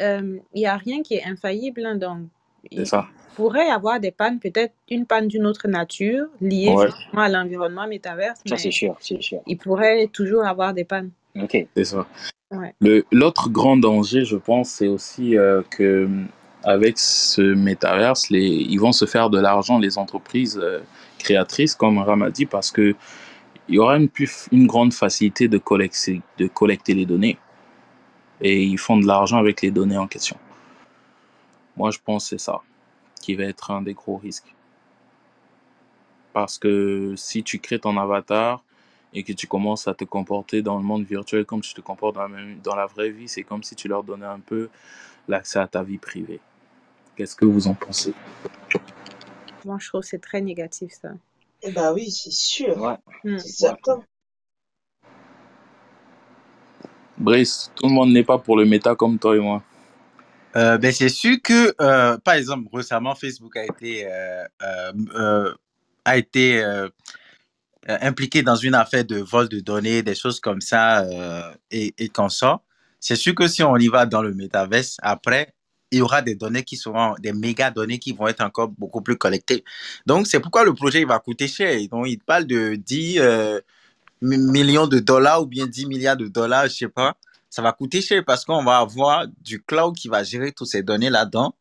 [0.00, 1.86] euh, il y a rien qui est infaillible.
[1.86, 2.26] hein, donc,
[2.70, 3.06] C'est il ça.
[3.34, 7.28] pourrait y avoir des pannes, peut-être une panne d'une autre nature, liée Ouais, justement à
[7.28, 9.40] l'environnement métaverse, Ça, c'est mais sûr, c'est sûr.
[9.46, 11.10] il pourrait toujours avoir des pannes.
[11.40, 11.66] Ok.
[11.74, 12.06] c'est ça.
[12.80, 16.08] Le, l'autre grand danger, je pense, c'est aussi euh, que
[16.64, 20.80] avec ce métaverse, les, ils vont se faire de l'argent, les entreprises euh,
[21.18, 22.96] créatrices, comme Ram a dit, parce que
[23.68, 27.38] il y aura une, plus, une grande facilité de collecter, de collecter les données.
[28.40, 30.36] Et ils font de l'argent avec les données en question.
[31.76, 32.60] Moi, je pense que c'est ça
[33.20, 34.54] qui va être un des gros risques.
[36.32, 38.62] Parce que si tu crées ton avatar
[39.14, 42.14] et que tu commences à te comporter dans le monde virtuel comme tu te comportes
[42.16, 44.68] dans la, même- dans la vraie vie, c'est comme si tu leur donnais un peu
[45.28, 46.40] l'accès à ta vie privée.
[47.16, 48.14] Qu'est-ce que vous en pensez?
[49.64, 51.10] Moi, je trouve que c'est très négatif, ça.
[51.62, 52.96] Eh bah oui, c'est sûr, Ouais.
[53.24, 53.38] Hmm.
[53.38, 54.02] c'est certain.
[57.16, 59.62] Brice, tout le monde n'est pas pour le méta comme toi et moi.
[60.56, 65.54] Euh, ben c'est sûr que, euh, par exemple, récemment, Facebook a été, euh, euh, euh,
[66.04, 66.62] a été
[67.88, 72.08] impliqué dans une affaire de vol de données, des choses comme ça, euh, et, et
[72.08, 72.62] qu'on sort.
[73.00, 75.54] C'est sûr que si on y va dans le métaverse, après,
[75.90, 79.00] il y aura des données qui seront, des méga données qui vont être encore beaucoup
[79.00, 79.64] plus collectées.
[80.06, 81.78] Donc, c'est pourquoi le projet, il va coûter cher.
[81.90, 83.60] Donc, il parle de 10 euh,
[84.22, 87.16] mi- millions de dollars ou bien 10 milliards de dollars, je sais pas.
[87.50, 90.82] Ça va coûter cher parce qu'on va avoir du cloud qui va gérer toutes ces
[90.82, 91.54] données là-dedans.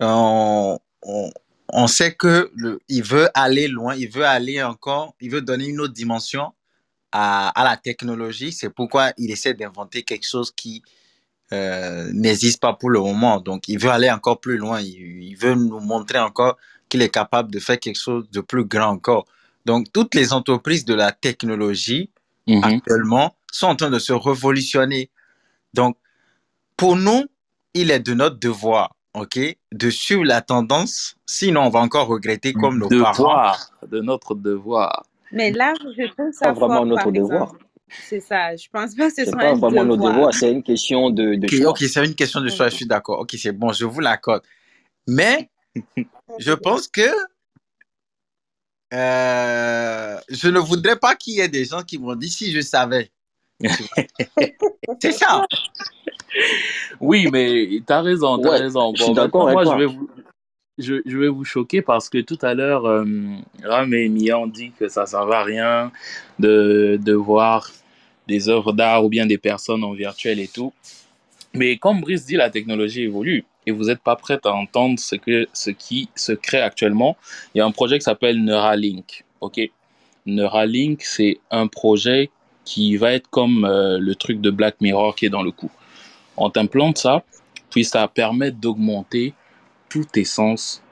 [0.00, 1.30] On, on,
[1.72, 5.66] on sait que le, il veut aller loin, il veut aller encore, il veut donner
[5.66, 6.52] une autre dimension
[7.12, 8.52] à, à la technologie.
[8.52, 10.82] C'est pourquoi il essaie d'inventer quelque chose qui
[11.52, 13.40] euh, n'existe pas pour le moment.
[13.40, 14.80] Donc, il veut aller encore plus loin.
[14.80, 16.56] Il, il veut nous montrer encore
[16.88, 19.26] qu'il est capable de faire quelque chose de plus grand encore.
[19.66, 22.10] Donc, toutes les entreprises de la technologie
[22.46, 22.64] Mhm.
[22.64, 25.10] actuellement sont en train de se révolutionner.
[25.74, 25.96] Donc,
[26.76, 27.24] pour nous,
[27.74, 29.38] il est de notre devoir, OK,
[29.72, 31.16] de suivre la tendance.
[31.26, 33.52] Sinon, on va encore regretter comme nos parents.
[33.86, 35.04] De notre devoir.
[35.32, 37.42] Mais là, je trouve Pas ça vraiment notre devoir.
[37.42, 37.64] exemple.
[38.08, 38.56] C'est ça.
[38.56, 40.32] Je pense pas que ce C'est soit pas un vraiment notre devoir.
[40.32, 41.70] c'est une question de, de Ok, choix.
[41.70, 43.18] ok, c'est une question de choix, je suis d'accord.
[43.20, 44.42] Ok, c'est bon, je vous l'accorde.
[45.06, 45.50] Mais
[46.38, 47.02] je pense que
[48.94, 52.60] euh, je ne voudrais pas qu'il y ait des gens qui m'ont dit si je
[52.60, 53.10] savais.
[55.00, 55.44] C'est ça.
[57.00, 58.92] Oui, mais tu as raison, tu as Ouais, raison.
[58.96, 60.08] je suis d'accord moi, je vais vous,
[60.78, 63.04] je, je vais vous choquer parce que tout à l'heure, euh,
[63.64, 65.92] Ram et Mia ont dit que ça ne servait à rien
[66.38, 67.70] de, de voir
[68.28, 70.72] des œuvres d'art ou bien des personnes en virtuel et tout.
[71.54, 75.16] Mais comme Brice dit, la technologie évolue et vous n'êtes pas prête à entendre ce,
[75.16, 77.16] que, ce qui se crée actuellement.
[77.54, 79.24] Il y a un projet qui s'appelle Neuralink.
[79.40, 79.60] ok?
[80.24, 82.30] Neuralink, c'est un projet
[82.64, 85.70] qui va être comme euh, le truc de Black Mirror qui est dans le coup.
[86.36, 87.22] On t'implante ça,
[87.70, 89.34] puis ça permet d'augmenter
[89.88, 90.82] tous tes sens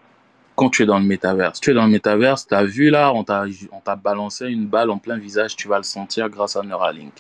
[0.57, 1.61] quand tu es dans le métaverse.
[1.61, 4.99] Tu es dans le métaverse, tu as vu là, on t'a balancé une balle en
[4.99, 7.15] plein visage, tu vas le sentir grâce à Neuralink.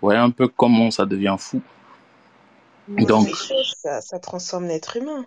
[0.00, 1.60] Vous voyez un peu comment ça devient fou.
[2.86, 3.28] Mais Donc,
[3.82, 5.26] ça, ça transforme l'être humain.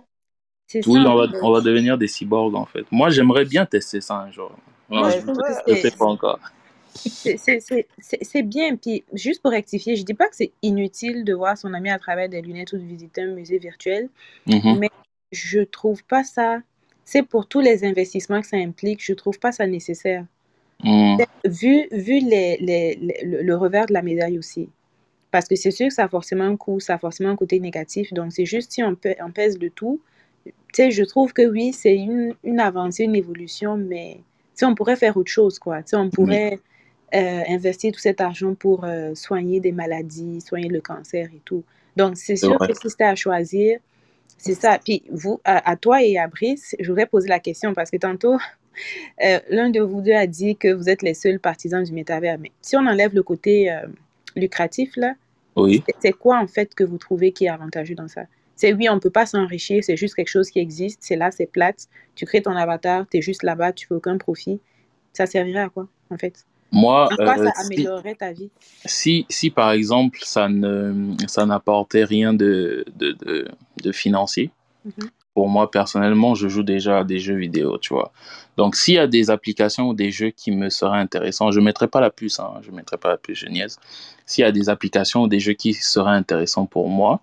[0.74, 1.38] Oui, ça, on va, fait.
[1.41, 2.86] on va devenir des cyborgs en fait.
[2.91, 4.51] Moi, j'aimerais bien tester ça un jour.
[4.89, 5.18] Non, je
[5.72, 6.39] ne fais pas encore.
[6.93, 8.75] C'est bien.
[8.75, 11.99] Puis, juste pour rectifier, je dis pas que c'est inutile de voir son ami à
[11.99, 14.09] travers des lunettes ou de visiter un musée virtuel,
[14.47, 14.79] Mhm.
[14.79, 14.89] mais
[15.31, 16.61] je trouve pas ça.
[17.05, 20.25] C'est pour tous les investissements que ça implique, je trouve pas ça nécessaire.
[20.83, 21.17] Mhm.
[21.45, 24.69] Vu, vu les, les- les- le, revers de la médaille aussi.
[25.31, 27.59] Parce que c'est sûr que ça a forcément un coût, ça a forcément un côté
[27.59, 28.13] négatif.
[28.13, 30.01] Donc, c'est juste si on, on pèse le tout.
[30.45, 34.21] Tu sais, je trouve que oui, c'est une, une avancée, une évolution, mais tu
[34.55, 35.83] sais, on pourrait faire autre chose, quoi.
[35.83, 36.59] Tu sais, on Oui, pourrait
[37.16, 41.66] euh, investir tout cet argent pour euh, soigner des maladies, soigner le cancer et tout.
[41.97, 42.68] Donc, c'est sûr vrai.
[42.68, 43.80] que si c'était à choisir,
[44.38, 44.80] c'est ça.
[44.84, 47.97] Puis, vous, à, à toi et à Brice, je voudrais poser la question parce que
[47.97, 48.38] tantôt,
[49.26, 52.39] euh, l'un de vous deux a dit que vous êtes les seuls partisans du métavers.
[52.39, 53.72] Mais si on enlève le côté
[54.36, 55.16] lucratif, là,
[55.55, 55.84] Oui.
[56.01, 58.24] c'est quoi en fait que vous trouvez qui est avantageux dans ça?
[58.55, 61.32] C'est oui, on ne peut pas s'enrichir, c'est juste quelque chose qui existe, c'est là,
[61.32, 61.88] c'est plate.
[62.16, 64.62] Tu crées ton avatar, tu es juste là-bas, tu fais aucun profit.
[65.14, 66.45] Ça servirait à quoi, en fait?
[66.72, 68.49] Moi, En quoi euh, si, améliorerait ta vie?
[68.86, 73.47] si, si par exemple ça ne ça n'apportait rien de, de, de,
[73.84, 74.51] de financier,
[74.86, 75.09] Mhm.
[75.34, 78.11] pour moi personnellement, je joue déjà à des jeux vidéo, tu vois.
[78.57, 81.65] Donc s'il y a des applications ou des jeux qui me seraient intéressants, je ne
[81.65, 83.80] mettrai pas la puce, hein, je ne mettrai pas la puce, je niaise.
[84.26, 87.22] S'il y a des applications ou des jeux qui seraient intéressants pour moi,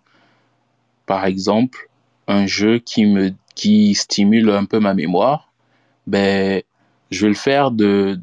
[1.06, 1.88] par exemple,
[2.26, 5.52] un jeu qui me qui stimule un peu ma mémoire,
[6.06, 6.62] ben
[7.10, 8.20] je vais le faire de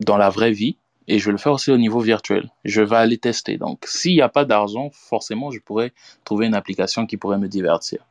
[0.00, 0.76] dans la vraie vie
[1.08, 2.50] et je vais le faire aussi au niveau virtuel.
[2.64, 3.56] Je vais aller tester.
[3.58, 5.92] Donc, s'il n'y a pas d'argent, forcément, je pourrais
[6.24, 8.04] trouver une application qui pourrait me divertir.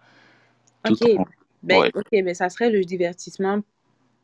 [0.86, 1.26] Ok, en...
[1.64, 3.62] Ben, Ouais, ok, ben ça serait le divertissement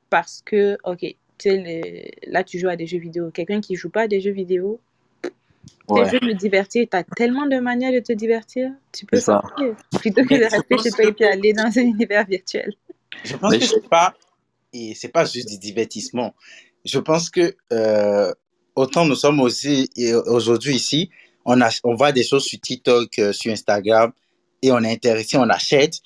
[0.10, 3.32] parce que, ok, tu sais, le- là tu joues à des jeux vidéo.
[3.32, 4.82] Quelqu'un qui joue pas à des jeux vidéo,
[5.94, 9.16] tes Ouais, jeux de divertir, tu as tellement de manières de te divertir, tu peux
[9.16, 9.42] c'est ça.
[9.56, 12.74] sortir plutôt que de rester chez toi que, et puis aller dans un univers virtuel.
[13.24, 14.14] je pense mais que je- c'est pas,
[14.74, 16.36] et c'est pas juste du divertissement.
[16.86, 18.34] Je pense que, euh,
[18.76, 19.90] autant nous sommes aussi,
[20.28, 21.10] aujourd'hui ici,
[21.46, 24.12] on a, on voit des choses sur TikTok, euh, sur Instagram,
[24.62, 26.00] et on est intéressé, on achète.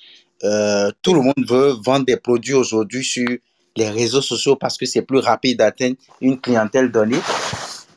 [0.44, 3.28] Euh, tout le monde veut vendre des produits aujourd'hui sur
[3.76, 7.20] les réseaux sociaux parce que c'est plus rapide d'atteindre une clientèle donnée.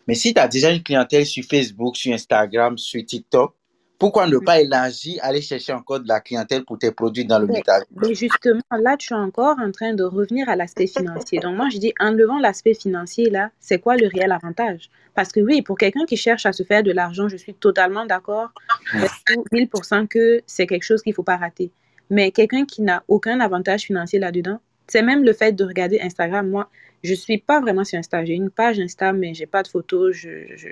[0.08, 3.56] Mais si tu as déjà une clientèle sur Facebook, sur Instagram, sur TikTok,
[4.02, 7.46] pourquoi ne pas élargir, aller chercher encore de la clientèle pour tes produits dans le
[7.46, 7.84] Mais, métal?
[7.96, 11.38] mais justement, là, tu es encore en train de revenir à l'aspect financier.
[11.38, 14.90] Donc, moi, je dis, enlevant l'aspect financier, là, c'est quoi le réel avantage?
[15.14, 18.08] Parce que oui, pour quelqu'un qui cherche à se faire de l'argent, je suis totalement
[18.08, 18.50] d'accord
[18.92, 21.70] avec vous, 1000% que c'est quelque chose qu'il ne faut pas rater.
[22.10, 26.50] Mais quelqu'un qui n'a aucun avantage financier là-dedans, c'est même le fait de regarder Instagram.
[26.50, 26.68] Moi,
[27.04, 28.26] je ne suis pas vraiment sur Insta.
[28.26, 30.16] J'ai une page Insta, mais je n'ai pas de photos.
[30.16, 30.70] Je, je,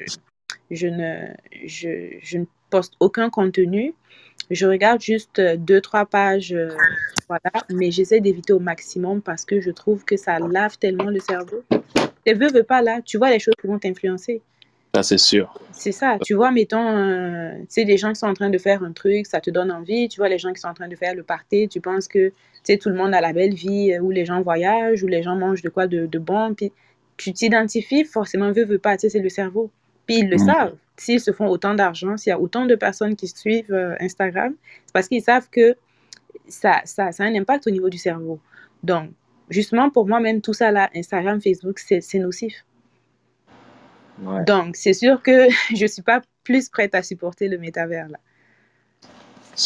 [0.71, 1.27] je ne,
[1.65, 3.93] je, je ne poste aucun contenu.
[4.49, 6.69] Je regarde juste euh, deux, trois pages, euh,
[7.27, 11.19] voilà, mais j'essaie d'éviter au maximum parce que je trouve que ça lave tellement le
[11.19, 11.63] cerveau.
[12.25, 14.41] Tu veux, veux pas là, tu vois les choses qui vont t'influencer.
[14.95, 15.53] ça c'est sûr.
[15.71, 18.57] C'est ça, tu vois, mettons, euh, tu sais, des gens qui sont en train de
[18.57, 20.09] faire un truc, ça te donne envie.
[20.09, 22.29] Tu vois, les gens qui sont en train de faire le party, tu penses que,
[22.29, 25.07] tu sais, tout le monde a la belle vie, euh, où les gens voyagent, où
[25.07, 26.71] les gens mangent de quoi de, de bon, puis
[27.17, 29.69] tu t'identifies forcément, veux, veux pas, tu sais, c'est le cerveau.
[30.09, 30.45] Puis ils le Mm.
[30.45, 30.75] savent.
[30.97, 34.55] S'ils se font autant d'argent, s'il y a autant de personnes qui suivent euh, Instagram,
[34.87, 35.75] c'est parce qu'ils savent que
[36.47, 38.39] ça, ça, ça a un impact au niveau du cerveau.
[38.83, 39.11] Donc,
[39.51, 42.65] justement, pour moi, même tout ça là, Instagram, Facebook, c'est nocif.
[44.23, 44.43] Ouais.
[44.45, 48.17] Donc, c'est sûr que je suis pas plus prête à supporter le métavers là.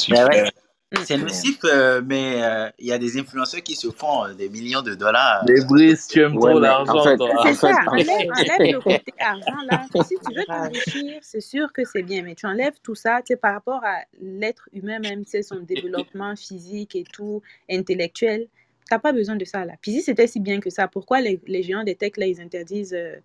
[0.10, 0.52] Ben Super.
[0.94, 1.06] Mm.
[1.06, 4.48] c'est nocif, euh, mais euh, il y a des influenceurs qui se font euh, des
[4.50, 5.44] millions de dollars.
[5.48, 8.74] Les Brice, tu aimes Ouais, trop en l'argent, fait, c'est ça, en enlève, fait, enlève
[8.74, 9.86] le côté argent là.
[10.04, 13.34] Si tu veux t'enrichir, c'est sûr que c'est bien, mais tu enlèves tout ça, tu
[13.34, 18.48] sais, par rapport à l'être humain même, tu sais, son développement physique et tout, intellectuel,
[18.88, 19.74] t'as pas besoin de ça là.
[19.82, 22.40] Puis si c'était si bien que ça, pourquoi les, les géants des tech là, ils
[22.40, 23.16] interdisent euh,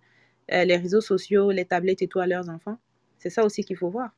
[0.51, 2.77] euh, les réseaux sociaux, les tablettes et tout à leurs enfants?
[3.19, 4.09] C'est ça aussi qu'il faut voir.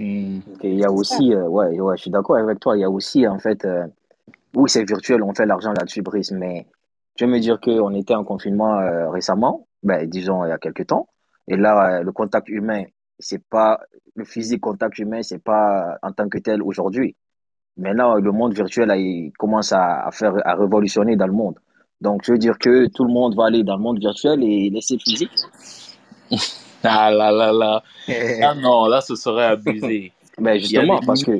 [0.00, 2.76] Ok, il y a aussi, euh, ouais, ouais, je suis d'accord avec toi.
[2.76, 3.84] Il y a aussi, en fait, euh,
[4.54, 6.66] oui, c'est virtuel, on fait l'argent là-dessus, Brice, mais
[7.16, 10.58] tu veux me dire qu'on était en confinement euh, récemment, ben, disons il y a
[10.58, 11.08] quelques temps,
[11.48, 12.84] et là, euh, le contact humain,
[13.18, 13.80] c'est pas,
[14.14, 17.16] le physique contact humain, c'est pas en tant que tel aujourd'hui.
[17.76, 21.58] Maintenant, le monde virtuel, là, il commence à, à faire, à révolutionner dans le monde.
[22.00, 24.70] Donc, je veux dire que tout le monde va aller dans le monde virtuel et
[24.70, 25.32] laisser le physique.
[26.84, 27.82] Ah là là là.
[28.42, 30.12] Ah non, là, ce serait abusé.
[30.40, 31.32] Ben, justement, parce que,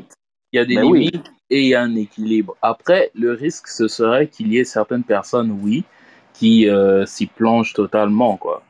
[0.51, 2.57] il y a des ben oui, limites et il y a un équilibre.
[2.61, 5.85] Après, le risque, ce serait qu'il y ait certaines personnes, oui,
[6.33, 8.61] qui euh, s'y plongent totalement, quoi.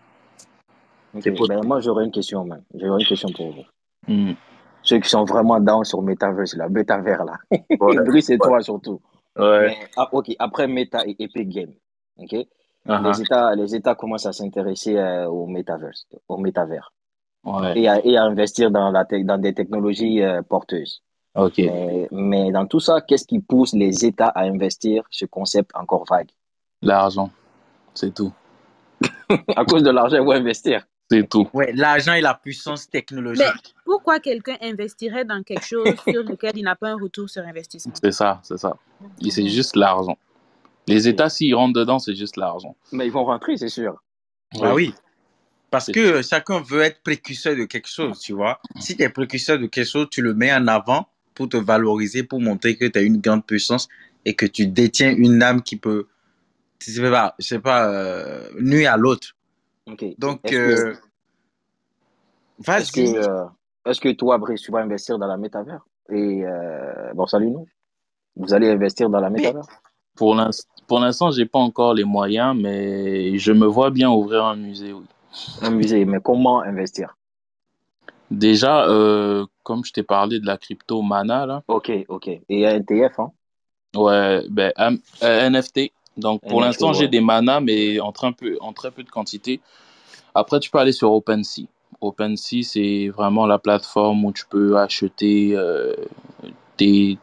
[1.14, 2.48] Ben, moi, j'aurais une question.
[2.76, 3.64] J'aurais une question pour vous.
[4.08, 4.34] Hmm.
[4.84, 7.58] Ceux qui sont vraiment down sur Metaverse, là, Metaverse, là.
[7.80, 9.02] Ouais, Brice et ouais, toi, surtout.
[9.38, 9.68] ouais.
[9.68, 11.74] Mais, ah, ok, après Meta et Epic Games,
[12.18, 12.46] ok,
[12.92, 16.38] Ah les États, les États commencent à s'intéresser euh, au Metaverse, au.
[17.46, 17.80] Ouais.
[17.80, 21.02] et à, et à investir dans la tech- dans des technologies euh, porteuses.
[21.36, 21.58] Ok.
[21.60, 26.04] Mais, mais dans tout ça, qu'est-ce qui pousse les États à investir ce concept encore
[26.10, 26.30] vague?
[26.82, 27.30] L'argent,
[27.94, 28.34] c'est tout.
[29.56, 30.86] À cause de l'argent, ils vont investir.
[31.12, 31.48] C'est tout.
[31.54, 33.74] Ouais, l'argent et la puissance Mais technologique.
[33.86, 37.94] pourquoi quelqu'un investirait dans quelque chose sur lequel il n'a pas un retour sur investissement?
[38.04, 38.76] C'est ça, c'est ça.
[39.30, 39.48] C'est Mhm.
[39.48, 40.18] juste l'argent.
[40.90, 41.08] Les.
[41.08, 42.76] États, s'ils rentrent dedans, c'est juste l'argent.
[42.92, 44.02] Mais ils vont rentrer, c'est sûr.
[44.60, 44.88] Bah Oui.
[44.90, 44.96] oui,
[45.72, 48.60] parce que chacun veut être précurseur de quelque chose, tu vois.
[48.80, 52.24] Si tu es précurseur de quelque chose, tu le mets en avant pour te valoriser,
[52.24, 53.88] pour montrer que tu as une grande puissance
[54.26, 56.08] et que tu détiens une âme qui peut,
[56.82, 59.36] je sais pas, je sais pas euh, nuire à l'autre.
[59.88, 60.04] Ok.
[60.18, 60.94] Donc, Est-ce que, euh,
[62.76, 63.18] est-ce que, vas-y.
[63.18, 63.46] euh,
[63.86, 65.86] est-ce que toi, Brice, tu vas investir dans la métavers?
[66.10, 67.68] Et euh, bon, salut nous.
[68.36, 69.68] Vous allez investir dans la Mais métavers?
[70.20, 74.46] Pour l'inst- pour l'instant, j'ai pas encore les moyens, mais je me vois bien ouvrir
[74.46, 75.06] un musée, oui.
[75.62, 77.16] Un musée, mais comment investir?
[78.30, 82.28] Déjà, euh, comme je t'ai parlé de la crypto Mana, là, Ok, ok.
[82.50, 83.32] Et un TF, hein?
[83.96, 85.92] ouais, ben, am- euh, NFT.
[86.18, 89.62] Donc, pour l'instant, j'ai des Mana, mais en très peu, en très peu de quantité.
[90.36, 91.68] Après, tu peux aller sur OpenSea.
[92.02, 95.94] OpenSea, c'est vraiment la plateforme où tu peux acheter euh,
[96.78, 97.18] des-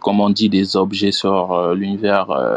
[0.00, 2.56] comme on dit, des objets sur euh, l'univers euh,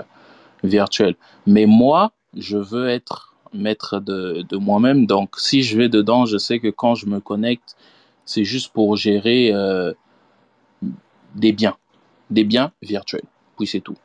[0.63, 1.15] virtuel.
[1.45, 5.05] Mais moi, je veux être maître de, de moi-même.
[5.05, 7.75] Donc, si je vais dedans, je sais que quand je me connecte,
[8.25, 9.93] c'est juste pour gérer euh,
[11.35, 11.75] des biens,
[12.29, 13.25] des biens virtuels.
[13.57, 13.97] Puis c'est tout.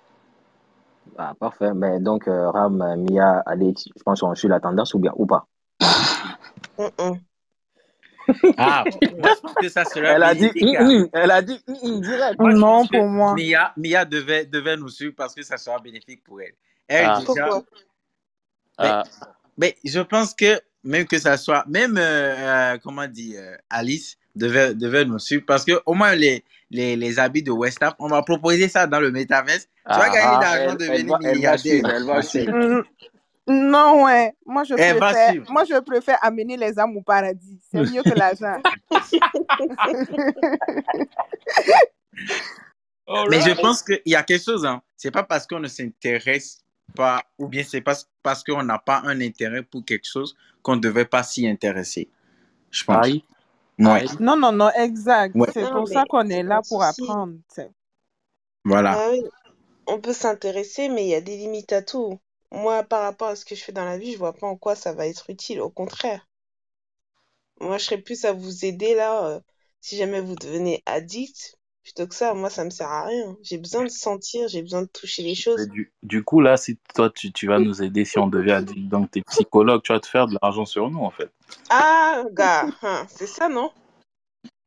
[1.17, 1.73] Ah, parfait.
[1.75, 5.27] Mais donc, euh, Ram, Mia, Alex, je pense qu'on suit la tendance ou bien ou
[5.27, 5.47] pas?
[8.59, 11.09] Ah, moi, je pense que ça serait Elle a dit, hum.
[11.13, 12.39] elle a dit, hum, direct.
[12.39, 13.35] Moi, Non, pour moi.
[13.35, 16.53] Mia, Mia devait, devait nous suivre parce que ça sera bénéfique pour elle.
[16.87, 17.19] Elle, Ah.
[17.21, 17.65] déjà, Pourquoi?
[18.79, 19.03] Ah,
[19.57, 24.17] mais je pense que même que ça soit, même, euh, euh, comment dire, euh, Alice
[24.37, 27.93] devait, devait nous suivre parce que au moins les, les, les habits de West Ham,
[27.99, 29.67] on va proposer ça dans le métaverse.
[29.91, 30.09] Tu vas Ah.
[30.11, 31.83] gagner Ah, d'argent, elle devenir milliardaire.
[31.93, 32.53] elle va suivre.
[33.49, 34.35] Non, ouais.
[34.45, 37.59] Moi, je préfère, moi, je préfère amener les âmes au paradis.
[37.71, 38.61] C'est mieux que l'argent.
[43.31, 44.83] Mais je pense qu'il y a quelque chose, hein.
[44.97, 46.59] C'est pas parce qu'on ne s'intéresse
[46.95, 50.77] pas, ou bien c'est pas parce qu'on n'a pas un intérêt pour quelque chose qu'on
[50.77, 52.11] ne devait pas s'y intéresser.
[52.71, 53.07] Je pense.
[53.07, 53.25] aïe,
[53.79, 54.09] Ouais, aïe.
[54.21, 55.35] Non, non, non, exact.
[55.35, 55.49] Ouais.
[55.53, 57.35] C'est pour ça qu'on est là pour apprendre.
[58.65, 58.99] voilà.
[58.99, 59.23] Ah oui,
[59.87, 62.19] on peut s'intéresser, mais il y a des limites à tout.
[62.51, 64.57] Moi, par rapport à ce que je fais dans la vie, je vois pas en
[64.57, 65.61] quoi ça va être utile.
[65.61, 66.27] Au contraire.
[67.61, 69.41] Moi, je serais plus à vous aider là, euh,
[69.81, 71.57] si jamais vous devenez addict.
[71.83, 73.37] Plutôt que ça, moi, ça me sert à rien.
[73.43, 75.69] J'ai besoin de sentir, j'ai besoin de toucher les choses.
[75.69, 78.89] Du, du coup, là, si toi, tu, tu vas nous aider si on devait addict,
[78.89, 81.31] donc t'es psychologue, tu vas te faire de l'argent sur nous, en fait.
[81.71, 83.73] Ah, gars, hein, c'est ça, non?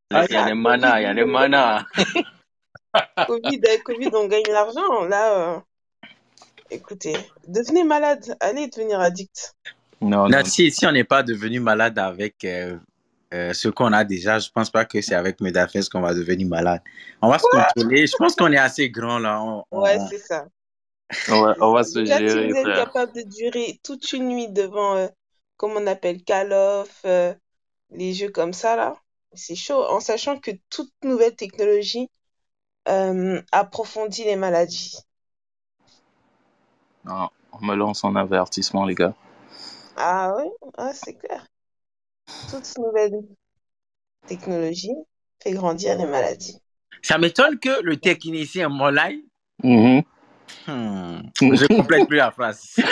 [0.09, 1.85] Il y a les manas, il y a les manas.
[3.27, 5.05] Covid, avec Covid, on gagne l'argent.
[5.05, 5.59] Là, euh,
[6.71, 7.15] écoutez,
[7.47, 9.55] devenez malade, allez devenir addict.
[10.01, 10.43] Non, non.
[10.45, 12.77] si, si on n'est pas devenu malade avec euh,
[13.33, 16.47] euh, ce qu'on a déjà, je pense pas que c'est avec Medafes qu'on va devenir
[16.47, 16.81] malade.
[17.21, 18.07] On va se contrôler.
[18.07, 19.41] Je pense qu'on est assez grand là.
[19.41, 20.47] On- on- Ouais, on- c'est ça.
[21.29, 24.95] Ouais, on va se si gérer, vous êtes capable de durer toute une nuit devant,
[24.95, 25.07] euh,
[25.57, 27.33] comment on appelle, Call of, euh,
[27.91, 28.95] les jeux comme ça, là,
[29.33, 29.83] c'est chaud.
[29.85, 32.09] En sachant que toute nouvelle technologie
[32.89, 34.97] euh, approfondit les maladies.
[37.05, 39.13] Non, on me lance en avertissement, les gars.
[39.97, 41.45] Ah oui, ah, c'est clair.
[42.49, 43.23] Toute nouvelle
[44.27, 44.95] technologie
[45.41, 46.59] fait grandir les maladies.
[47.01, 49.23] Ça m'étonne que le technicien Molay,
[49.63, 50.03] Mhm.
[50.67, 52.75] hmm, je complète plus la phrase.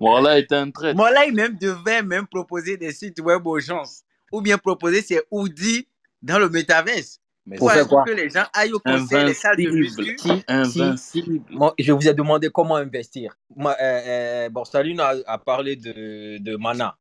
[0.00, 0.94] Voilà, est un trait.
[0.94, 3.84] Molay même devait même proposer des sites web aux gens.
[4.32, 5.88] Ou bien proposer ses hoodies
[6.20, 7.20] dans le métaverse.
[7.46, 8.02] Mais Pour faire quoi?
[8.04, 10.18] que les gens aillent au concert, les salles de muscu.
[10.18, 11.40] Si, si, Invincible?
[11.50, 13.36] moi, je vous ai demandé comment investir.
[13.54, 16.96] Moi, euh, euh, Borsalino a, a parlé de, de mana.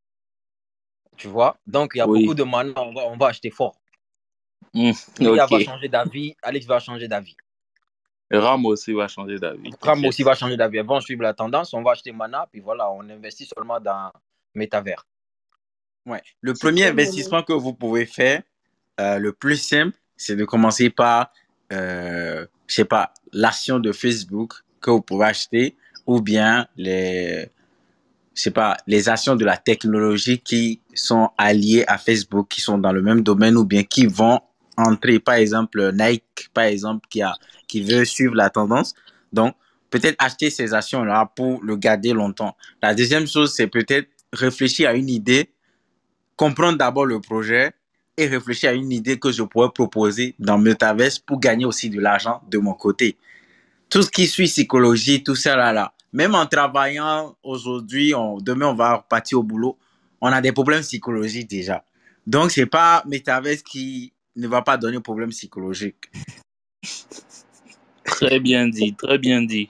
[1.18, 1.58] Tu vois?
[1.66, 2.22] Donc, il y a Oui.
[2.22, 3.80] beaucoup de mana, on va, on va acheter fort.
[4.74, 4.94] Mia
[5.48, 7.36] va changer d'avis, Alex va changer d'avis.
[8.32, 9.72] Ram aussi va changer d'avis.
[9.82, 10.78] Ram aussi va changer d'avis.
[10.80, 14.12] Elles vont suivre la tendance, on va acheter mana, puis voilà, on investit seulement dans
[14.54, 15.08] Métavers.
[16.06, 16.22] Ouais.
[16.42, 18.44] Le premier investissement que vous pouvez faire,
[19.00, 21.32] euh, le plus simple, c'est de commencer par,
[21.72, 25.76] euh, je sais pas, l'action de Facebook que vous pouvez acheter
[26.06, 27.50] ou bien les,
[28.36, 32.78] je sais pas, les actions de la technologie qui sont alliées à Facebook, qui sont
[32.78, 34.40] dans le même domaine ou bien qui vont
[34.78, 37.36] entrer, par exemple, Nike, par exemple, qui a,
[37.68, 38.94] qui veut suivre la tendance.
[39.32, 39.56] Donc,
[39.90, 42.56] peut-être acheter ces actions-là pour le garder longtemps.
[42.82, 45.52] La deuxième chose, c'est peut-être réfléchir à une idée
[46.36, 47.72] comprendre d'abord le projet
[48.18, 52.00] et réfléchir à une idée que je pourrais proposer dans Metaverse pour gagner aussi de
[52.00, 53.18] l'argent de mon côté.
[53.90, 55.94] Tout ce qui suit psychologie, tout ça là, là.
[56.14, 59.78] Même en travaillant aujourd'hui, demain on va repartir au boulot,
[60.22, 61.84] on a des problèmes psychologiques déjà.
[62.26, 66.10] Donc c'est pas Metaverse qui ne va pas donner problème psychologique.
[68.06, 69.70] Très bien dit, très bien dit.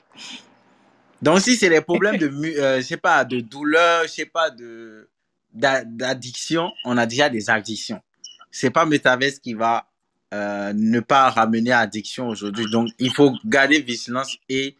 [1.22, 2.27] Donc si c'est des problèmes de,
[2.59, 5.09] euh, je sais pas, de douleur, je sais pas, de
[5.53, 8.01] d'a- d'addiction, on a déjà des addictions.
[8.57, 9.86] C'est pas Metaverse qui va
[10.34, 12.65] euh, ne pas ramener à addiction aujourd'hui.
[12.72, 14.77] Donc il faut garder vigilance et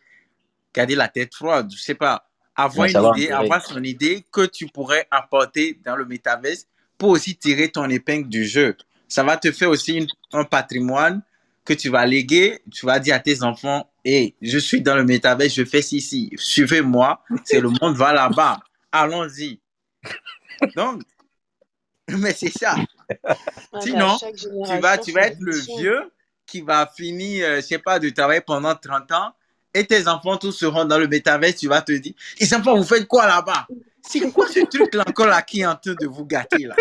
[0.74, 1.70] garder la tête froide.
[1.76, 5.78] Je sais pas, avoir Ouais, une va idée, avoir son idée que tu pourrais apporter
[5.84, 8.78] dans le Metaverse pour aussi tirer ton épingle du jeu.
[9.10, 11.22] Ça va te faire aussi une- un patrimoine
[11.66, 15.04] que tu vas léguer, tu vas dire à tes enfants, hey, je suis dans le
[15.04, 18.60] métavers, je fais ceci, suivez-moi, c'est le monde va là-bas,
[18.92, 19.60] allons-y.
[20.76, 21.02] Donc,
[22.10, 22.76] mais c'est ça.
[23.10, 26.12] Ouais, Sinon, chaque tu vas, tu vas être le vieux
[26.46, 29.34] qui va finir, euh, je sais pas, de travailler pendant 30 ans
[29.74, 32.84] et tes enfants tous seront dans le métavers, tu vas te dire, les enfants, vous
[32.84, 33.68] faites quoi là-bas?
[34.02, 36.76] C'est quoi ce truc-là encore là qui est en train de vous gâter là?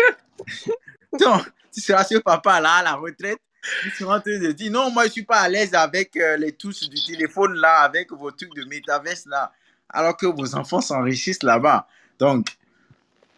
[1.19, 3.39] Donc, tu seras ce papa là à la retraite,
[3.83, 6.37] il sera en train de dire, non, moi je suis pas à l'aise avec euh,
[6.37, 9.51] les touches du téléphone là, avec vos trucs de métavers là,
[9.89, 11.87] alors que vos enfants s'enrichissent là-bas.
[12.19, 12.47] Donc,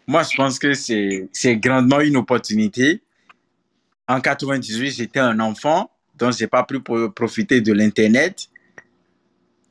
[0.07, 3.01] moi je pense que c'est grandement une opportunité.
[4.07, 8.47] En 98, j'étais un enfant, donc j'ai pas pu pro- profiter de l'internet.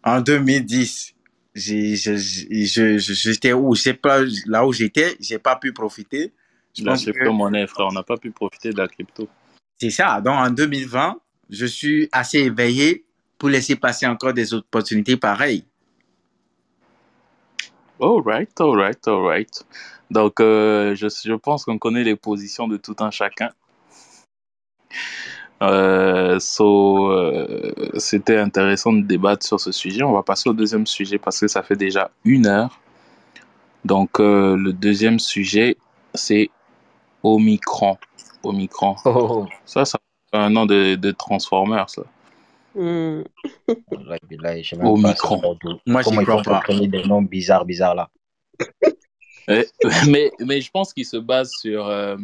[0.04, 1.14] En 2010,
[1.54, 3.74] j'ai- je- je- je- je- j'étais où?
[3.74, 6.32] Je pas, là où j'étais, j'ai pas pu profiter.
[6.76, 9.26] Je La crypto-monnaie, frère, on n'a pas pu profiter de la crypto.
[9.78, 10.20] c'est ça.
[10.20, 11.18] Donc, en 2020,
[11.48, 13.04] je suis assez éveillé
[13.38, 15.64] pour laisser passer encore des opportunités pareilles.
[17.98, 19.64] All right, all right, all right.
[20.10, 23.50] Donc, euh, je, je pense qu'on connaît les positions de tout un chacun.
[25.62, 30.02] Euh, so, euh, c'était intéressant de débattre sur ce sujet.
[30.02, 32.78] On va passer au deuxième sujet parce que ça fait déjà une heure.
[33.84, 35.76] Donc, euh, le deuxième sujet,
[36.14, 36.50] c'est
[37.22, 37.96] Omicron.
[38.42, 38.96] Omicron.
[39.04, 39.98] Oh, Ça, ça
[40.32, 42.02] un nom de, de Transformers, ça.
[42.74, 43.22] Je
[44.62, 45.56] ça Omicron.
[45.86, 46.62] Moi, font pour pas.
[46.68, 48.10] des noms bizarres, bizarres là?
[49.48, 49.64] Eh,
[50.10, 52.16] mais, mais je pense qu'il se base sur, euh,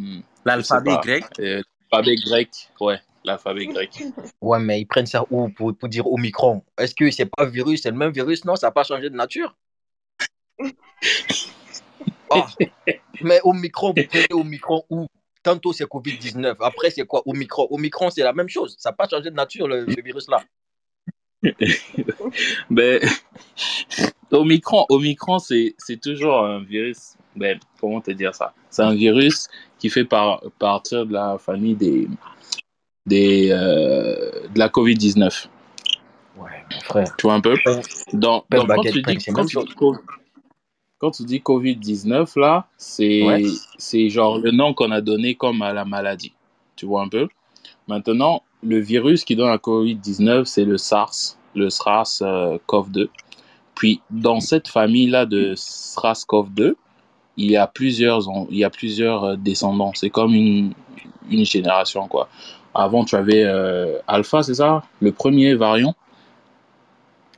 [0.45, 1.63] L'alphabet grec, euh,
[1.93, 2.51] l'alphabet grec.
[2.81, 4.03] Ouais, l'alphabet grec.
[4.41, 6.65] Ouais, mais ils prennent ça où pour, pour dire Omicron?
[6.79, 8.45] Est-ce que c'est pas virus, c'est le même virus?
[8.45, 9.57] Non, ça n'a pas changé de nature?
[12.31, 12.47] Ah,
[13.23, 15.07] mais Omicron, vous prenez Omicron où?
[15.43, 17.23] Tantôt c'est Covid-19, après c'est quoi?
[17.27, 17.67] Omicron.
[17.71, 18.77] Omicron, c'est la même chose.
[18.79, 20.43] Ça n'a pas changé de nature, le, virus-là.
[22.71, 23.01] Ben,
[24.31, 27.17] Omicron, Omicron c'est c'est toujours un virus.
[27.35, 28.55] Ben, comment te dire ça?
[28.71, 29.49] C'est un virus
[29.79, 32.09] qui fait par, partir de la famille des,
[33.07, 35.49] des, euh, de la COVID-19.
[36.37, 37.17] Ouais, mon frère.
[37.17, 37.57] Tu vois un peu?
[38.13, 39.97] Donc, donc quand, tu dis, quand, tu dis, co-
[40.99, 43.43] quand tu dis COVID-19, là, c'est Ouais.
[43.79, 46.33] c'est genre le nom qu'on a donné comme à la maladie.
[46.77, 47.29] Tu vois un peu?
[47.89, 53.09] Maintenant, le virus qui donne la COVID-19, c'est le SARS, le SARS-CoV-2.
[53.75, 56.75] Puis, dans cette famille-là de SARS-CoV-2,
[57.37, 59.93] il y a plusieurs, il y a plusieurs euh, descendants.
[59.95, 60.75] C'est comme une,
[61.31, 62.29] une génération, quoi.
[62.75, 64.83] Avant, tu avais euh, Alpha, c'est ça?
[65.01, 65.95] Le premier variant,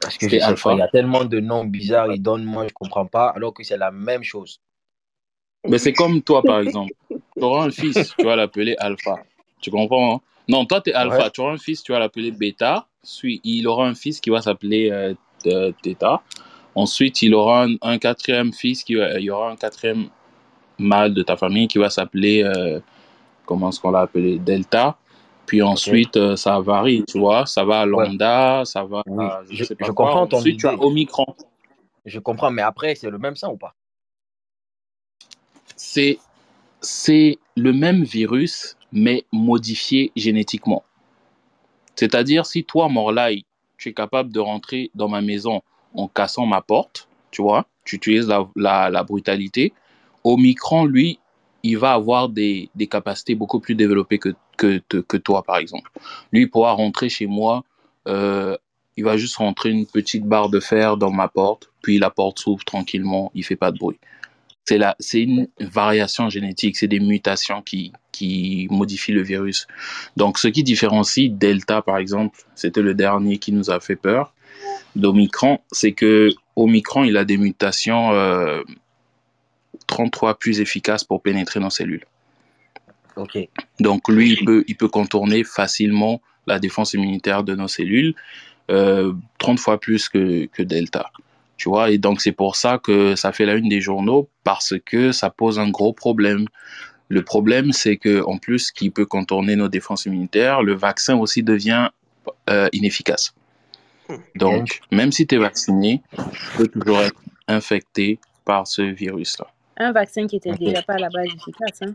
[0.00, 3.06] Parce que pas, il y a tellement de noms bizarres, ils donnent, moi je comprends
[3.06, 4.60] pas, alors que c'est la même chose.
[5.66, 6.92] Mais c'est comme toi, par exemple.
[7.08, 9.16] Tu auras un fils, tu vas l'appeler Alpha.
[9.60, 10.20] Tu comprends, hein?
[10.48, 11.18] Non, toi, tu es Alpha.
[11.24, 11.30] Ouais.
[11.30, 12.86] Tu auras un fils, tu vas l'appeler Beta.
[13.20, 15.14] Puis, il aura un fils qui va s'appeler euh,
[15.46, 16.22] euh, Theta.
[16.74, 20.08] Ensuite, il aura un, un quatrième fils, qui va, il y aura un quatrième
[20.78, 22.80] mâle de ta famille qui va s'appeler, euh,
[23.46, 24.38] comment est-ce qu'on l'a appelé?
[24.38, 24.96] Delta.
[25.46, 27.44] Puis ensuite, euh, ça varie, tu vois.
[27.46, 27.90] Ça va à Ouais.
[28.06, 30.06] lambda, ça va Oui, à je je, sais pas je quoi.
[30.06, 30.74] comprends ton Ensuite, tu as.
[30.80, 31.26] Omicron.
[32.06, 33.74] Je comprends, mais après, c'est le même sang ou pas?
[35.76, 36.18] C'est
[37.56, 40.84] le même virus, mais modifié génétiquement.
[41.96, 43.44] C'est-à-dire, si toi, Morlaï,
[43.76, 45.60] tu es capable de rentrer dans ma maison
[45.94, 49.72] en cassant ma porte, tu vois, tu utilises la, la, brutalité,
[50.22, 51.18] Omicron, lui,
[51.62, 55.90] il va avoir des, capacités beaucoup plus développées que, que toi, par exemple.
[56.32, 57.64] Lui, il pourra rentrer chez moi,
[58.08, 58.56] euh,
[58.96, 62.38] il va juste rentrer une petite barre de fer dans ma porte, puis la porte
[62.38, 63.98] s'ouvre tranquillement, il fait pas de bruit.
[64.66, 69.66] C'est la, c'est une variation génétique, c'est des mutations qui, qui modifient le virus.
[70.16, 74.32] Donc, ce qui différencie Delta, par exemple, c'était le dernier qui nous a fait peur,
[74.96, 78.62] d'Omicron, c'est que Omicron, il a des mutations euh,
[79.86, 82.06] 33 plus efficaces pour pénétrer nos cellules.
[83.16, 83.38] Ok.
[83.80, 88.14] Donc, lui, il peut, il peut contourner facilement la défense immunitaire de nos cellules,
[88.70, 91.10] euh, 30 fois plus que, que Delta.
[91.56, 94.74] Tu vois, et donc c'est pour ça que ça fait la une des journaux, parce
[94.84, 96.46] que ça pose un gros problème.
[97.08, 101.42] Le problème, c'est que en plus qu'il peut contourner nos défenses immunitaires, le vaccin aussi
[101.42, 101.90] devient
[102.50, 103.34] euh, inefficace.
[104.34, 109.46] Donc, même si tu es vacciné, tu peux toujours être infecté par ce virus-là.
[109.76, 111.82] Un vaccin qui était déjà pas à la base efficace.
[111.82, 111.92] Hein?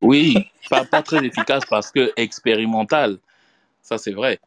[0.00, 0.34] Oui,
[0.70, 3.18] pas, pas très efficace parce que expérimental,
[3.82, 4.38] ça c'est vrai.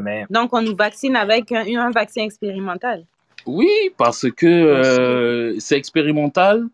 [0.00, 3.04] Mais Donc, on nous vaccine avec un, un vaccin expérimental.
[3.46, 6.66] Oui, parce que euh, c'est expérimental,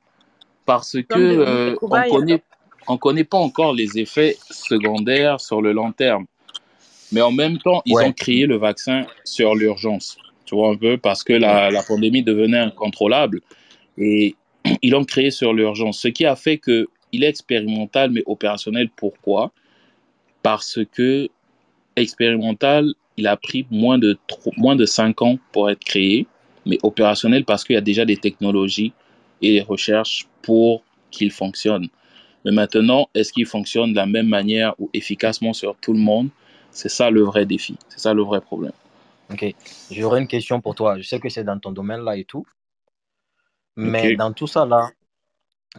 [0.66, 2.42] parce que euh, on connaît,
[2.88, 6.26] on connaît pas encore les effets secondaires sur le long terme.
[7.12, 10.16] Mais en même temps, ils ouais, ont créé le vaccin sur l'urgence.
[10.46, 13.40] Tu vois un peu, parce que la, la pandémie devenait incontrôlable.
[13.98, 14.34] Et
[14.82, 16.00] ils l'ont créé sur l'urgence.
[16.00, 18.90] Ce qui a fait que il est expérimental, mais opérationnel.
[18.96, 19.52] Pourquoi?
[20.42, 21.28] Parce que
[21.96, 24.18] expérimental, il a pris moins de,
[24.56, 26.26] moins de 5 ans pour être créé,
[26.66, 28.92] mais opérationnel parce qu'il y a déjà des technologies
[29.42, 31.88] et des recherches pour qu'il fonctionne.
[32.44, 36.28] Mais maintenant, est-ce qu'il fonctionne de la même manière ou efficacement sur tout le monde?
[36.70, 38.72] C'est ça le vrai défi, c'est ça le vrai problème.
[39.30, 39.54] ok.
[39.90, 40.98] J'aurais une question pour toi.
[40.98, 42.44] Je sais que c'est dans ton domaine là et tout,
[43.76, 44.90] mais dans tout ça là,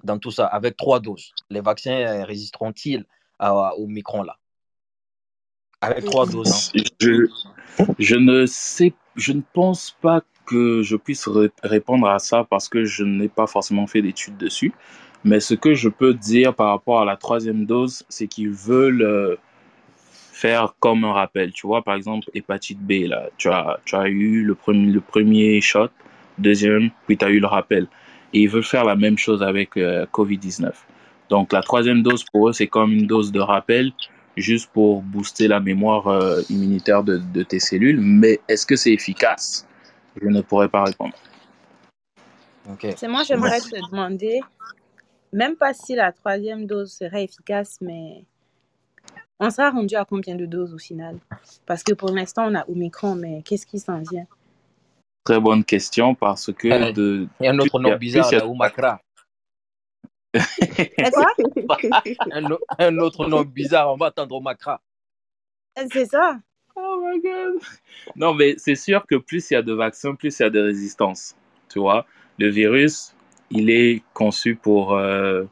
[0.04, 3.06] dans tout ça, avec trois doses, les vaccins euh, résisteront-ils
[3.40, 4.38] au micron là?
[5.82, 6.72] Avec trois doses.
[6.76, 6.82] Hein.
[7.00, 7.28] Je,
[8.00, 12.70] je ne sais, je ne pense pas que je puisse ré- répondre à ça parce
[12.70, 14.72] que je n'ai pas forcément fait d'études dessus.
[15.24, 19.02] Mais ce que je peux dire par rapport à la troisième dose, c'est qu'ils veulent
[19.02, 19.36] euh,
[20.32, 21.52] faire comme un rappel.
[21.52, 25.02] Tu vois, par exemple, hépatite B, là, tu as, tu as eu le premier, le
[25.02, 25.90] premier shot,
[26.38, 27.88] deuxième, puis tu as eu le rappel.
[28.34, 30.72] Et ils veulent faire la même chose avec euh, COVID-19.
[31.30, 33.94] Donc, la troisième dose, pour eux, c'est comme une dose de rappel,
[34.38, 38.00] juste pour booster la mémoire euh, immunitaire de, de tes cellules.
[38.00, 39.66] Mais est-ce que c'est efficace?
[40.22, 41.14] Je ne pourrais pas répondre.
[42.96, 44.42] C'est moi, j'aimerais te demander,
[45.32, 48.26] même pas si la troisième dose serait efficace, mais
[49.40, 51.20] on sera rendu à combien de doses au final?
[51.66, 54.26] Parce que pour l'instant, on a Omicron, mais qu'est-ce qui s'en vient?
[55.24, 58.48] Très bonne question parce que Euh, de, Il y a un autre nom bizarre, là,
[58.48, 59.02] Oumakra.
[62.32, 64.82] Un, un autre nom bizarre, on va attendre Oumakra.
[65.92, 66.40] C'est ça.
[68.16, 70.50] Non, mais c'est sûr que plus il y a de vaccins, plus il y a
[70.50, 71.36] de résistance.
[71.70, 72.06] Tu vois,
[72.38, 73.16] le virus,
[73.50, 74.94] il est conçu pour.
[74.96, 75.44] euh,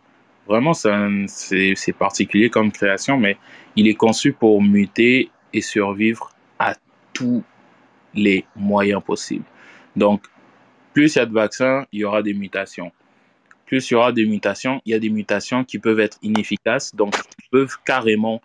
[0.48, 3.38] vraiment, c'est particulier comme création, mais
[3.76, 6.76] il est conçu pour muter et survivre à
[7.14, 7.44] tous
[8.14, 9.46] les moyens possibles.
[9.96, 10.24] Donc,
[10.94, 12.92] plus il y a de vaccins, il y aura des mutations.
[13.66, 16.94] Plus il y aura des mutations, il y a des mutations qui peuvent être inefficaces,
[16.96, 18.42] donc qui peuvent carrément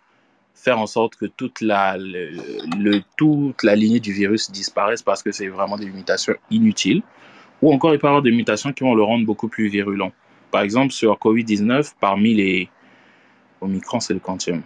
[0.59, 1.97] faire en sorte que toute la,
[3.17, 7.03] toute la lignée du virus disparaisse parce que c'est vraiment des mutations inutiles.
[7.63, 10.13] Ou encore, il peut y avoir des mutations qui vont le rendre beaucoup plus virulent.
[10.51, 12.69] Par exemple, sur COVID-19, parmi les
[13.61, 14.63] Omicron, c'est le quantième.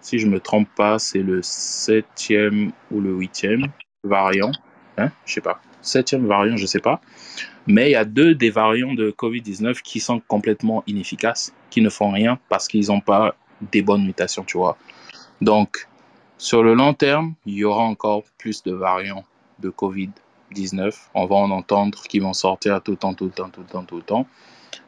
[0.00, 3.66] Si je me trompe pas, c'est le septième ou le huitième
[4.02, 4.52] variant.
[4.96, 5.10] Hein?
[5.26, 5.60] Je sais pas.
[5.82, 7.00] Septième variant, je sais pas.
[7.66, 11.90] Mais il y a deux des variants de COVID-19 qui sont complètement inefficaces, qui ne
[11.90, 13.34] font rien parce qu'ils n'ont pas
[13.72, 14.76] des bonnes mutations, tu vois.
[15.40, 15.88] Donc,
[16.38, 19.24] sur le long terme, il y aura encore plus de variants
[19.58, 20.94] de COVID-19.
[21.14, 23.66] On va en entendre qui vont sortir tout le temps, tout le temps, tout le
[23.66, 24.26] temps, tout le temps.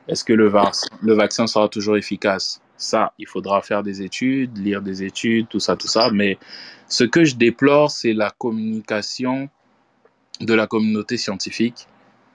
[0.09, 2.61] Est-ce que le, vac- le vaccin sera toujours efficace?
[2.77, 6.11] Ça, il faudra faire des études, lire des études, tout ça, tout ça.
[6.11, 6.39] Mais
[6.89, 9.49] ce que je déplore, c'est la communication
[10.41, 11.87] de la communauté scientifique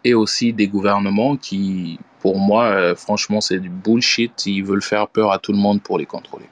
[0.04, 4.46] et aussi des gouvernements qui, pour moi, euh, franchement, c'est du bullshit.
[4.46, 6.46] Ils veulent faire peur à tout le monde pour les contrôler.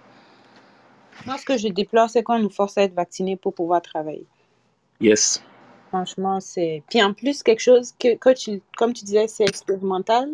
[1.25, 4.25] Moi, ce que je déplore, c'est qu'on nous force à être vaccinés pour pouvoir travailler.
[5.01, 5.43] Yes.
[5.89, 6.83] Franchement, c'est.
[6.89, 10.29] Puis en plus, quelque chose que, que tu, comme tu disais, c'est expérimental.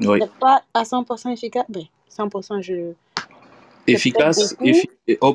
[0.00, 0.18] Oui.
[0.20, 1.64] C'est pas à 100% efficace.
[1.68, 2.92] Ben, 100%, je.
[3.86, 4.88] Efficace, effi-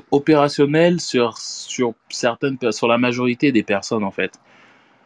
[0.09, 4.31] opérationnel sur, sur certaines, sur la majorité des personnes en fait.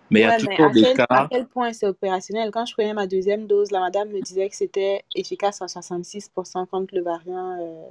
[0.10, 2.52] Mais il y a toujours des quel, à cas, quel point c'est opérationnel?
[2.52, 6.68] Quand je prenais ma deuxième dose, la madame me disait que c'était efficace à 66%
[6.68, 7.86] contre le variant euh,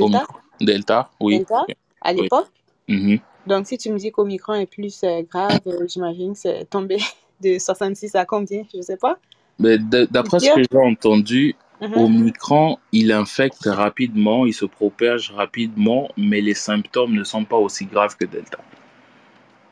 [0.00, 0.26] Delta.
[0.60, 1.64] Delta, oui, Delta,
[2.00, 2.22] à oui.
[2.22, 2.48] l'époque.
[2.88, 3.18] Mhm.
[3.46, 6.98] Donc, si tu me dis qu'Omicron est plus euh, grave, euh, j'imagine que c'est tombé
[7.42, 8.62] de 66 à combien?
[8.74, 9.18] Je sais pas.
[9.58, 11.94] Mais d'après ce que j'ai entendu, Mhm.
[11.96, 17.86] Omicron, il infecte rapidement, il se propage rapidement, mais les symptômes ne sont pas aussi
[17.86, 18.58] graves que Delta.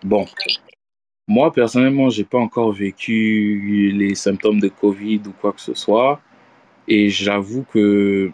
[0.02, 0.26] Bon,
[1.28, 6.20] moi personnellement, j'ai pas encore vécu les symptômes de Covid ou quoi que ce soit,
[6.88, 8.32] et j'avoue que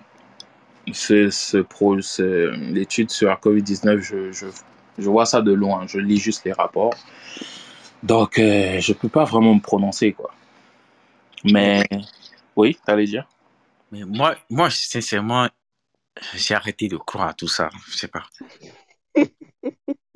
[0.93, 4.47] ce, ce pro, ce- l'étude sur la COVID-19, je, je,
[4.99, 6.95] je vois ça de loin, je lis juste les rapports,
[8.03, 10.31] donc euh, je peux pas vraiment me prononcer quoi.
[11.45, 11.85] Mais
[12.57, 13.27] oui, t'allais dire?
[13.93, 15.49] Mais moi, moi, sincèrement,
[16.35, 17.71] j'ai arrêté de croire à tout ça.
[17.89, 18.25] Je sais pas.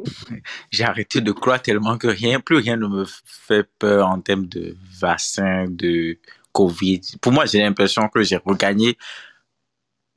[0.70, 4.46] J'ai arrêté de croire tellement que rien, plus rien ne me fait peur en termes
[4.46, 6.18] de vaccin, de
[6.52, 7.00] Covid.
[7.20, 8.98] Pour moi, j'ai l'impression que j'ai regagné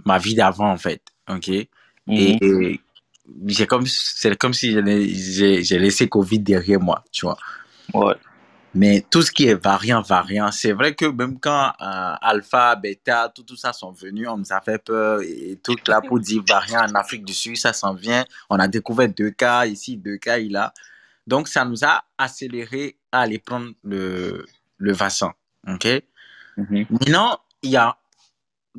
[0.05, 1.01] ma vie d'avant, en fait.
[1.29, 1.49] OK?
[1.49, 1.67] Mhm.
[2.07, 2.79] Et
[3.47, 7.37] j'ai comme, c'est comme si j'ai laissé Covid derrière moi, tu vois?
[7.93, 8.15] Ouais.
[8.75, 13.31] Mais tout ce qui est variant, variant, c'est vrai que même quand euh, alpha, bêta,
[13.33, 16.43] tout, tout ça sont venus, on nous a fait peur et tout là pour dire
[16.45, 18.25] variant en Afrique du Sud, ça s'en vient.
[18.49, 20.73] On a découvert deux cas ici, deux cas là.
[21.25, 24.45] Donc ça nous a accéléré à aller prendre le,
[24.77, 25.31] le vaccin.
[25.69, 25.87] OK?
[26.57, 26.85] Mhm.
[26.89, 27.97] Maintenant, il y a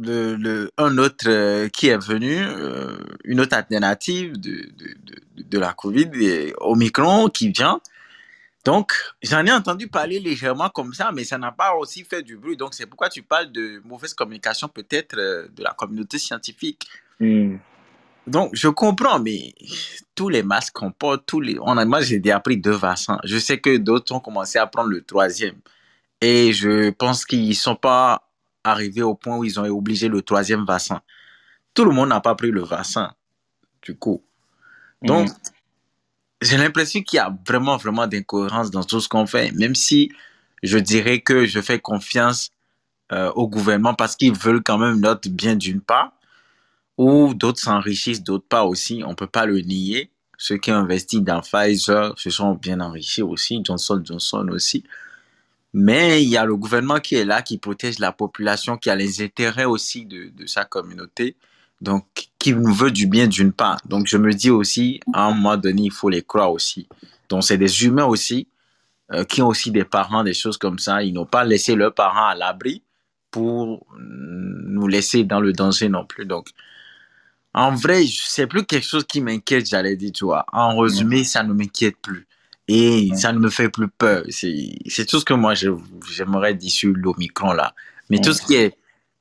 [0.01, 5.43] le, le, un autre euh, qui est venu, euh, une autre alternative de, de, de,
[5.43, 7.81] de la COVID, et Omicron, qui vient.
[8.64, 8.93] Donc,
[9.23, 12.56] j'en ai entendu parler légèrement comme ça, mais ça n'a pas aussi fait du bruit.
[12.56, 16.89] Donc, c'est pourquoi tu parles de mauvaise communication peut-être euh, de la communauté scientifique.
[17.20, 17.60] Mhm.
[18.27, 19.55] Donc, je comprends, mais
[20.16, 21.56] tous les masques qu'on porte, tous les...
[21.60, 21.85] On a...
[21.85, 23.20] Moi, j'ai déjà pris deux vaccins.
[23.23, 25.55] Je sais que d'autres ont commencé à prendre le troisième.
[26.20, 28.26] Et je pense qu'ils ne sont pas
[28.68, 31.01] arrivés au point où ils ont obligé le troisième vaccin.
[31.74, 33.12] Tout le monde n'a pas pris le vaccin,
[33.82, 34.22] du coup.
[35.02, 35.34] Donc, Mhm.
[36.43, 40.10] j'ai l'impression qu'il y a vraiment, vraiment d'incohérence dans tout ce qu'on fait, même si
[40.62, 42.51] je dirais que je fais confiance
[43.12, 46.12] euh, au gouvernement parce qu'ils veulent quand même notre bien d'une part,
[46.98, 50.10] ou d'autres s'enrichissent d'autre part aussi, on peut pas le nier.
[50.38, 54.84] Ceux qui ont investi dans Pfizer se sont bien enrichis aussi, Johnson Johnson aussi.
[55.78, 58.97] Mais il y a le gouvernement qui est là, qui protège la population, qui a
[58.97, 61.36] les intérêts aussi de, de sa communauté,
[61.82, 62.07] donc
[62.39, 63.78] qui nous veut du bien d'une part.
[63.85, 66.89] Donc je me dis aussi, à un moment donné, il faut les croire aussi.
[67.28, 68.48] Donc c'est des humains aussi,
[69.12, 71.03] euh, qui ont aussi des parents, des choses comme ça.
[71.03, 72.82] Ils n'ont pas laissé leurs parents à l'abri
[73.31, 76.24] pour nous laisser dans le danger non plus.
[76.24, 76.48] Donc
[77.53, 80.47] en vrai, c'est plus quelque chose qui m'inquiète, j'allais dire, tu vois.
[80.55, 82.27] En résumé, ça ne m'inquiète plus.
[82.68, 84.24] Et ça ne me fait plus peur.
[84.28, 85.70] C'est c'est tout ce que moi, je-
[86.12, 87.74] j'aimerais dire sur l'Omicron, là.
[88.10, 88.74] Mais tout ce qui est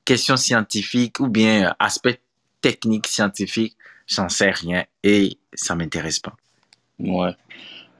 [0.03, 2.19] question scientifique ou bien aspect
[2.61, 3.75] technique scientifique,
[4.07, 6.35] j'en sais rien et ça m'intéresse pas.
[6.99, 7.31] Ouais.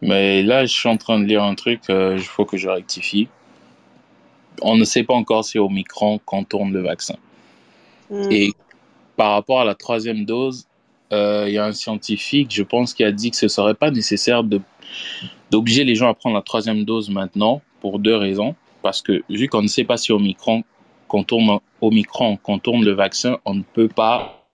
[0.01, 2.67] Mais là, je suis en train de lire un truc, euh, il faut que je
[2.67, 3.27] rectifie.
[4.61, 7.15] On ne sait pas encore si Omicron contourne le vaccin.
[8.09, 8.31] Mm.
[8.31, 8.53] Et
[9.15, 10.65] par rapport à la troisième dose,
[11.11, 13.91] euh, il y a un scientifique, je pense, qui a dit que ce serait pas
[13.91, 14.61] nécessaire de
[15.52, 18.56] d'obliger les gens à prendre la troisième dose maintenant pour deux raisons.
[18.82, 20.64] Parce que vu qu'on ne sait pas si Omicron
[21.07, 24.48] contourne, Omicron contourne le vaccin, on ne peut pas.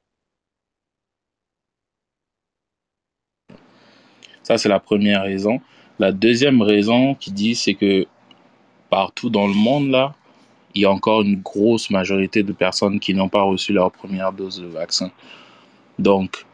[4.44, 5.60] Ça, c'est la première raison.
[6.00, 8.08] La deuxième raison qui dit, c'est que
[8.90, 10.16] partout dans le monde, là,
[10.74, 14.32] il y a encore une grosse majorité de personnes qui n'ont pas reçu leur première
[14.32, 15.12] dose de vaccin.
[16.00, 16.46] Donc,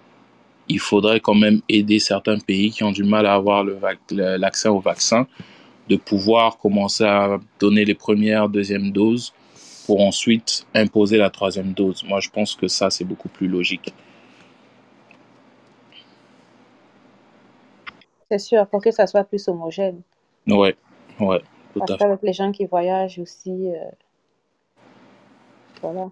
[0.70, 3.66] il faudrait quand même aider certains pays qui ont du mal à avoir
[4.12, 5.28] l'accès au vaccin
[5.90, 9.34] de pouvoir commencer à donner les premières, deuxièmes doses
[9.86, 12.04] pour ensuite imposer la troisième dose.
[12.06, 13.94] Moi, je pense que ça, c'est beaucoup plus logique.
[18.32, 20.02] C'est sûr, pour que ça soit plus homogène.
[20.48, 20.76] Ouais,
[21.20, 21.42] ouais,
[21.74, 22.04] tout Parce à fait.
[22.04, 23.90] qu'avec les gens qui voyagent aussi, euh,
[25.82, 26.12] voilà.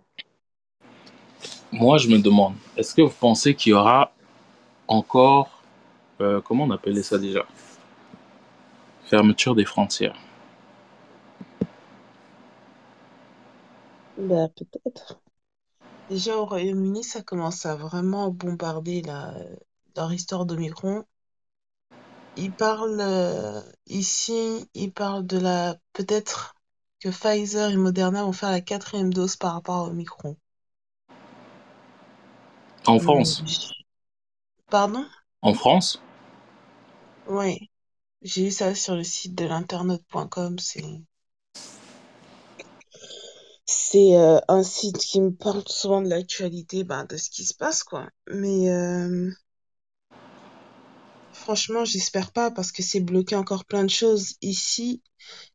[1.71, 4.11] Moi, je me demande, est-ce que vous pensez qu'il y aura
[4.87, 5.61] encore,
[6.21, 7.45] euh, comment on appelait ça déjà?
[9.05, 10.15] Fermeture des frontières.
[14.17, 15.19] Bah, peut-être.
[16.09, 19.33] Déjà, au Royaume-Uni, ça commence à vraiment bombarder la,
[19.95, 21.03] leur histoire d'Omicron.
[22.37, 26.55] Ils parlent, euh, ici, ils parlent de la, peut-être
[26.99, 30.35] que Pfizer et Moderna vont faire la quatrième dose par rapport à Omicron.
[32.85, 33.43] En France
[34.75, 35.05] pardon?
[35.41, 36.01] En France?
[37.27, 37.69] Oui.
[38.23, 40.59] J'ai eu ça sur le site de l'internaute.com.
[40.59, 40.83] C'est,
[43.65, 47.53] c'est euh, un site qui me parle souvent de l'actualité, ben, de ce qui se
[47.53, 48.09] passe, quoi.
[48.31, 49.31] Mais euh,
[51.31, 54.35] franchement, j'espère pas parce que c'est bloqué encore plein de choses.
[54.41, 55.01] Ici,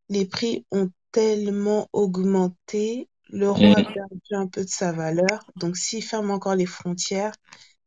[0.08, 3.94] les prix ont tellement augmenté, l'euro a Mm.
[3.94, 5.50] perdu un peu de sa valeur.
[5.56, 7.34] Donc, s'ils ferment encore les frontières,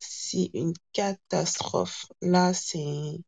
[0.09, 2.05] c'est une catastrophe.
[2.21, 3.19] Là, c'est,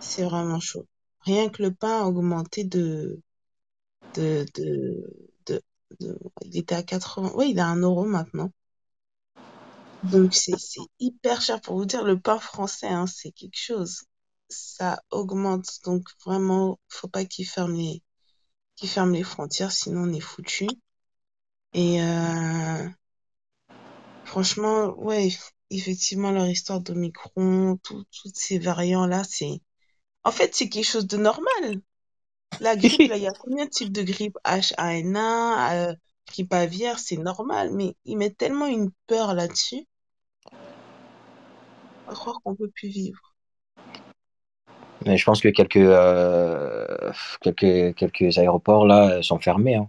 [0.00, 0.86] c'est vraiment chaud.
[1.20, 3.20] Rien que le pain a augmenté de,
[4.14, 5.10] de, de,
[5.46, 5.62] de,
[6.42, 8.50] il était à 80, oui, il est à 1 euro maintenant.
[10.04, 11.60] Donc, c'est, c'est hyper cher.
[11.60, 14.04] Pour vous dire, le pain français, hein, c'est quelque chose.
[14.48, 15.68] Ça augmente.
[15.84, 18.02] Donc, vraiment, faut pas qu'ils ferment les,
[18.76, 20.68] qu'ils ferment les frontières, sinon on est foutu.
[21.74, 22.88] Et, euh,
[24.24, 25.30] franchement, ouais,
[25.70, 29.60] effectivement, leur histoire d'Omicron, tout, toutes ces variants-là, c'est,
[30.24, 31.80] en fait, c'est quelque chose de normal.
[32.60, 34.38] La grippe, il y a combien de types de grippe?
[34.44, 35.94] H1N1, euh,
[36.28, 39.86] grippe aviaire, c'est normal, mais ils mettent tellement une peur là-dessus,
[42.08, 43.34] à croire qu'on peut plus vivre.
[45.04, 49.76] Mais je pense que quelques, euh, quelques, quelques aéroports là sont fermés.
[49.76, 49.88] Hein.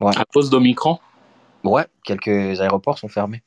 [0.00, 0.16] Ouais.
[0.16, 0.98] À cause d'Omicron?
[1.64, 3.42] Ouais, quelques aéroports sont fermés.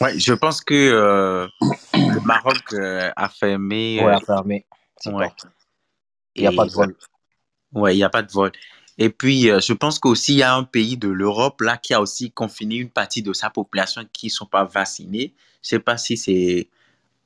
[0.00, 1.46] Ouais, je pense que euh,
[1.94, 3.98] le Maroc euh, a fermé.
[4.02, 4.64] Ouais, euh, a fermé.
[5.06, 5.32] ouais.
[6.36, 6.96] Il n'y a pas de vol.
[7.72, 8.52] Ouais, il n'y a pas de vol.
[8.98, 11.94] Et puis, euh, je pense qu'aussi, il y a un pays de l'Europe là qui
[11.94, 15.32] a aussi confiné une partie de sa population qui ne sont pas vaccinés.
[15.62, 16.68] Je sais pas si c'est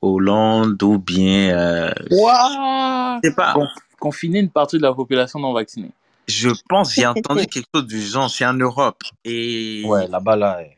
[0.01, 1.57] Hollande ou bien.
[1.57, 3.53] euh, Waouh je sais pas.
[3.53, 3.67] Con-
[3.99, 5.91] Confiner une partie de la population non vaccinée.
[6.27, 9.01] Je pense, j'ai entendu quelque chose du genre, c'est en Europe.
[9.23, 10.74] Et Ouais, là-bas, là, c'est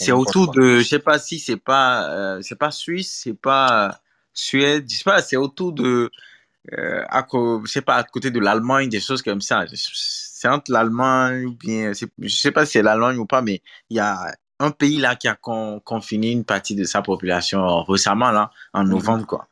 [0.00, 3.88] c'est autour de, je sais pas si c'est pas, euh, c'est pas Suisse, c'est pas
[3.90, 3.92] euh,
[4.34, 6.10] Suède, je sais pas, c'est autour de,
[6.74, 9.64] euh, à, je sais pas, à côté de l'Allemagne, des choses comme ça.
[9.74, 13.96] C'est entre l'Allemagne ou bien, je sais pas si c'est l'Allemagne ou pas, mais il
[13.98, 18.30] y a un pays là qui a con- confiné une partie de sa population récemment
[18.32, 18.90] là, en Mhm.
[18.90, 19.48] novembre quoi.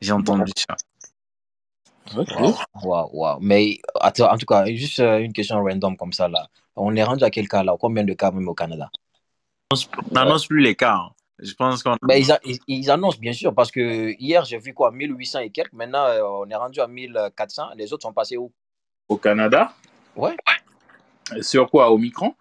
[0.00, 0.76] J'ai entendu ça.
[2.16, 2.40] Ok.
[2.40, 3.38] Waouh, waouh, waouh.
[3.40, 6.48] Mais attends, en tout cas, juste euh, une question random comme ça là.
[6.76, 7.76] On est rendu à quel cas là?
[7.80, 8.90] Combien de cas même au Canada?
[9.70, 10.94] On n'annonce plus les cas.
[10.94, 11.10] hein.
[11.40, 14.58] Je pense qu'on Ben, ils, a- ils, ils annoncent bien sûr parce que hier j'ai
[14.58, 15.72] vu quoi 1800 et quelques.
[15.74, 17.70] Maintenant euh, on est rendu à 1400.
[17.76, 18.50] Les autres sont passés où?
[19.08, 19.72] Au Canada?
[20.16, 20.36] Ouais,
[21.42, 22.34] Sur quoi Omicron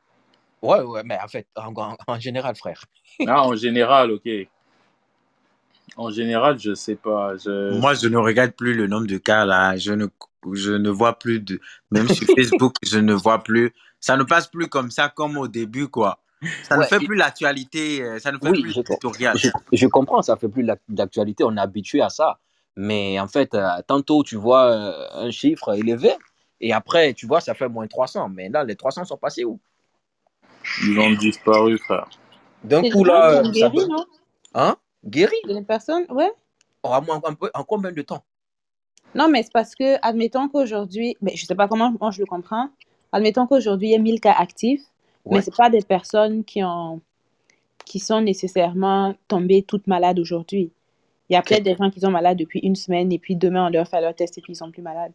[0.62, 1.04] ouais, ouais.
[1.06, 2.84] Mais en fait, en, en- en général, frère.
[3.28, 4.28] Ah, en général, ok.
[5.96, 7.36] En général, je sais pas.
[7.38, 7.78] Je...
[7.80, 9.76] Moi, je ne regarde plus le nombre de cas là.
[9.78, 10.08] Je ne,
[10.54, 11.60] je ne vois plus de.
[11.92, 13.74] Même sur Facebook, je ne vois plus.
[14.00, 16.20] Ça ne passe plus comme ça, comme au début, quoi.
[16.64, 18.02] Ça ne fait et- plus l'actualité.
[18.04, 19.38] euh, Ça ne fait Oui, plus je, l'éditorial.
[19.38, 22.40] je, je comprends, ça fait plus d'actualité, on est habitué à ça.
[22.76, 26.12] Mais en fait, euh, tantôt tu vois euh, un chiffre élevé
[26.62, 28.30] et après tu vois ça fait moins 300.
[28.30, 29.60] Mais là, les 300 sont passés où?
[30.84, 32.08] Ils ont disparu, frère.
[32.64, 34.06] D'un coup là, euh, guéri, peut- non?
[34.54, 34.76] Hein?
[35.06, 35.36] Guéri?
[35.46, 36.32] Les personnes, ouais.
[36.84, 38.24] En, en- en peu- en combien de temps?
[39.16, 42.70] Non, mais c'est parce que, admettons qu'aujourd'hui, je sais pas comment moi je le comprends,
[43.12, 44.84] admettons qu'aujourd'hui, il y a 1000 cas actifs,
[45.30, 45.42] mais Ouais.
[45.42, 47.02] c'est pas des personnes qui ont,
[47.86, 50.72] qui sont nécessairement tombées toutes malades aujourd'hui.
[51.30, 53.68] Il y a peut-être des gens qui sont malades depuis une semaine et puis demain
[53.68, 55.14] on leur fait leur test et puis ils sont plus malades.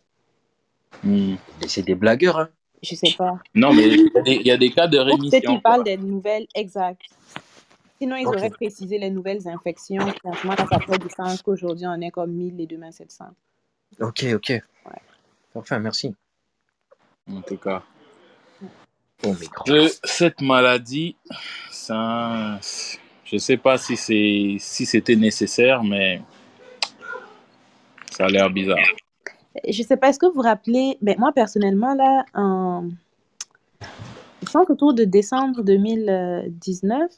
[1.04, 1.36] Mais
[1.66, 2.48] C'est des blagueurs, hein?
[2.82, 3.38] Je sais pas.
[3.54, 5.52] Non, mais il y a des- il y, a des cas de Ou peut-être rémission.
[5.52, 7.02] qu'ils parlent des nouvelles exactes.
[8.00, 10.00] Sinon, ils auraient précisé les nouvelles infections.
[10.00, 13.26] Ce moment-là, ça ferait du sens qu'aujourd'hui, on est comme 1000 et demain 700.
[14.00, 14.60] Ok, ok.
[15.54, 16.12] Parfait, merci.
[17.30, 17.84] En tout cas.
[19.66, 21.16] De cette maladie,
[21.70, 22.58] ça,
[23.24, 26.20] je sais pas si c'est si c'était nécessaire, mais
[28.10, 28.78] ça a l'air bizarre.
[29.68, 32.88] Je sais pas, est-ce que vous vous rappelez, ben, moi personnellement, là, en...
[33.80, 37.10] je pense qu'autour de décembre 2019,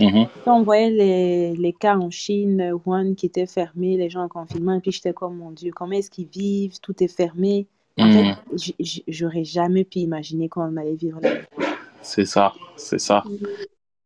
[0.00, 0.28] Mhm.
[0.44, 4.28] quand on voyait les, les cas en Chine, Wuhan qui étaient fermés, les gens en
[4.28, 6.78] confinement, et puis j'étais comme, mon Dieu, comment est-ce qu'ils vivent?
[6.80, 7.66] Tout est fermé.
[7.98, 8.36] En fait,
[8.78, 11.30] j- j'aurais jamais pu imaginer qu'on allait vivre là.
[12.02, 13.24] C'est ça, c'est ça.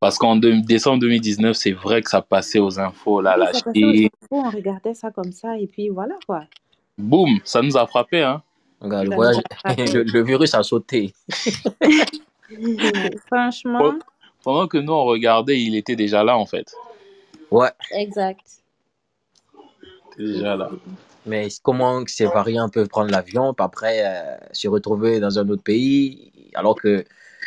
[0.00, 3.62] Parce qu'en décembre 2019, c'est vrai que ça passait aux infos, là, Oui, la ça
[3.64, 4.08] passait aux Chine.
[4.22, 6.44] infos, on regardait ça comme ça, et puis voilà quoi.
[6.98, 8.42] Boum, ça nous a frappé, hein.
[8.80, 9.36] Regarde, le, voyage,
[9.94, 11.12] le, le virus a sauté.
[13.26, 13.94] Franchement,
[14.42, 16.74] Pendant que nous, on regardait, il était déjà là, en fait.
[17.50, 17.70] Ouais.
[17.92, 18.40] exact.
[20.18, 20.70] Il était déjà là.
[21.24, 25.62] Mais comment ces variants peuvent prendre l'avion, puis après euh, se retrouver dans un autre
[25.62, 27.04] pays, alors que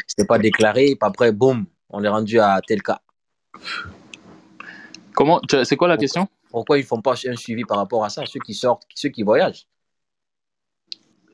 [0.08, 3.02] c'était pas déclaré, puis après, boum, on est rendu à tel cas?
[5.14, 6.28] Comment, c'est quoi la question?
[6.50, 9.24] Pourquoi ils font pas un suivi par rapport à ça, ceux qui sortent, ceux qui
[9.24, 9.68] voyagent?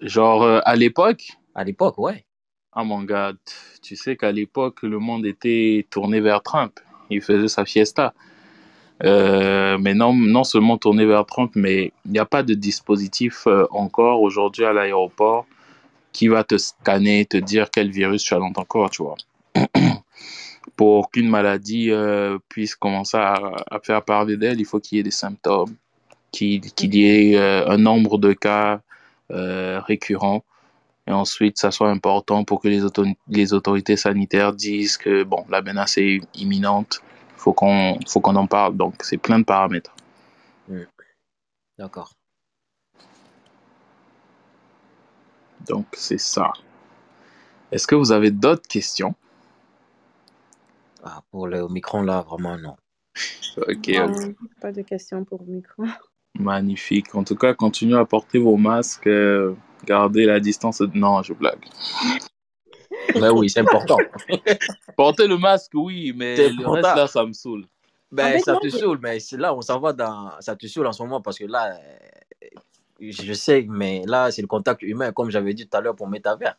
[0.02, 2.26] Genre, euh, à l'époque, À l'époque, ouais.
[2.72, 3.34] ah mon gars,
[3.82, 6.80] tu sais qu'à l'époque, le monde était tourné vers Trump.
[7.10, 8.14] Il faisait sa fiesta.
[9.04, 13.48] Euh, mais non, non seulement tourné vers Trump, mais il n'y a pas de dispositif
[13.48, 15.46] euh, encore aujourd'hui à l'aéroport
[16.12, 19.16] qui va te scanner, te dire quel virus tu as dans ton corps, tu vois.
[20.76, 25.04] Pour qu'une maladie euh, puisse commencer à, faire parler d'elle, il faut qu'il y ait
[25.04, 25.76] des symptômes,
[26.32, 28.82] qu'il y ait un nombre de cas
[29.30, 30.44] récurrents.
[31.08, 32.82] Et ensuite, ça soit important pour que les,
[33.28, 37.02] les autorités sanitaires disent que bon, la menace est imminente,
[37.42, 38.78] faut qu'on faut qu'on en parle.
[38.78, 39.96] Donc, c'est plein de paramètres.
[41.78, 42.12] D'accord.
[45.68, 46.52] Donc, c'est ça.
[47.72, 49.16] Est-ce que vous avez d'autres questions?
[51.04, 52.76] Ah, pour le Omicron, là, vraiment, non.
[53.58, 55.84] Ok, Non, pas de questions pour le micro.
[56.38, 57.16] magnifique.
[57.16, 59.56] En tout cas, continuez à porter vos masques, euh,
[59.86, 60.82] gardez la distance.
[60.94, 61.66] Non, je blague.
[63.20, 63.98] Mais oui, c'est important.
[64.96, 66.72] Porter le masque, oui, mais le important.
[66.72, 67.66] reste là, ça me saule.
[68.12, 70.32] Ben, ça te saoule, mais c'est là, on s'en va dans.
[70.42, 72.48] Ça te saoule en ce moment parce que là, euh,
[73.00, 76.10] je sais, mais là, c'est le contact humain, comme j'avais dit tout à l'heure pour
[76.10, 76.56] Métavers.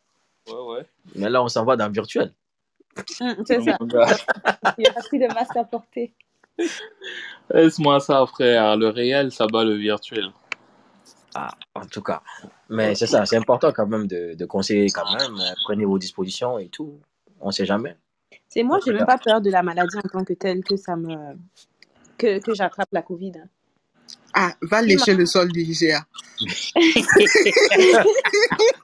[0.49, 0.87] Ouais, ouais.
[1.15, 2.33] Mais là, on s'en va dans le virtuel.
[3.21, 3.77] Hum, c'est ça.
[4.79, 6.15] Il n'y a plus de masque à porter.
[7.51, 8.77] Laisse-moi ça, frère.
[8.77, 10.33] Le réel, ça bat le virtuel.
[11.35, 12.23] Ah, en tout cas.
[12.73, 15.35] Mais c'est ça, c'est important quand même de, de conseiller quand même.
[15.41, 16.99] euh, Prenez vos dispositions et tout.
[17.41, 17.97] On sait jamais.
[18.49, 20.77] C'est moi, j'ai tout même pas peur de la maladie en tant que telle que
[20.77, 21.15] ça me
[22.19, 23.33] que, que j'attrape la Covid.
[24.35, 26.07] Ah, va lécher le sol du IGA.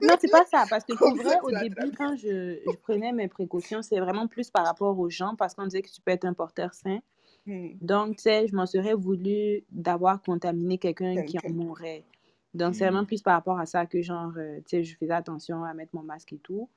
[0.03, 0.65] Non, c'est pas ça.
[0.69, 4.51] Parce que pour vrai, au début, quand je, je prenais mes précautions, c'est vraiment plus
[4.51, 6.99] par rapport aux gens, parce qu'on disait que tu peux être un porteur sain.
[7.47, 7.69] Hmm.
[7.81, 12.05] Donc, tu sais, je m'en serais voulu d'avoir contaminé quelqu'un qui en mourrait.
[12.55, 15.13] Donc, c'est vraiment plus par rapport à ça que, genre, euh, tu sais, je faisais
[15.13, 16.69] attention à mettre mon masque et tout.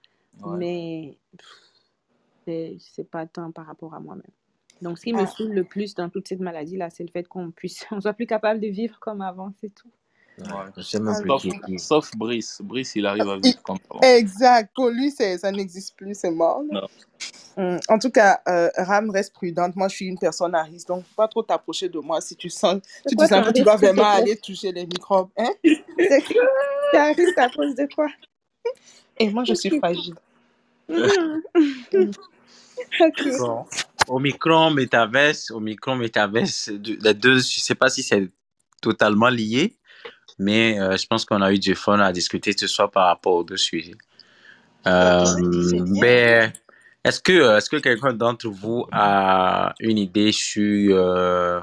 [0.44, 0.58] Ouais.
[0.58, 1.18] Mais
[2.46, 4.24] c'est c'est pas tant par rapport à moi-même.
[4.82, 5.28] Donc, ce qui me Ah.
[5.28, 8.26] saoule le plus dans toute cette maladie-là, c'est le fait qu'on puisse, on soit plus
[8.28, 9.90] capable de vivre comme avant, c'est tout.
[10.44, 11.80] Ouais, je sais même plus Sauf, qui est qui.
[11.80, 12.62] sauf Brice.
[12.64, 14.00] Brice, il arrive à vivre comme avant.
[14.02, 14.72] Exact.
[14.74, 16.62] Pour lui, c'est- ça n'existe plus, c'est mort.
[16.70, 16.88] Non.
[17.58, 19.76] Hum, En tout cas, euh, Ram, reste prudente.
[19.76, 22.50] Moi, je suis une personne à risque, donc pas trop t'approcher de moi si tu
[22.50, 25.30] sens, si tu quoi sens que tu vas vraiment aller toucher les microbes.
[25.38, 25.52] Hein?
[25.64, 28.08] C'est que tu as un risque à cause de quoi?
[29.20, 30.16] Et moi, je suis fragile.
[30.90, 32.12] Mhm.
[33.00, 33.28] Ok.
[33.40, 33.66] Bon.
[34.08, 38.30] Omicron, Metaverse, Omicron, Metaverse, de- les deux, je sais pas si c'est
[38.82, 39.78] totalement lié,
[40.42, 43.34] mais euh, je pense qu'on a eu du fun à discuter ce soir par rapport
[43.34, 43.96] aux deux sujets.
[44.88, 45.24] Euh,
[46.02, 46.52] ben,
[47.04, 51.60] est-ce que, est-ce que quelqu'un d'entre vous a une idée sur euh,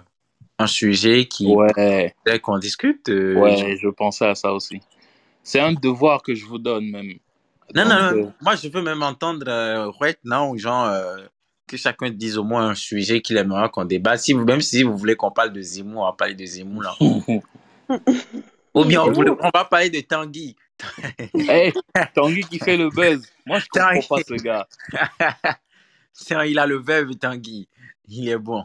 [0.58, 3.08] un sujet qui Ouais, qu'on discute?
[3.08, 4.80] euh, ouais, je pensais à ça aussi.
[5.42, 7.14] C'est un devoir que je vous donne même.
[7.74, 8.32] Non, Donc, non, euh, non.
[8.40, 11.16] Moi, je veux même entendre euh, right now, genre, euh,
[11.66, 14.20] que chacun dise au moins un sujet qu'il aimerait qu'on débatte.
[14.20, 16.82] Si vous, même si vous voulez qu'on parle de Zemmour, on va parler de Zemmour,
[16.82, 16.94] là.
[18.78, 20.56] Ou bien, on, voulait- on va parler de Tanguy.
[21.34, 21.72] hey,
[22.14, 23.26] Tanguy qui fait le buzz.
[23.46, 24.06] Moi, je comprends Tanguy.
[24.08, 24.68] pas ce gars.
[26.12, 27.68] Tiens, il a le verbe Tanguy.
[28.08, 28.64] Il est bon.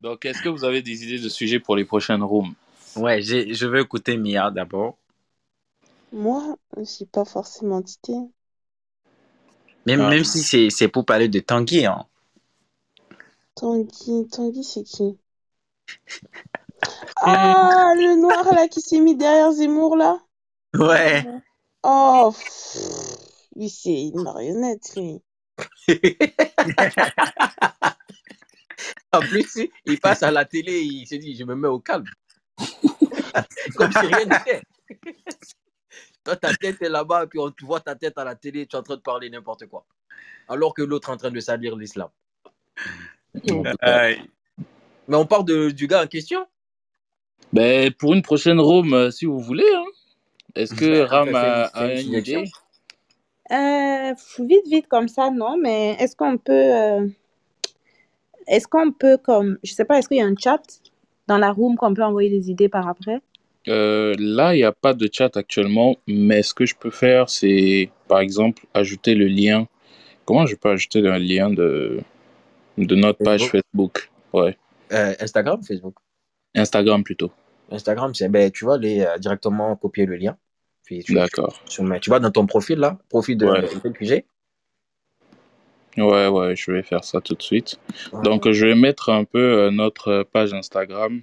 [0.00, 2.54] Donc, est-ce que vous avez des idées de sujets pour les prochaines rooms?
[2.96, 4.96] Ouais, je veux écouter Mia d'abord.
[6.12, 8.20] Moi, j'ai pas forcément d'idée.
[9.86, 10.10] Même, Ah.
[10.10, 12.06] même si c'est c'est pour parler de Tanguy, hein.
[13.56, 15.18] Tanguy, Tanguy, c'est qui?
[17.16, 20.18] Ah, le noir là qui s'est mis derrière Zemmour là?
[20.74, 21.24] Ouais.
[21.82, 22.76] Oh, pff,
[23.56, 25.22] lui c'est une marionnette lui.
[29.12, 32.06] En plus, il passe à la télé, il se dit, je me mets au calme.
[33.76, 34.62] Comme si rien n'était.
[36.24, 38.74] Toi, ta tête est là-bas, puis on te voit ta tête à la télé, tu
[38.74, 39.86] es en train de parler n'importe quoi.
[40.48, 42.08] Alors que l'autre est en train de salir l'islam.
[43.34, 46.46] Mais on parle de, du gars en question.
[47.52, 49.70] Ben, pour une prochaine room, euh, si vous voulez.
[49.74, 49.84] Hein.
[50.56, 52.44] Est-ce que Ben, Ram a, une idée?
[53.52, 57.06] Euh, vite, vite comme ça, non, mais est-ce qu'on peut, euh,
[58.46, 60.62] est-ce qu'on peut comme, je sais pas, est-ce qu'il y a un chat
[61.26, 63.20] dans la room qu'on peut envoyer des idées par après?
[63.68, 67.28] Euh, là, il n'y a pas de chat actuellement, mais ce que je peux faire,
[67.28, 69.66] c'est, par exemple, ajouter le lien.
[70.24, 72.00] Comment je peux ajouter un lien de,
[72.78, 73.62] de notre page Facebook.
[73.72, 74.10] Facebook?
[74.32, 74.56] Ouais,
[74.92, 75.94] Euh, Instagram, Facebook?
[76.54, 77.30] Instagram plutôt.
[77.70, 80.36] Instagram, c'est, ben, tu vas aller euh, directement copier le lien.
[80.84, 81.58] Puis tu, D'accord.
[81.68, 84.24] tu, vas dans ton profil là, profil de Ouais.
[85.96, 87.78] Ouais, ouais, je vais faire ça tout de suite.
[88.12, 88.22] Ouais.
[88.22, 91.22] Donc, je vais mettre un peu euh, notre page Instagram.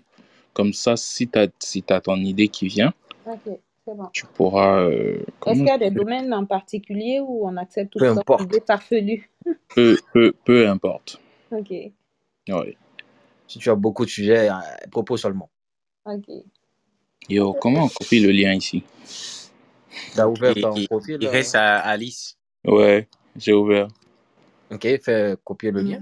[0.54, 2.94] Comme ça, si tu as, si t'as ton idée qui vient,
[3.26, 4.08] Ok, c'est bon.
[4.14, 4.80] tu pourras...
[4.82, 8.20] euh, Est-ce qu'il y a des domaines en particulier où on accepte toutes Peu sortes
[8.20, 8.42] importe.
[8.44, 9.30] d'idées farfelues?
[9.76, 11.22] peu, peu, peu importe.
[11.52, 11.70] Ok,
[12.50, 12.78] Ouais.
[13.52, 14.54] Si tu as beaucoup de sujets, euh,
[14.90, 15.52] propos seulement.
[16.06, 16.26] ok.
[17.28, 18.82] Yo, comment on copie le lien ici?
[20.14, 21.18] Tu as ouvert ton il- profil.
[21.20, 22.38] il euh, reste à Alice.
[22.66, 23.90] Ouais, j'ai ouvert.
[24.72, 26.02] Ok, fais copier le lien.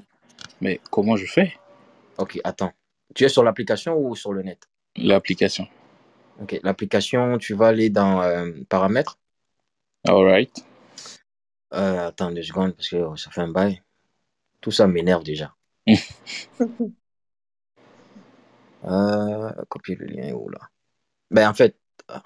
[0.62, 1.56] Mais comment je fais?
[2.20, 2.72] Ok, attends.
[3.16, 4.70] Tu es sur l'application ou sur le net?
[4.96, 5.68] L'application.
[6.40, 9.18] Ok, l'application, tu vas aller dans euh, paramètres.
[10.08, 10.52] Alright.
[11.74, 13.82] Euh, attends deux secondes parce que ça fait un bail.
[14.62, 15.56] Tout ça m'énerve déjà.
[18.86, 20.60] Euh, copier le lien où là?
[21.32, 21.76] Ben en fait,
[22.12, 22.18] euh,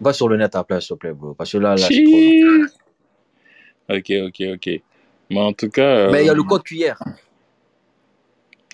[0.00, 1.34] va sur le net place, s'il te plaît, bro.
[1.34, 3.96] Parce que là, là, c'est trop.
[3.96, 4.82] Ok, ok, ok.
[5.30, 6.10] Mais en tout cas...
[6.10, 6.94] Mais il y a euh, le code QR.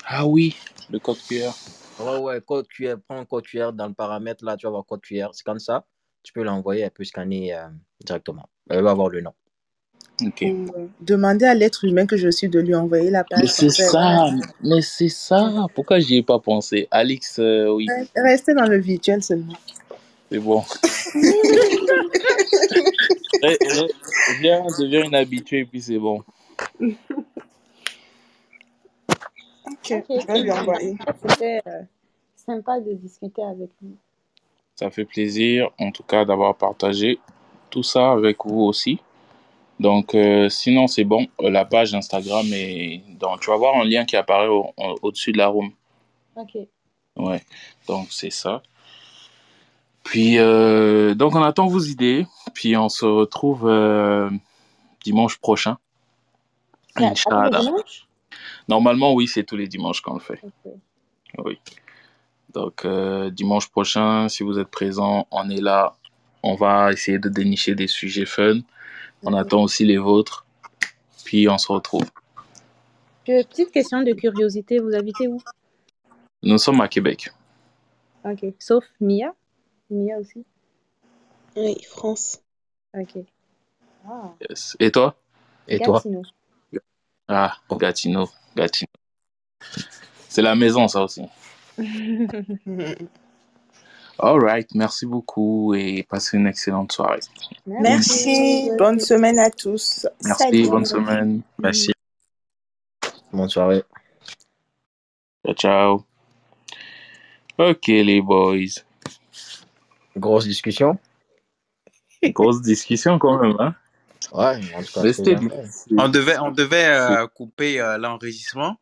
[0.05, 0.57] Ah oui,
[0.91, 1.53] le code QR.
[2.01, 2.97] Ouais, ouais, code QR.
[3.07, 5.29] Prends un code QR dans le paramètre là, tu vas voir code QR.
[5.33, 5.85] Scanne ça.
[6.23, 7.69] Tu peux l'envoyer, elle peut scanner euh,
[8.05, 8.49] directement.
[8.69, 9.33] Elle va avoir le nom.
[10.25, 10.43] Ok.
[10.43, 10.67] Ou
[11.01, 13.51] demander à l'être humain que je suis de lui envoyer la Mais page.
[13.51, 14.31] c'est comme ça,
[14.63, 15.67] mais c'est ça.
[15.75, 16.89] Pourquoi j'y ai pas pensé?
[16.91, 17.87] Alix, euh, oui,
[18.17, 19.55] Restez dans le virtuel seulement.
[20.31, 20.63] c'est bon.
[24.41, 26.23] Viens, on devient une habituée et puis c'est bon.
[26.81, 26.97] Ok,
[29.93, 30.97] Ok, je vais lui envoyer.
[31.29, 31.83] c'était euh,
[32.37, 33.95] sympa de discuter avec vous.
[34.77, 37.19] Ça fait plaisir, en tout cas, d'avoir partagé
[37.71, 38.99] tout ça avec vous aussi.
[39.81, 41.27] Donc, euh, sinon, c'est bon.
[41.41, 43.39] Euh, La page Instagram est dans.
[43.39, 45.71] Tu vas voir un lien qui apparaît au- au- au-dessus de la room.
[46.37, 46.57] Ok,
[47.17, 47.43] Ouais.
[47.87, 48.63] Donc, c'est ça.
[50.05, 52.27] Puis, euh, donc, on attend vos idées.
[52.55, 54.31] Puis, on se retrouve euh,
[55.05, 55.79] dimanche prochain.
[56.97, 57.61] Inch'Allah.
[58.69, 60.41] Normalement, oui, c'est tous les dimanches qu'on le fait.
[60.43, 60.73] Ok.
[61.45, 61.59] Oui.
[62.55, 65.95] Donc, euh, dimanche prochain, si vous êtes présents, on est là.
[66.43, 68.61] On va essayer de dénicher des sujets fun.
[69.25, 70.47] On attend aussi les vôtres.
[71.25, 72.11] Puis, on se retrouve.
[73.27, 75.43] Que- Petite question de curiosité, vous habitez où?
[76.43, 77.31] Nous sommes à Québec.
[78.25, 78.47] Ok.
[78.59, 79.35] Sauf Mia?
[79.91, 80.45] Mia aussi?
[81.57, 82.41] Oui, France.
[82.97, 83.19] Ok.
[84.09, 84.33] Ah.
[84.49, 84.77] Yes.
[84.81, 85.17] Et toi?
[85.67, 85.97] Et toi?
[86.03, 86.23] Gatineau.
[87.27, 88.29] Ah, Gatineau.
[88.57, 88.89] Gatineau.
[90.29, 91.23] C'est la maison, ça aussi.
[94.19, 94.69] All right.
[94.75, 97.21] Merci beaucoup et passez une excellente soirée.
[97.67, 98.71] Merci.
[98.77, 100.07] Bonne semaine à tous.
[100.25, 100.43] Merci.
[100.43, 100.69] Salut.
[100.69, 101.43] Bonne semaine.
[101.59, 101.93] Merci.
[103.33, 103.85] Bonne soirée.
[105.45, 106.05] Ciao, ciao.
[107.59, 108.83] Ok, les boys.
[110.17, 110.99] Grosse discussion.
[112.23, 113.75] Grosse discussion quand même, hein?
[114.33, 115.01] Ouais, en tout cas.
[115.97, 118.77] On devait, on devait euh, couper euh, l'enregistrement.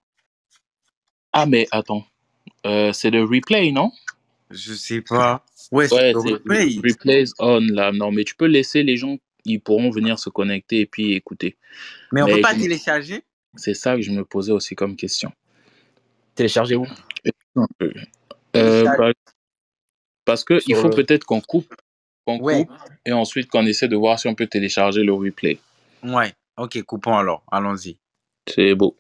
[1.33, 2.05] Ah, mais attends.
[2.65, 3.93] Euh, c'est le replay, non?
[4.51, 5.45] Je sais pas.
[5.73, 6.67] Ouais, c'est Ouais, le c'est replay.
[6.67, 7.93] re- replays on là.
[7.93, 11.57] Non, mais tu peux laisser les gens, ils pourront venir se connecter et puis écouter.
[12.13, 13.23] Mais on peut Mais pas je- télécharger?
[13.57, 15.33] C'est ça que je me posais aussi comme question.
[16.35, 16.87] Téléchargez où?
[18.57, 19.13] Euh, bah,
[20.25, 21.75] parce que il faut le- peut-être qu'on coupe,
[22.27, 22.65] qu'on Ouais.
[22.67, 22.73] coupe
[23.05, 25.59] et ensuite qu'on essaie de voir si on peut télécharger le replay.
[26.03, 26.33] Ouais.
[26.57, 27.43] Ok, coupons alors.
[27.51, 27.97] Allons-y.
[28.49, 28.97] C'est beau.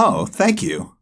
[0.00, 0.97] Oh, thank you.